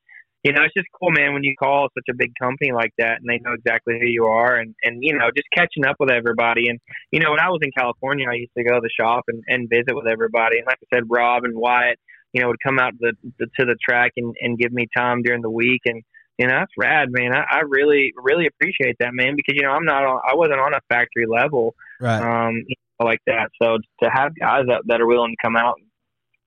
[0.44, 3.20] you know, it's just cool, man, when you call such a big company like that
[3.20, 6.10] and they know exactly who you are and, and, you know, just catching up with
[6.10, 6.70] everybody.
[6.70, 6.80] And,
[7.12, 9.44] you know, when I was in California, I used to go to the shop and,
[9.48, 10.60] and visit with everybody.
[10.60, 12.00] And like I said, Rob and Wyatt,
[12.32, 14.88] you know, would come out to the, the to the track and, and give me
[14.96, 15.82] time during the week.
[15.86, 16.04] And,
[16.38, 17.34] you know, that's rad, man.
[17.34, 20.62] I, I really, really appreciate that, man, because, you know, I'm not on, I wasn't
[20.62, 22.48] on a factory level, right.
[22.48, 22.64] um,
[23.06, 23.50] like that.
[23.62, 25.76] So to have guys up that are willing to come out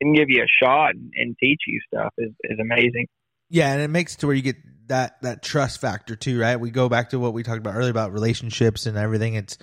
[0.00, 3.06] and give you a shot and, and teach you stuff is, is amazing.
[3.48, 4.56] Yeah, and it makes it to where you get
[4.88, 6.56] that that trust factor too, right?
[6.56, 9.34] We go back to what we talked about earlier about relationships and everything.
[9.34, 9.58] It's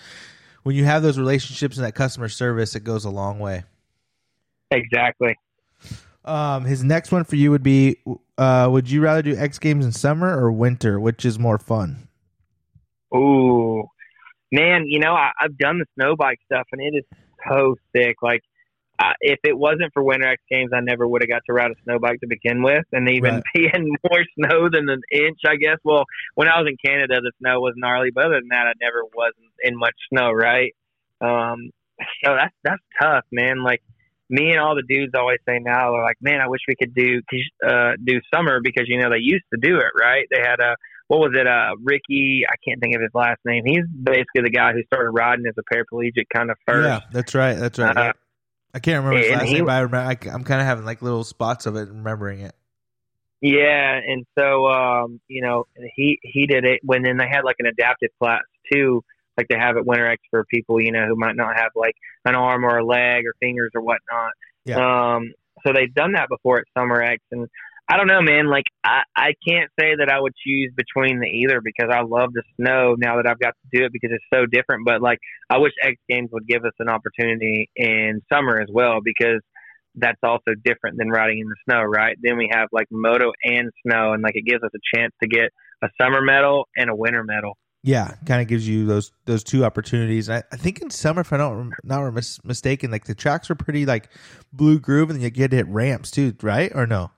[0.64, 3.64] when you have those relationships and that customer service, it goes a long way.
[4.72, 5.36] Exactly.
[6.26, 7.98] Um, his next one for you would be:
[8.38, 10.99] uh, Would you rather do X Games in summer or winter?
[10.99, 12.07] Which is more fun?
[13.16, 13.88] Ooh,
[14.51, 17.03] man, you know I, I've done the snow bike stuff, and it is
[17.49, 18.17] so sick.
[18.21, 18.41] Like
[18.99, 21.71] uh, if it wasn't for Winter X Games, I never would have got to ride
[21.71, 23.43] a snow bike to begin with, and even Right.
[23.53, 25.77] being more snow than an inch, I guess.
[25.84, 26.03] Well,
[26.35, 29.03] when I was in Canada, the snow was gnarly, but other than that, I never
[29.13, 30.73] was in much snow, right?
[31.21, 31.71] Um,
[32.23, 33.63] so that's that's tough, man.
[33.63, 33.81] Like
[34.30, 36.93] me and all the dudes always say now, they're like, man, I wish we could
[36.93, 37.21] do
[37.65, 40.26] uh, do summer because you know they used to do it, right?
[40.31, 40.76] They had a
[41.10, 41.48] what was it?
[41.48, 43.64] Uh, Ricky, I can't think of his last name.
[43.65, 46.88] He's basically the guy who started riding as a paraplegic kind of first.
[46.88, 47.56] Yeah, that's right.
[47.56, 47.98] That's right.
[47.98, 48.14] Uh,
[48.76, 50.86] I can't remember his last he- name, but I remember, I, am kind of having
[50.86, 52.53] like little spots of it, remembering it.
[53.41, 55.65] Yeah, and so um, you know,
[55.95, 59.03] he he did it when then they had like an adaptive class too,
[59.36, 61.95] like they have at Winter X for people you know who might not have like
[62.26, 64.34] an arm or a leg or fingers or whatnot.
[64.65, 65.15] Yeah.
[65.15, 65.34] Um,
[65.65, 67.48] so they've done that before at Summer X, and
[67.90, 68.49] I don't know, man.
[68.49, 72.34] Like I I can't say that I would choose between the either because I love
[72.34, 74.86] the snow now that I've got to do it because it's so different.
[74.86, 75.18] But like
[75.49, 79.41] I wish X Games would give us an opportunity in summer as well because
[79.95, 82.16] that's also different than riding in the snow, right?
[82.22, 85.28] Then we have like moto and snow, and like it gives us a chance to
[85.28, 85.49] get
[85.82, 87.57] a summer medal and a winter medal.
[87.82, 90.30] Yeah, kind of gives you those those two opportunities.
[90.30, 93.56] I, I think in summer, if I don't not mis- mistaken, like the tracks were
[93.56, 94.10] pretty like
[94.53, 96.72] blue groove, and you get hit ramps too, right?
[96.76, 97.11] Or no?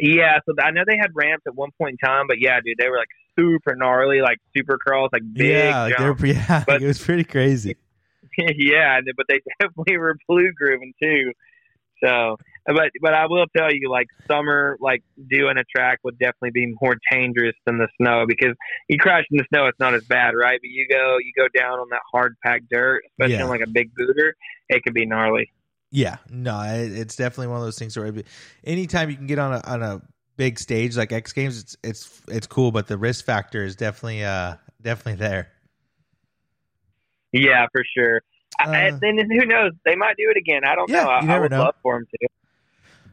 [0.00, 2.76] Yeah, so I know they had ramps at one point in time, but yeah, dude,
[2.78, 3.08] they were like
[3.38, 5.50] super gnarly, like super crawls, like big.
[5.50, 6.22] yeah, like they were, jumps.
[6.48, 7.76] yeah, But- it was pretty crazy.
[8.38, 11.32] yeah, but they definitely were blue grooving too.
[12.02, 16.52] So, but but I will tell you, like summer, like doing a track would definitely
[16.52, 18.54] be more dangerous than the snow because
[18.88, 20.58] you crash in the snow, it's not as bad, right?
[20.62, 23.42] But you go you go down on that hard packed dirt, especially Yeah.
[23.44, 24.34] on like a big booter,
[24.70, 25.50] it could be gnarly.
[25.90, 28.12] Yeah, no, it, it's definitely one of those things where
[28.64, 30.00] anytime you can get on a on a
[30.36, 34.24] big stage like X Games, it's it's it's cool, but the risk factor is definitely
[34.24, 35.48] uh definitely there.
[37.32, 38.22] Yeah, for sure.
[38.58, 39.72] Uh, and then who knows?
[39.84, 40.62] They might do it again.
[40.64, 41.10] I don't yeah, know.
[41.10, 41.62] I, you never I would know.
[41.64, 42.28] love for them to.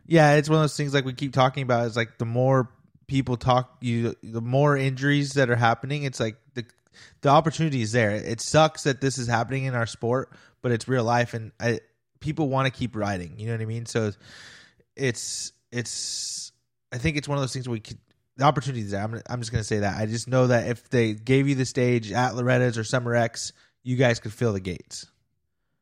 [0.05, 1.85] Yeah, it's one of those things like we keep talking about.
[1.85, 2.69] Is like the more
[3.07, 6.03] people talk, you the more injuries that are happening.
[6.03, 6.65] It's like the
[7.21, 8.11] the opportunity is there.
[8.11, 10.31] It sucks that this is happening in our sport,
[10.61, 11.79] but it's real life, and I,
[12.19, 13.39] people want to keep riding.
[13.39, 13.85] You know what I mean?
[13.85, 14.11] So
[14.95, 16.51] it's it's.
[16.91, 17.97] I think it's one of those things where we could,
[18.37, 19.03] the opportunity is there.
[19.03, 19.99] I'm, I'm just going to say that.
[19.99, 23.51] I just know that if they gave you the stage at Loretta's or Summer X,
[23.83, 25.05] you guys could fill the gates.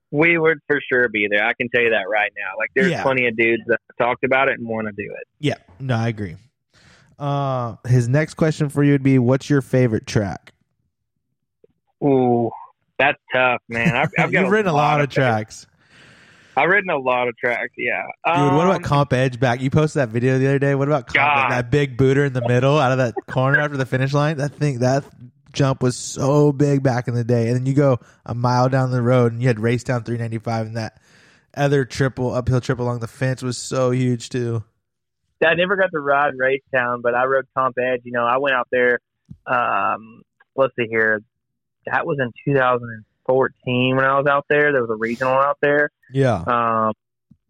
[0.10, 1.45] We would for sure be there.
[1.45, 2.57] I can tell you that right now.
[2.57, 3.03] Like there's Yeah.
[3.03, 5.28] plenty of dudes that talked about it and want to do it.
[5.40, 6.38] Yeah, no, I agree.
[7.20, 10.53] Uh, his next question for you would be, "What's your favorite track?"
[12.03, 12.49] Ooh,
[12.99, 13.95] that's tough, man.
[13.95, 15.16] I've, I've got You've ridden a lot of favorites.
[15.16, 15.68] tracks,
[16.57, 17.73] I've ridden a lot of tracks.
[17.77, 18.03] Yeah.
[18.26, 18.53] dude.
[18.53, 19.61] what about Um, Comp Edge back?
[19.61, 20.76] You posted that video the other day.
[20.76, 21.52] What about Comp, God.
[21.52, 24.38] that big booter in the middle out of that corner after the finish line?
[24.38, 25.03] That thing, that
[25.52, 27.48] jump was so big back in the day.
[27.48, 30.77] And then you go a mile down the road and you had Racetown 395, and
[30.77, 31.02] that
[31.57, 34.64] other triple uphill trip along the fence was so huge too.
[35.45, 38.02] I never got to ride Racetown, but I rode Comp Edge.
[38.03, 38.99] You know, I went out there.
[39.45, 40.22] Um,
[40.56, 41.22] let's see here.
[41.86, 42.32] That was in
[43.27, 44.72] 2014 when I was out there.
[44.72, 45.89] There was a regional out there.
[46.11, 46.93] Yeah, Um,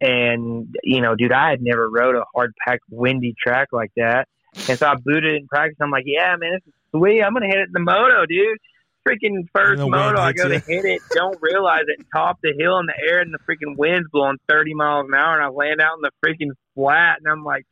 [0.02, 4.28] and you know, dude, I had never rode a hard packed, windy track like that.
[4.70, 5.78] And so I booted it in practice.
[5.82, 7.22] I'm like, yeah, man, this is sweet.
[7.22, 8.58] I'm gonna hit it in the moto, dude.
[9.08, 12.88] Freaking first moto, I go to hit it, don't realize it, top the hill in
[12.88, 15.98] the air, and the freaking wind's blowing 30 miles an hour, and I land out
[15.98, 17.66] in the freaking flat, and I'm like,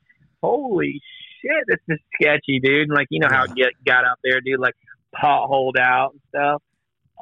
[0.44, 1.02] holy
[1.42, 2.88] shit, this is sketchy, dude.
[2.90, 4.76] And like, you know how it get got out there, dude, like
[5.16, 6.62] potholed out and stuff.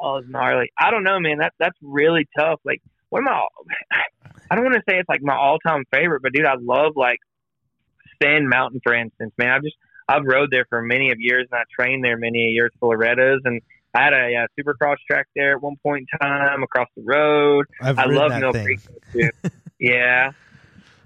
[0.01, 0.71] Oh, it's gnarly.
[0.79, 1.37] I don't know, man.
[1.37, 2.59] That that's really tough.
[2.65, 3.45] Like, what am I?
[4.51, 6.93] I don't want to say it's like my all time favorite, but dude, I love
[6.95, 7.19] like
[8.21, 9.31] Sand Mountain, for instance.
[9.37, 9.75] Man, I've just
[10.07, 13.41] I've rode there for many of years, and I trained there many years for Loretta's,
[13.45, 13.61] and
[13.93, 17.65] I had a, supercross track there at one point in time across the road.
[17.81, 18.65] I've I love Mill thing.
[18.65, 18.79] Creek
[19.11, 19.49] too.
[19.79, 20.31] yeah,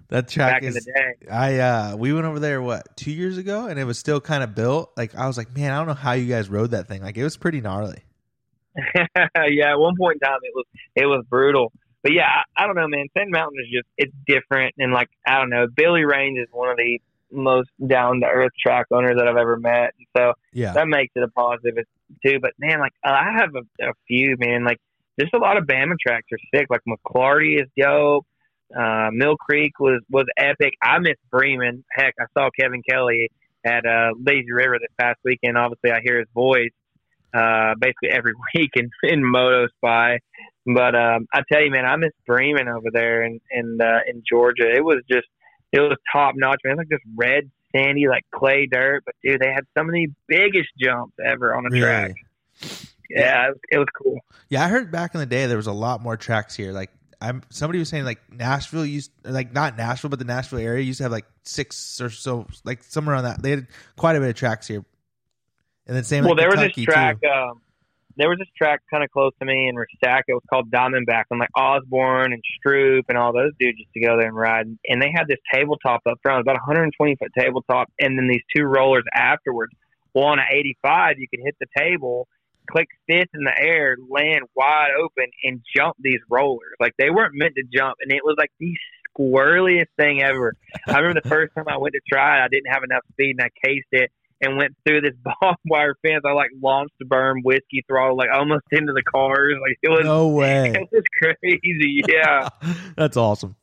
[0.10, 1.28] That track back in is the day.
[1.32, 4.44] I uh we went over there what two years ago and it was still kind
[4.44, 4.92] of built.
[4.96, 7.02] Like I was like, man, I don't know how you guys rode that thing.
[7.02, 8.04] Like it was pretty gnarly.
[9.49, 10.65] yeah, at one point in time it was
[10.95, 11.72] it was brutal.
[12.03, 13.07] But yeah, I, I don't know, man.
[13.18, 16.69] Sand Mountain is just it's different, and like I don't know, Billy Range is one
[16.69, 16.99] of the
[17.31, 21.14] most down to earth track owners that I've ever met, and so Yeah, that makes
[21.15, 21.84] it a positive
[22.26, 22.39] too.
[22.39, 24.64] But man, like I have a, a few, man.
[24.64, 24.80] Like
[25.19, 26.68] just a lot of Bama tracks are sick.
[26.69, 28.26] Like McClarty is dope.
[28.76, 30.73] Uh, Mill Creek was was epic.
[30.81, 31.84] I miss Bremen.
[31.91, 33.30] Heck, I saw Kevin Kelly
[33.65, 35.57] at uh, Lazy River this past weekend.
[35.57, 36.72] Obviously, I hear his voice
[37.36, 40.20] uh, basically every week in in Moto Spy.
[40.66, 44.24] But um, I tell you, man, I miss Bremen over there in in uh, in
[44.28, 44.72] Georgia.
[44.74, 45.28] It was just
[45.72, 46.74] it was top notch, man.
[46.74, 49.94] It was like this red sandy like clay dirt, but dude, they had some of
[49.94, 52.16] the biggest jumps ever on a track.
[53.10, 54.20] Yeah, it was, it was cool.
[54.49, 56.72] Yeah, I heard back in the day there was a lot more tracks here.
[56.72, 56.91] Like
[57.22, 60.98] I'm somebody was saying like Nashville used like not Nashville, but the Nashville area used
[60.98, 63.41] to have like six or so like somewhere around that.
[63.41, 63.68] They had
[63.98, 64.84] quite a bit of tracks here.
[65.88, 67.18] And then same well, there was this track.
[67.24, 67.62] Um,
[68.18, 70.24] there was this track kind of close to me in Resaca.
[70.28, 73.99] It was called Diamondback, and like Osborne and Stroop and all those dudes used to
[73.99, 74.68] go there and ride.
[74.88, 78.64] And they had this tabletop up front, about 120 foot tabletop, and then these two
[78.64, 79.74] rollers afterwards.
[80.14, 82.30] Well, on an 85, you could hit the table,
[82.72, 86.74] click fifth in the air, land wide open, and jump these rollers.
[86.80, 88.74] Like they weren't meant to jump, and it was like the
[89.12, 90.56] squirreliest thing ever.
[90.88, 93.36] I remember the first time I went to try it, I didn't have enough speed,
[93.38, 94.10] and I cased it
[94.41, 96.24] and went through this barbed wire fence.
[96.26, 99.56] I like launched the berm, whiskey throttle, like almost into the cars.
[99.62, 100.72] Like it was, No way.
[100.76, 102.02] it was crazy.
[102.07, 102.49] Yeah.
[102.98, 103.56] That's awesome.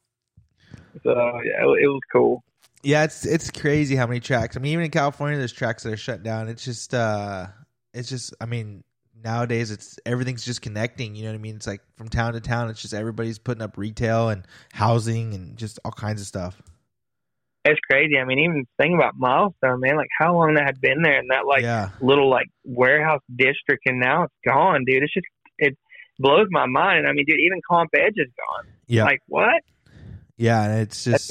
[1.02, 1.12] so
[1.44, 2.42] yeah, it, it was cool.
[2.82, 4.56] Yeah, it's it's crazy how many tracks.
[4.56, 6.48] I mean, even in California, there's tracks that are shut down.
[6.48, 7.46] It's just, uh
[7.94, 8.34] it's just.
[8.40, 8.82] I mean,
[9.22, 11.14] nowadays it's everything's just connecting.
[11.14, 11.56] You know what I mean?
[11.56, 12.70] It's like from town to town.
[12.70, 16.60] It's just everybody's putting up retail and housing and just all kinds of stuff.
[17.64, 18.18] It's crazy.
[18.18, 21.28] I mean, even thinking about Milestone, man, like how long that had been there in
[21.28, 25.02] that like yeah, little like warehouse district, and now it's gone, dude.
[25.02, 25.26] It's just
[25.58, 25.78] it
[26.18, 27.06] blows my mind.
[27.06, 28.66] I mean, dude, even Comp Edge is gone.
[28.88, 29.62] yeah, Like what?
[30.36, 30.64] yeah.
[30.64, 31.30] And it's just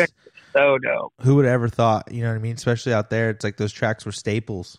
[0.54, 1.14] so dope.
[1.22, 2.12] who would ever thought?
[2.12, 2.56] You know what I mean?
[2.56, 4.78] Especially out there, it's like those tracks were staples.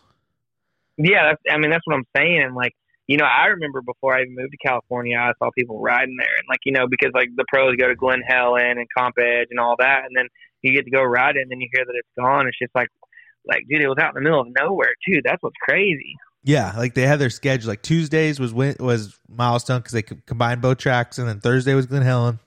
[0.97, 2.41] Yeah, that's, I mean that's what I'm saying.
[2.41, 2.71] And like,
[3.07, 6.35] you know, I remember before I even moved to California, I saw people riding there,
[6.37, 9.47] and like, you know, because like the pros go to Glen Helen and Comp Edge
[9.51, 10.27] and all that, and then
[10.63, 12.47] you get to go ride it, and then you hear that it's gone.
[12.47, 12.87] It's just like,
[13.45, 15.21] like, dude, it was out in the middle of nowhere too.
[15.23, 16.15] That's what's crazy.
[16.45, 17.69] Yeah, like they had their schedule.
[17.69, 21.85] Like Tuesdays was was milestone because they could combine both tracks, and then Thursday was
[21.85, 22.39] Glen Helen,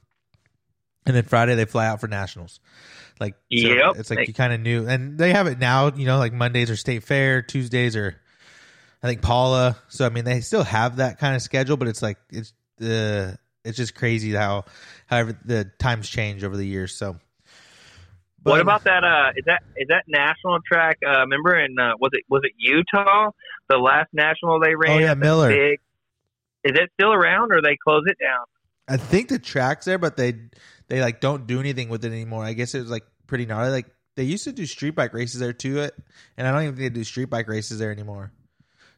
[1.06, 2.60] and then Friday they fly out for nationals.
[3.18, 3.38] Like, so
[3.68, 3.96] Yep.
[3.96, 5.90] it's like you kind of knew, and they have it now.
[5.90, 8.14] You know, like Mondays are state fair, Tuesdays are,
[9.02, 9.78] I think Pala.
[9.88, 13.38] So I mean, they still have that kind of schedule, but it's like it's the
[13.64, 14.64] it's just crazy how
[15.06, 16.94] however the times change over the years.
[16.94, 17.16] So,
[18.50, 19.04] what about that?
[19.04, 20.98] Uh, is that is that national track?
[21.06, 23.30] Uh, remember in uh, was it was it Utah?
[23.68, 24.96] The last national they ran.
[24.96, 25.48] Oh yeah, Miller.
[25.48, 25.80] Big.
[26.64, 28.44] Is it still around, or they close it down?
[28.88, 30.34] I think the track's there, but they
[30.88, 32.44] they like don't do anything with it anymore.
[32.44, 33.70] I guess it was like pretty gnarly.
[33.70, 33.86] Like
[34.16, 35.94] they used to do street bike races there too, it,
[36.36, 38.32] and I don't even think they do street bike races there anymore.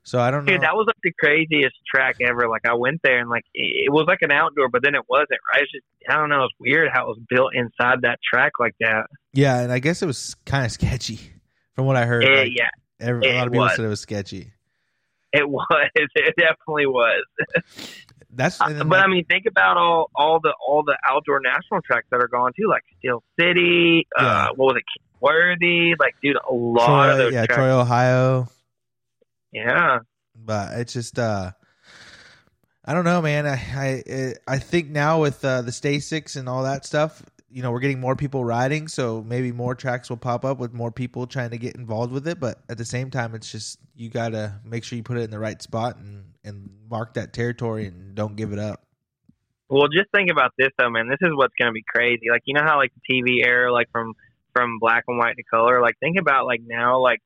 [0.08, 0.52] So I don't know.
[0.52, 2.48] Dude, that was like the craziest track ever.
[2.48, 5.02] Like I went there and like it it was like an outdoor, but then it
[5.06, 5.38] wasn't.
[5.52, 5.62] Right?
[5.62, 6.44] It's just I don't know.
[6.44, 9.06] It's weird how it was built inside that track like that.
[9.34, 11.20] yeah, and I guess it was kind of sketchy
[11.74, 12.24] from what I heard.
[12.24, 13.76] Eh, like, yeah, every, a lot of people was.
[13.76, 14.52] said it was sketchy.
[15.32, 15.66] it was.
[15.94, 17.24] It definitely was.
[18.30, 21.82] That's then, but like, I mean, think about all all the all the outdoor national
[21.82, 24.06] tracks that are gone too, like Steel City.
[24.18, 24.26] Yeah.
[24.26, 24.84] Uh, what was it?
[25.20, 25.94] Worthy.
[25.98, 27.56] Like, dude, a lot Troy, of those yeah, tracks.
[27.56, 28.48] Troy, Ohio.
[29.52, 29.98] Yeah.
[30.34, 31.52] but it's just uh
[32.84, 33.46] I don't know, man.
[33.46, 36.00] I I I think now with uh, the Stay
[36.36, 40.08] and all that stuff, you know, we're getting more people riding, so maybe more tracks
[40.08, 42.40] will pop up with more people trying to get involved with it.
[42.40, 45.30] But at the same time, it's just you gotta make sure you put it in
[45.30, 48.84] the right spot and and mark that territory and don't give it up.
[49.68, 51.08] Well, just think about this though, man.
[51.08, 52.30] This is what's going to be crazy.
[52.30, 54.14] Like, you know how like the TV era, like from
[54.54, 55.82] from black and white to color.
[55.82, 57.20] Like, think about like now, like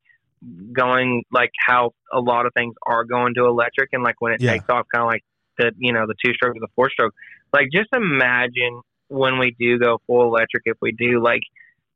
[0.72, 4.40] going like how a lot of things are going to electric, and like when it
[4.40, 4.52] Yeah.
[4.52, 5.24] takes off, kind of like
[5.58, 7.14] the you know the two stroke or the four stroke.
[7.52, 11.42] Like, just imagine when we do go full electric, if we do like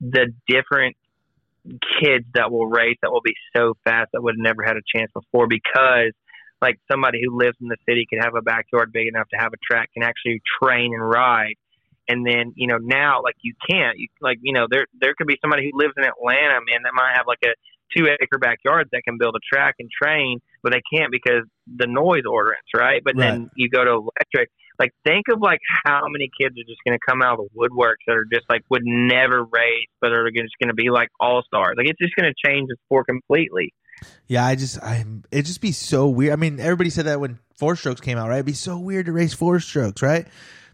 [0.00, 0.96] the different
[2.00, 4.84] kids that will race that will be so fast that would have never had a
[4.94, 6.12] chance before because
[6.62, 9.52] like somebody who lives in the city could have a backyard big enough to have
[9.52, 11.54] a track can actually train and ride
[12.08, 15.26] and then you know now like you can't you, like you know there there could
[15.26, 17.54] be somebody who lives in atlanta man that might have like a
[17.94, 21.86] two acre backyards that can build a track and train but they can't because the
[21.86, 26.30] noise ordinance right but then you go to electric like think of like how many
[26.40, 28.82] kids are just going to come out of the woodworks that are just like would
[28.84, 32.30] never race but are just going to be like all stars like it's just going
[32.30, 33.72] to change the sport completely
[34.26, 36.32] Yeah, I just I it just be so weird.
[36.32, 38.36] I mean, everybody said that when four strokes came out, right?
[38.36, 40.26] It'd be so weird to race four strokes, right?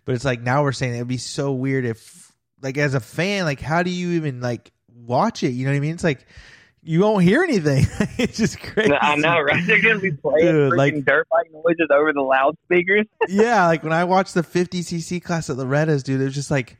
[0.04, 3.44] But it's like now we're saying it'd be so weird if like as a fan,
[3.44, 5.50] like how do you even like watch it?
[5.50, 5.94] You know what I mean?
[5.94, 6.26] It's like
[6.84, 7.86] you won't hear anything.
[8.18, 8.92] it's just crazy.
[8.92, 9.64] I know, right?
[9.66, 13.06] They're gonna be playing Dude, like- dirt bike noises over the loudspeakers.
[13.28, 16.76] yeah, like when I watched the 50cc class at Loretta's, dude, it was just like,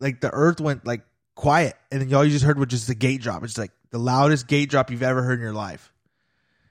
[0.00, 1.02] like the earth went like
[1.34, 3.42] quiet, and then all you just heard was just the gate drop.
[3.42, 5.92] It's like the loudest gate drop you've ever heard in your life.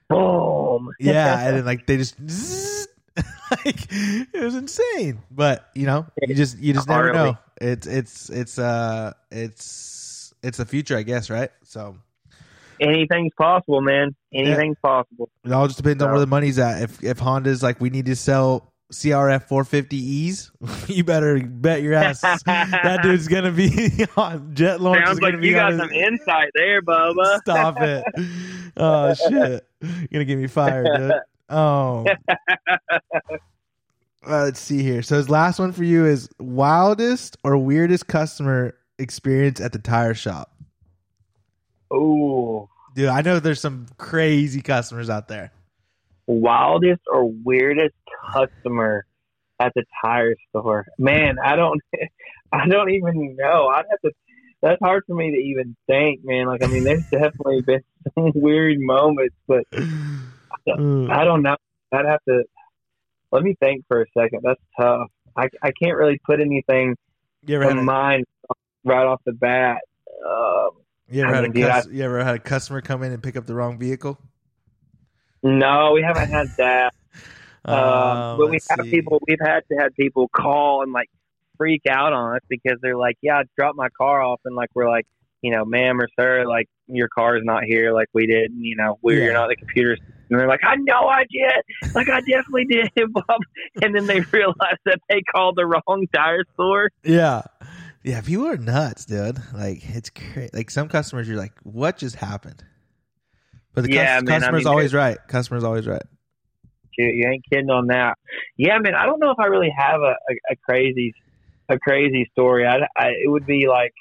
[0.08, 0.90] Boom.
[0.98, 2.88] Yeah, and then like they just, zzz,
[3.50, 5.22] like it was insane.
[5.30, 7.38] But you know, you just you just never know.
[7.60, 11.50] It's it's it's uh it's it's the future, I guess, right?
[11.64, 11.96] So
[12.80, 14.14] Anything's possible, man.
[14.32, 15.28] Anything's possible.
[15.44, 16.82] it all just depends on where the money's at.
[16.82, 22.20] If if Honda's like we need to sell CRF 450Es, you better bet your ass
[22.46, 25.04] that dude's gonna be on jet launch.
[25.04, 27.38] Sounds like you got on some insight there, Bubba.
[27.40, 28.04] Stop it!
[28.76, 29.66] Oh shit!
[29.80, 31.12] You're gonna get me fired, dude.
[31.48, 32.06] Oh.
[34.24, 35.02] Uh, let's see here.
[35.02, 40.14] So his last one for you is wildest or weirdest customer experience at the tire
[40.14, 40.51] shop.
[41.92, 42.68] Ooh.
[42.94, 45.52] Dude, I know there's some crazy customers out there.
[46.26, 47.94] Wildest or weirdest
[48.32, 49.06] customer
[49.58, 50.86] at the tire store?
[50.98, 51.80] Man, I don't
[52.52, 53.68] I don't even know.
[53.68, 54.12] I'd have to
[54.60, 56.46] that's hard for me to even think, man.
[56.46, 57.82] Like I mean there's definitely been
[58.14, 59.64] some weird moments, but
[60.68, 61.10] Mm.
[61.10, 61.56] I don't know.
[61.92, 62.44] I'd have to
[63.32, 64.40] let me think for a second.
[64.42, 65.08] That's tough.
[65.36, 66.94] I, I can't really put anything
[67.44, 68.26] you ever had in mind
[68.84, 69.78] right off the bat.
[70.24, 70.70] Um,
[71.10, 73.12] you ever I had a mean, dude, cus- you ever had a customer come in
[73.12, 74.18] and pick up the wrong vehicle?
[75.42, 76.94] no, we haven't had that.
[77.64, 78.90] Um, Um, but we have see.
[78.90, 79.20] people.
[79.28, 81.08] We've had to have people call and like
[81.56, 84.70] freak out on us because they're like, "Yeah, I dropped my car off," and like
[84.74, 85.06] we're like,
[85.42, 87.92] you know, ma'am or sir, like your car is not here.
[87.92, 89.24] Like we did, you know, we're Yeah.
[89.26, 89.96] you're not the computer.
[90.28, 91.94] And they're like, I know I did.
[91.94, 93.40] Like I definitely did, Bob.
[93.82, 96.90] And then they realize that they called the wrong tire store.
[97.04, 97.42] Yeah.
[98.04, 99.38] Yeah, people are nuts, dude.
[99.54, 100.50] Like it's crazy.
[100.52, 102.64] Like some customers, you're like, "What just happened?"
[103.74, 105.18] But the Yeah, cus- man, I customer's mean, always right.
[105.28, 106.02] Customer's always right.
[106.98, 108.16] You ain't kidding on that.
[108.56, 108.94] Yeah, man.
[108.94, 111.14] I don't know if I really have a, a, a crazy,
[111.68, 112.66] a crazy story.
[112.66, 113.92] I, I, it would be like,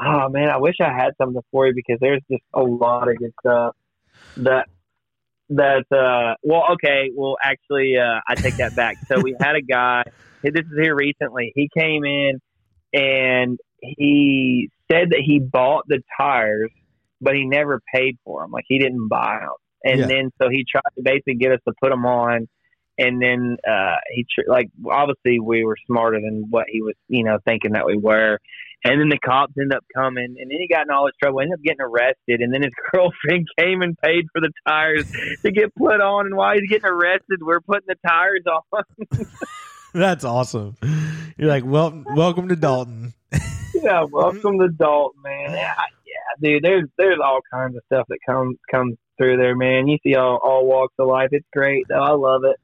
[0.00, 3.16] oh man, I wish I had something for you because there's just a lot of
[3.18, 3.76] good stuff
[4.36, 4.66] that
[5.50, 5.84] that.
[5.92, 7.10] uh Well, okay.
[7.14, 8.96] Well, actually, uh I take that back.
[9.10, 10.02] So we had a guy.
[10.40, 11.52] This is here recently.
[11.56, 12.40] He came in
[12.92, 16.70] and he said that he bought the tires,
[17.20, 18.50] but he never paid for them.
[18.50, 19.54] Like he didn't buy them,
[19.84, 20.06] and Yeah.
[20.08, 22.48] then so he tried to basically get us to put them on.
[23.00, 27.22] And then uh, he tr- like obviously we were smarter than what he was you
[27.22, 28.40] know thinking that we were,
[28.84, 31.40] and then the cops ended up coming, and then he got in all this trouble,
[31.40, 35.04] ended up getting arrested, and then his girlfriend came and paid for the tires
[35.46, 38.82] to get put on, and while he's getting arrested, we're putting the tires on.
[39.94, 40.76] That's awesome.
[41.36, 43.14] You're like, well, welcome to Dalton.
[43.74, 45.52] yeah, welcome to Dalton, man.
[45.52, 45.74] Yeah,
[46.06, 46.62] yeah, dude.
[46.62, 49.88] There's there's all kinds of stuff that comes comes through there, man.
[49.88, 51.28] You see all all walks of life.
[51.32, 52.02] It's great, though.
[52.02, 52.56] I love it.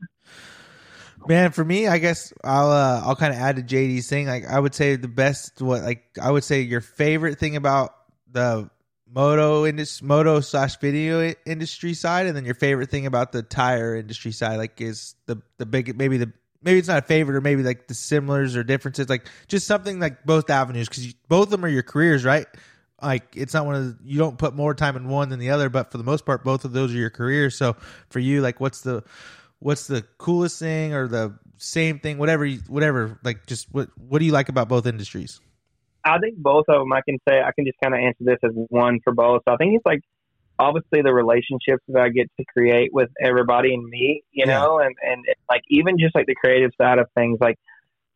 [1.26, 4.26] Man, for me, I guess I'll uh, I'll kind of add to JD's thing.
[4.26, 7.94] Like, I would say the best, what like I would say your favorite thing about
[8.30, 8.68] the
[9.10, 13.96] moto industry, moto slash video industry side, and then your favorite thing about the tire
[13.96, 16.32] industry side, like is the the big maybe the
[16.64, 20.00] maybe it's not a favorite or maybe like the similars or differences, like just something
[20.00, 22.46] like both avenues because both of them are your careers, right?
[23.02, 25.50] Like it's not one of the, you don't put more time in one than the
[25.50, 27.56] other, but for the most part, both of those are your careers.
[27.56, 27.76] So
[28.08, 29.04] for you, like, what's the
[29.58, 33.18] what's the coolest thing or the same thing, whatever, whatever.
[33.22, 35.40] Like, just what what do you like about both industries?
[36.04, 36.92] I think both of them.
[36.92, 39.42] I can say I can just kind of answer this as one for both.
[39.46, 40.00] So I think it's like
[40.58, 44.60] obviously the relationships that I get to create with everybody and me, you Yeah.
[44.60, 47.56] know, and and like even just like the creative side of things, like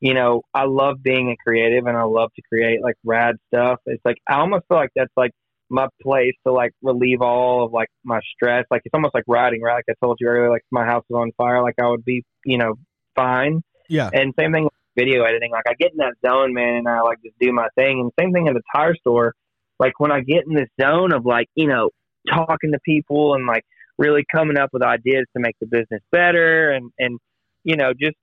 [0.00, 3.80] you know, I love being a creative and I love to create like rad stuff.
[3.86, 5.32] It's like I almost feel like that's like
[5.70, 8.64] my place to like relieve all of like my stress.
[8.70, 9.74] Like it's almost like writing, right?
[9.74, 12.24] Like I told you earlier, like my house is on fire, like I would be,
[12.44, 12.74] you know,
[13.16, 13.62] fine.
[13.88, 15.50] Yeah, And same thing with video editing.
[15.50, 18.00] Like I get in that zone, man, and I like just do my thing.
[18.00, 19.34] And same thing at the tire store.
[19.78, 21.90] Like when I get in this zone of like, you know,
[22.28, 23.64] talking to people and like
[23.98, 27.18] really coming up with ideas to make the business better and, and,
[27.64, 28.16] you know, just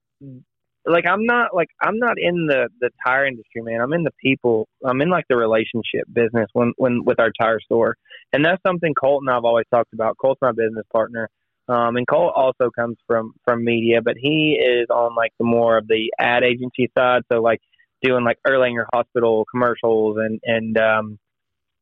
[0.86, 3.80] like I'm not like I'm not in the the tire industry, man.
[3.80, 4.68] I'm in the people.
[4.84, 7.96] I'm in like the relationship business when when with our tire store,
[8.32, 10.16] and that's something Colt and I've always talked about.
[10.16, 11.28] Colt's my business partner,
[11.68, 15.76] um, and Colt also comes from from media, but he is on like the more
[15.76, 17.22] of the ad agency side.
[17.32, 17.60] So like
[18.02, 21.18] doing like Erlanger Hospital commercials, and and um,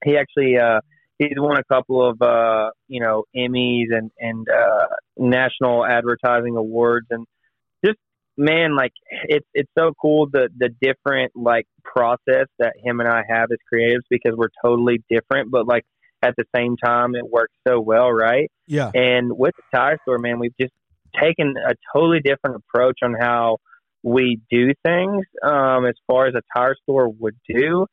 [0.03, 0.81] he actually uh,
[1.19, 4.87] he's won a couple of uh, you know Emmys and and uh,
[5.17, 7.27] national advertising awards, and
[7.85, 7.99] just
[8.37, 8.93] man, like
[9.25, 13.59] it's it's so cool the the different like process that him and I have as
[13.73, 15.85] creatives because we're totally different, but like
[16.23, 18.51] at the same time it works so well, right?
[18.67, 20.73] yeah, And with the tire store, man, we've just
[21.21, 23.59] taken a totally different approach on how
[24.03, 27.87] we do things um, as far as a tire store would do.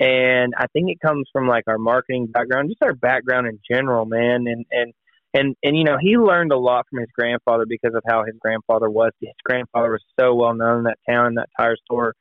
[0.00, 4.06] And I think it comes from like our marketing background, just our background in general,
[4.06, 4.46] man.
[4.46, 4.92] And, and,
[5.32, 8.34] and, and, you know, he learned a lot from his grandfather because of how his
[8.40, 9.12] grandfather was.
[9.20, 12.14] His grandfather was so well known in that town, that tire store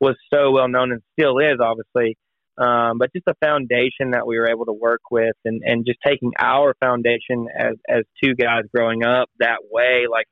[0.00, 2.16] was so well known and still is, obviously
[2.60, 5.98] um, but just a foundation that we were able to work with and, and just
[6.06, 10.26] taking our foundation as, as two guys growing up that way, like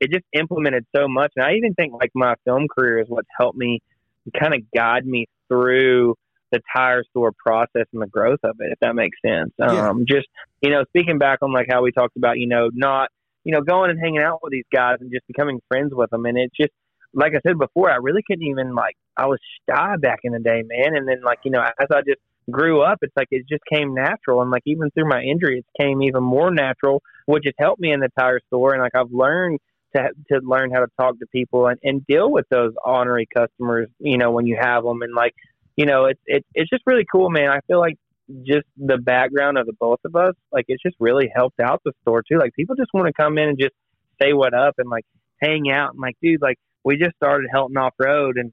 [0.00, 1.32] it just implemented so much.
[1.36, 3.80] And I even think like my film career is what's helped me
[4.38, 6.16] kind of guide me through
[6.52, 9.52] the tire store process and the growth of it, if that makes sense.
[9.58, 9.88] Yeah.
[9.88, 10.26] Um, just,
[10.62, 13.10] you know, speaking back on like how we talked about, you know, not,
[13.44, 16.26] you know, going and hanging out with these guys and just becoming friends with them.
[16.26, 16.72] And it's just,
[17.14, 19.38] like I said before, I really couldn't even like I was
[19.68, 20.96] shy back in the day, man.
[20.96, 22.20] And then like you know, as I just
[22.50, 24.42] grew up, it's like it just came natural.
[24.42, 27.92] And like even through my injury, it came even more natural, which has helped me
[27.92, 28.74] in the tire store.
[28.74, 29.58] And like I've learned
[29.96, 33.88] to to learn how to talk to people and, and deal with those honorary customers,
[33.98, 35.02] you know, when you have them.
[35.02, 35.34] And like
[35.78, 37.50] you know, it's it's it's just really cool, man.
[37.50, 37.94] I feel like
[38.42, 41.92] just the background of the both of us, like it's just really helped out the
[42.02, 42.36] store too.
[42.36, 43.74] Like people just want to come in and just
[44.20, 45.04] say what up and like
[45.40, 48.52] hang out and like, dude, like we just started helping off road and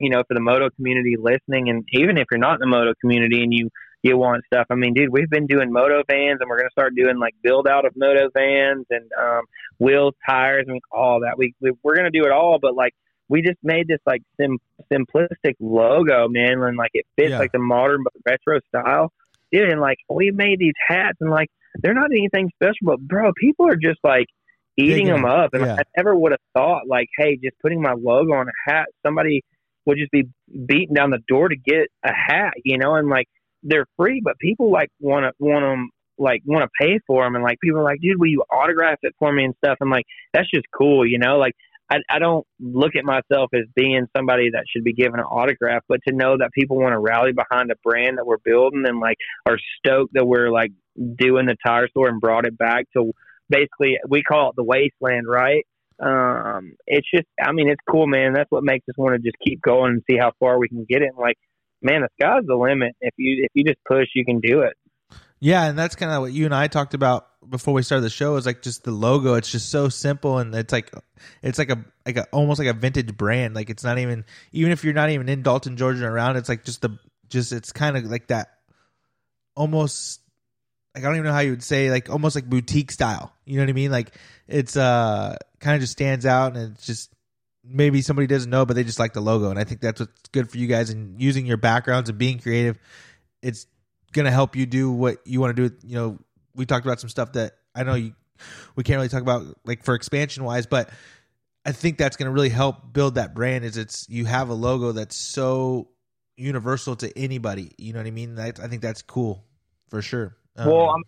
[0.00, 2.94] you know, for the moto community listening and even if you're not in the moto
[3.00, 3.68] community and you
[4.02, 4.66] you want stuff.
[4.70, 7.68] I mean, dude, we've been doing moto vans and we're gonna start doing like build
[7.68, 9.42] out of moto vans and um
[9.78, 11.38] wheels, tires, and all that.
[11.38, 12.94] We, we we're gonna do it all, but like
[13.30, 14.58] we just made this like sim
[14.92, 17.38] simplistic logo, man, and like it fits Yeah.
[17.38, 19.12] like the modern but retro style.
[19.52, 21.48] Dude, and like we made these hats and like
[21.80, 24.26] they're not anything special, but bro, people are just like
[24.76, 25.50] eating Digging them up.
[25.54, 25.76] And yeah.
[25.78, 29.42] I never would have thought like, hey, just putting my logo on a hat, somebody
[29.86, 30.24] would just be
[30.66, 33.26] beating down the door to get a hat, you know, and like
[33.62, 37.36] they're free, but people like want to want them like want to pay for them,
[37.36, 39.78] and like people are like, dude, will you autograph it for me and stuff?
[39.80, 40.04] And like
[40.34, 41.54] that's just cool, you know, like.
[41.90, 45.82] I, I don't look at myself as being somebody that should be given an autograph,
[45.88, 49.00] but to know that people want to rally behind a brand that we're building and
[49.00, 53.12] like are stoked that we're like doing the tire store and brought it back to
[53.48, 55.66] basically we call it the wasteland, right?
[56.00, 58.32] Um, it's just, I mean, it's cool, man.
[58.32, 60.86] That's what makes us want to just keep going and see how far we can
[60.88, 61.08] get it.
[61.08, 61.36] And like,
[61.82, 62.94] man, the sky's the limit.
[63.00, 64.74] If you if you just push, you can do it.
[65.40, 68.10] Yeah, and that's kind of what you and I talked about before we started the
[68.10, 68.36] show.
[68.36, 69.34] Is like just the logo.
[69.34, 70.92] It's just so simple, and it's like
[71.42, 73.54] it's like a like a almost like a vintage brand.
[73.54, 76.36] Like it's not even even if you're not even in Dalton, Georgia, around.
[76.36, 76.98] It's like just the
[77.28, 78.50] just it's kind of like that
[79.56, 80.20] almost
[80.94, 83.32] like I don't even know how you would say like almost like boutique style.
[83.46, 83.90] You know what I mean?
[83.90, 84.14] Like
[84.46, 87.10] it's uh kind of just stands out and it's just
[87.64, 89.50] maybe somebody doesn't know, but they just like the logo.
[89.50, 92.40] And I think that's what's good for you guys and using your backgrounds and being
[92.40, 92.78] creative.
[93.42, 93.66] It's
[94.12, 95.76] gonna help you do what you want to do.
[95.86, 96.18] You know,
[96.54, 98.14] we talked about some stuff that I know you
[98.76, 100.90] we can't really talk about like for expansion wise, but
[101.64, 103.64] I think that's gonna really help build that brand.
[103.64, 105.88] Is it's you have a logo that's so
[106.36, 107.72] universal to anybody.
[107.76, 108.38] You know what I mean?
[108.38, 109.44] I, I think that's cool
[109.88, 110.36] for sure.
[110.56, 111.04] Um, well, I'm,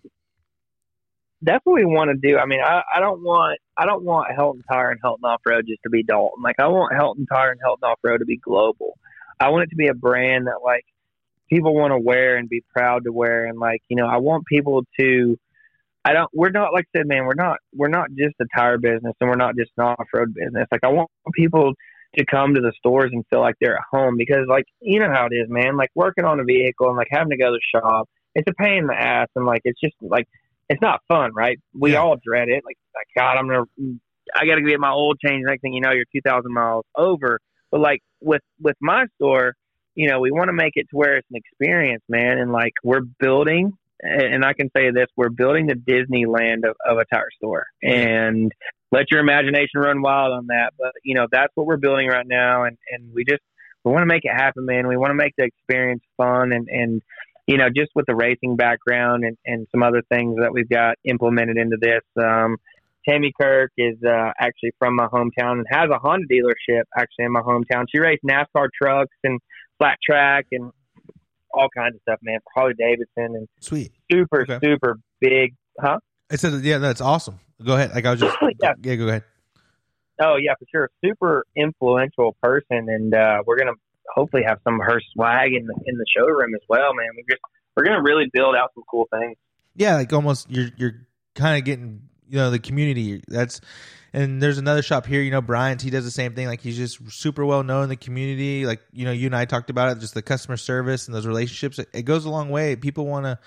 [1.40, 2.38] that's what we want to do.
[2.38, 5.66] I mean, I, I don't want I don't want Helton Tire and Helton Off Road
[5.66, 6.42] just to be Dalton.
[6.42, 8.98] Like I want Helton Tire and Helton Off Road to be global.
[9.40, 10.84] I want it to be a brand that like
[11.52, 14.46] people want to wear and be proud to wear, and like you know, I want
[14.46, 15.38] people to.
[16.04, 16.30] I don't.
[16.32, 17.26] We're not like I said, man.
[17.26, 17.58] We're not.
[17.74, 20.66] We're not just a tire business, and we're not just an off road business.
[20.72, 21.74] Like I want people
[22.16, 25.10] to come to the stores and feel like they're at home because, like, you know
[25.10, 25.76] how it is, man.
[25.76, 28.54] Like working on a vehicle and like having to go to the shop, it's a
[28.54, 30.26] pain in the ass, and like it's just like
[30.68, 31.58] it's not fun, right?
[31.74, 31.98] We yeah.
[31.98, 32.62] all dread it.
[32.64, 33.64] Like, like God, I'm gonna,
[34.34, 35.44] I got to get my oil change.
[35.44, 37.38] Next thing you know, you're 2,000 miles over.
[37.70, 39.54] But like with with my store,
[39.94, 42.38] you know, we want to make it to where it's an experience, man.
[42.38, 46.98] And like we're building, and I can say this: we're building the Disneyland of, of
[46.98, 48.52] a tire store, and
[48.90, 50.72] let your imagination run wild on that.
[50.78, 53.42] But you know, that's what we're building right now, and and we just
[53.84, 54.88] we want to make it happen, man.
[54.88, 57.02] We want to make the experience fun and and
[57.46, 60.94] you know, just with the racing background and, and some other things that we've got
[61.04, 62.02] implemented into this.
[62.16, 62.56] Um,
[63.08, 67.32] Tammy Kirk is uh, actually from my hometown and has a Honda dealership actually in
[67.32, 67.86] my hometown.
[67.92, 69.40] She raced NASCAR trucks and
[69.82, 70.70] flat track and
[71.52, 72.38] all kinds of stuff, man.
[72.54, 74.58] Harley Davidson and sweet, super, okay.
[74.62, 75.98] super big, huh?
[76.30, 77.40] I said, yeah, that's awesome.
[77.64, 77.92] Go ahead.
[77.94, 78.72] Like I was just, yeah.
[78.82, 79.24] yeah, go ahead.
[80.20, 80.90] Oh yeah, for sure.
[81.04, 83.72] Super influential person, and uh, we're gonna
[84.14, 87.08] hopefully have some of her swag in the in the showroom as well, man.
[87.16, 87.40] We just
[87.76, 89.36] we're gonna really build out some cool things.
[89.74, 92.02] Yeah, like almost you're you're kind of getting
[92.32, 93.22] you know the community.
[93.28, 93.60] That's
[94.14, 95.82] and there's another shop here, you know, Bryant.
[95.82, 96.46] He does the same thing.
[96.46, 98.64] Like he's just super well known in the community.
[98.64, 101.26] Like you know, you and I talked about it, just the customer service and those
[101.26, 101.78] relationships.
[101.78, 102.74] It, it goes a long way.
[102.74, 103.38] People want to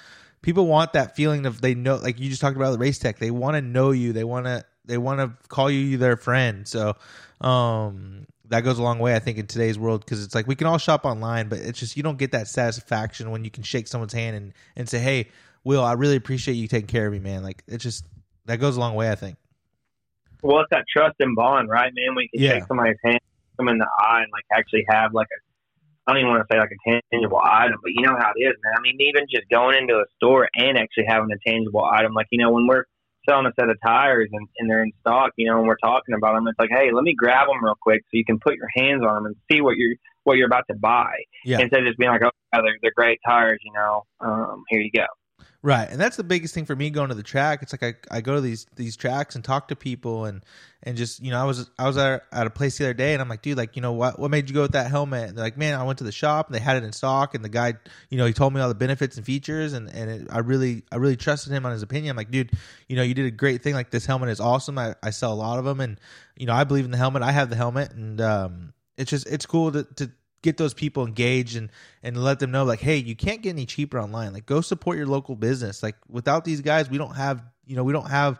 [0.44, 1.96] people want that feeling of they know.
[1.96, 3.18] Like you just talked about the race tech.
[3.18, 4.14] They want to know you.
[4.14, 6.68] They want to they want to call you their friend.
[6.68, 6.96] So
[7.42, 10.56] um that goes a long way, I think, in today's world because it's like we
[10.56, 13.64] can all shop online, but it's just you don't get that satisfaction when you can
[13.64, 15.30] shake someone's hand and, and say, "Hey,
[15.64, 18.06] Will, I really appreciate you taking care of me, man." Like it's just
[18.46, 19.38] that goes a long way, I think.
[20.42, 22.16] Well, it's that trust and bond, right, man?
[22.16, 22.54] We can yeah.
[22.54, 23.20] shake somebody's hand,
[23.58, 25.40] them in the eye, and like actually have like a
[26.08, 28.40] I don't even want to say like a tangible item, but you know how it
[28.40, 28.74] is, man.
[28.78, 32.28] I mean, even just going into a store and actually having a tangible item, like
[32.30, 32.84] you know, when we're
[33.28, 36.14] selling a set of tires and, and they're in stock, you know, and we're talking
[36.14, 38.56] about them, it's like, hey, let me grab them real quick so you can put
[38.56, 39.96] your hands on them and see what you're
[40.26, 41.16] what you're about to buy.
[41.44, 41.60] Yeah.
[41.60, 44.92] Instead of just being like, oh, they're, they're great tires, you know, um, here you
[44.92, 45.06] go.
[45.66, 47.64] Right, and that's the biggest thing for me going to the track.
[47.64, 50.46] It's like I, I go to these these tracks and talk to people and
[50.84, 53.22] and just you know I was I was at, a place the other day and
[53.22, 55.28] I'm like, dude, like you know what what made you go with that helmet?
[55.28, 57.34] And they're like, man, I went to the shop and they had it in stock
[57.34, 57.74] and the guy,
[58.12, 60.84] you know, he told me all the benefits and features and and it, I really
[60.92, 62.12] I really trusted him on his opinion.
[62.12, 62.52] I'm like, dude,
[62.88, 63.74] you know, you did a great thing.
[63.74, 64.78] Like this helmet is awesome.
[64.78, 66.00] I, I sell a lot of them and
[66.36, 67.24] you know I believe in the helmet.
[67.24, 70.12] I have the helmet and um, it's just it's cool to to
[70.46, 71.70] get those people engaged and
[72.04, 74.96] and let them know like hey you can't get any cheaper online like go support
[74.96, 78.40] your local business like without these guys we don't have you know we don't have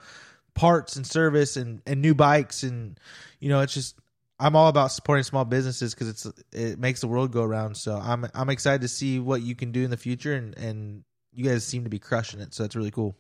[0.54, 3.00] parts and service and and new bikes and
[3.40, 3.96] you know it's just
[4.40, 7.78] I'm all about supporting small businesses because it's it makes the world go around.
[7.78, 11.04] So I'm I'm excited to see what you can do in the future, and and
[11.32, 12.54] you guys seem to be crushing it.
[12.54, 13.16] So that's really cool.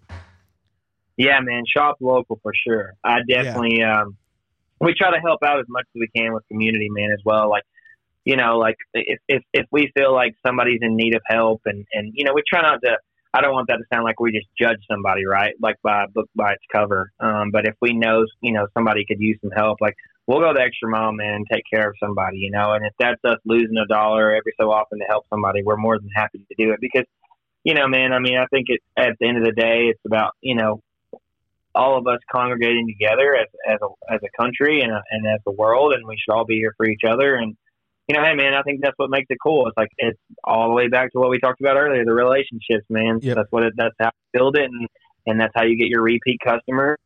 [1.16, 2.96] Yeah, man, shop local for sure.
[3.02, 4.02] I definitely yeah.
[4.02, 4.18] um,
[4.82, 7.50] we try to help out as much as we can with community, man, as well.
[7.50, 7.64] Like
[8.26, 11.86] you know, like if, if, if we feel like somebody's in need of help and,
[11.94, 12.98] and, you know, we try not to,
[13.34, 15.54] I don't want that to sound like we just judge somebody, right?
[15.62, 17.12] Like by a book by its cover.
[17.20, 19.96] Um, but if we know, you know, somebody could use some help, like
[20.26, 22.94] we'll go the extra mile, man, and take care of somebody, you know, and if
[22.98, 26.40] that's us losing a dollar every so often to help somebody, we're more than happy
[26.40, 27.06] to do it because,
[27.64, 30.02] you know, man, I mean, I think it, at the end of the day, it's
[30.06, 30.82] about, you know,
[31.76, 35.42] all of us congregating together as, as a, as a country and, a, and as
[35.46, 37.36] a world, and we should all be here for each other.
[37.36, 37.58] And,
[38.08, 39.68] you know, hey man, I think that's what makes it cool.
[39.68, 42.86] It's like it's all the way back to what we talked about earlier, the relationships,
[42.90, 43.20] man.
[43.22, 43.36] Yep.
[43.36, 44.88] That's what it, that's how you build it, and
[45.26, 46.98] and that's how you get your repeat customers,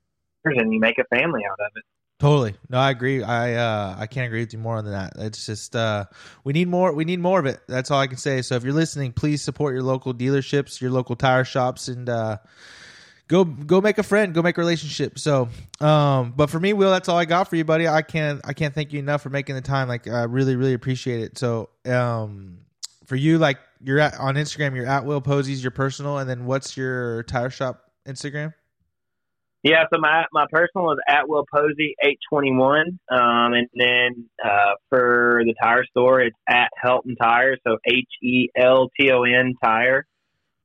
[0.45, 1.83] and you make a family out of it.
[2.19, 2.53] Totally.
[2.67, 3.23] No, I agree.
[3.23, 5.13] I uh, I can't agree with you more on that.
[5.17, 6.05] It's just uh,
[6.43, 6.91] we need more.
[6.91, 7.61] We need more of it.
[7.67, 8.41] That's all I can say.
[8.41, 12.37] So if you're listening, please support your local dealerships, your local tire shops, and uh,
[13.29, 15.17] go go make a friend, go make a relationship.
[15.17, 15.47] So,
[15.79, 17.87] um, but for me, Will, that's all I got for you, buddy.
[17.87, 19.87] I can't I can't thank you enough for making the time.
[19.87, 21.37] Like I really really appreciate it.
[21.37, 22.57] So, um,
[23.05, 26.45] for you, like you're at on Instagram, you're at Will Posey's, your personal, and then
[26.45, 28.53] what's your tire shop Instagram?
[29.61, 34.29] Yeah, so my my personal is at Will Posey eight twenty one, um, and then
[34.43, 39.23] uh, for the tire store, it's at Helton Tire, so H E L T O
[39.23, 40.05] N Tire,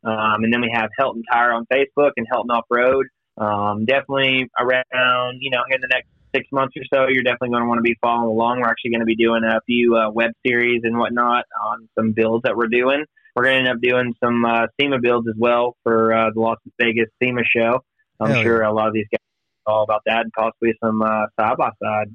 [0.04, 3.06] um, and then we have Helton Tire on Facebook and Helton Off Road.
[3.36, 7.62] Um, definitely around you know in the next six months or so, you're definitely going
[7.62, 8.60] to want to be following along.
[8.60, 12.12] We're actually going to be doing a few uh, web series and whatnot on some
[12.12, 13.04] builds that we're doing.
[13.34, 16.40] We're going to end up doing some uh, SEMA builds as well for uh, the
[16.40, 17.80] Las Vegas SEMA show.
[18.20, 18.70] I'm Hell sure yeah.
[18.70, 19.18] a lot of these guys
[19.66, 21.00] all about that and possibly some
[21.40, 22.08] side by side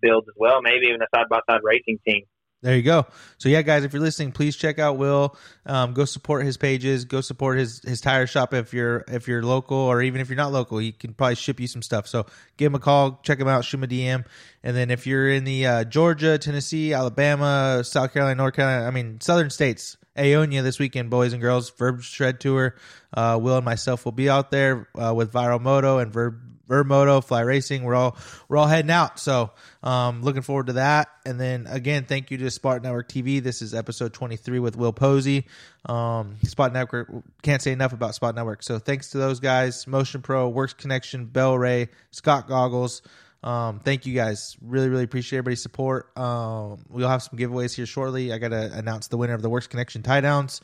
[0.00, 2.24] builds as well, maybe even a side by side racing team.
[2.62, 3.06] There you go.
[3.38, 5.34] So yeah, guys, if you're listening, please check out Will.
[5.64, 7.06] Um, go support his pages.
[7.06, 10.36] Go support his his tire shop if you're if you're local or even if you're
[10.36, 12.06] not local, he can probably ship you some stuff.
[12.06, 12.26] So
[12.58, 14.26] give him a call, check him out, shoot him a DM,
[14.62, 18.90] and then if you're in the uh, Georgia, Tennessee, Alabama, South Carolina, North Carolina, I
[18.90, 22.74] mean southern states, Aonia this weekend, boys and girls, Vurb Shred Tour.
[23.12, 26.38] Uh, Will and myself will be out there uh, with Viral Moto and Vurb
[26.70, 27.82] Vurb Moto, Fly Racing.
[27.82, 28.16] We're all
[28.48, 29.18] we're all heading out.
[29.18, 29.50] So
[29.82, 31.08] um, looking forward to that.
[31.26, 33.42] And then again, thank you to Spot Network TV.
[33.42, 35.46] This is episode 23 with Will Posey.
[35.86, 37.10] Um, Spot Network
[37.42, 38.62] can't say enough about Spot Network.
[38.62, 43.02] So thanks to those guys, Motion Pro, Works Connection, Bel-Ray, Scott Goggles.
[43.42, 44.56] Um, thank you guys.
[44.60, 46.16] Really, really appreciate everybody's support.
[46.16, 48.32] Um, we'll have some giveaways here shortly.
[48.32, 50.60] I got to announce the winner of the Works Connection tie downs.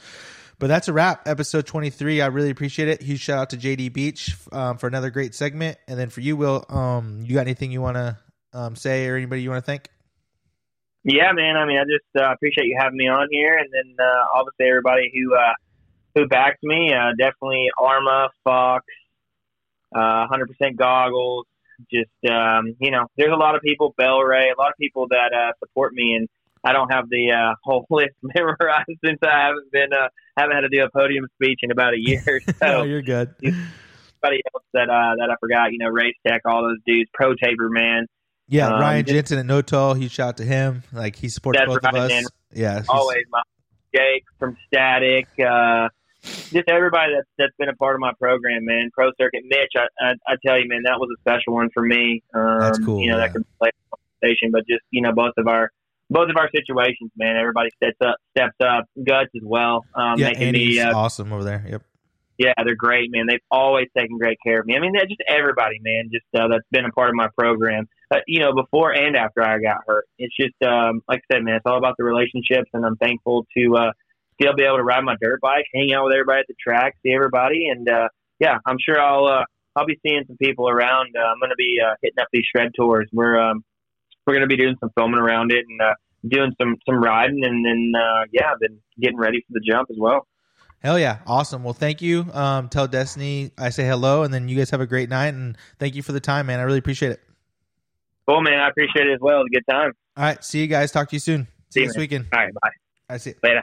[0.58, 1.28] But that's a wrap.
[1.28, 2.22] Episode 23.
[2.22, 3.02] I really appreciate it.
[3.02, 5.76] Huge shout out to JD Beach um, for another great segment.
[5.86, 8.16] And then for you, Will, um, you got anything you want to
[8.54, 9.90] um, say or anybody you want to thank?
[11.04, 11.56] Yeah, man.
[11.56, 14.66] I mean, I just uh, appreciate you having me on here, and then uh, obviously
[14.66, 15.52] everybody who uh,
[16.16, 16.92] who backed me.
[16.92, 18.84] Uh, definitely Arma, Fox,
[19.94, 21.46] uh, 100% goggles.
[21.92, 25.32] Just um, you know, there's a lot of people, Bel-Ray, a lot of people that
[25.32, 26.28] uh, support me, and
[26.66, 30.62] I don't have the uh, whole list memorized since I haven't been uh, haven't had
[30.62, 32.40] to do a podium speech in about a year.
[32.58, 33.34] So no, you're good.
[33.42, 37.34] Anybody else that uh, that I forgot, you know, Race Tech, all those dudes, Pro
[37.34, 38.06] Taper, man.
[38.48, 39.94] Yeah, Um, Ryan Jensen at No Toil.
[39.94, 40.82] Huge shout out to him.
[40.92, 42.10] Like he supports both right, of us.
[42.10, 42.24] man.
[42.52, 43.42] Yeah, always my
[43.94, 45.88] Jake from Static, uh,
[46.22, 48.90] just everybody that's that's been a part of my program, man.
[48.92, 51.82] Pro Circuit, Mitch, I, I, I tell you, man, that was a special one for
[51.82, 52.22] me.
[52.34, 53.26] Um, That's cool, You know, yeah.
[53.26, 53.70] that can play
[54.20, 55.70] conversation, but just you know, both of our
[56.10, 57.36] both of our situations, man.
[57.36, 60.80] Everybody steps up, steps up, guts as well, um, yeah, making Andy's me.
[60.80, 61.64] Uh, awesome over there.
[61.68, 61.82] Yep.
[62.38, 63.26] yeah, they're great, man.
[63.28, 64.76] They've always taken great care of me.
[64.76, 67.88] I mean, just everybody, man, just uh, that's been a part of my program.
[68.10, 71.44] Uh, you know, before and after I got hurt, it's just um, like I said,
[71.44, 71.56] man.
[71.56, 73.92] It's all about the relationships, and I'm thankful to uh,
[74.40, 76.94] still be able to ride my dirt bike, hang out with everybody at the track,
[77.02, 78.08] see everybody, and uh,
[78.38, 81.14] yeah, I'm sure I'll uh, I'll be seeing some people around.
[81.16, 83.08] Uh, I'm going to be uh, hitting up these shred tours.
[83.12, 83.64] We're um,
[84.26, 85.94] we're going to be doing some filming around it and uh,
[86.26, 89.96] doing some some riding, and then uh, yeah, been getting ready for the jump as
[89.98, 90.26] well.
[90.80, 91.64] Hell yeah, awesome.
[91.64, 92.26] Well, thank you.
[92.32, 95.34] Um, tell Destiny I say hello, and then you guys have a great night.
[95.34, 96.60] And thank you for the time, man.
[96.60, 97.20] I really appreciate it.
[98.28, 98.58] Cool, man.
[98.60, 99.40] I appreciate it as well.
[99.40, 99.92] It was a good time.
[100.16, 100.92] All right, see you guys.
[100.92, 101.46] Talk to you soon.
[101.70, 102.02] See See you you, this man.
[102.02, 102.26] weekend.
[102.32, 102.70] All right, bye.
[103.08, 103.34] I see.
[103.42, 103.62] Later.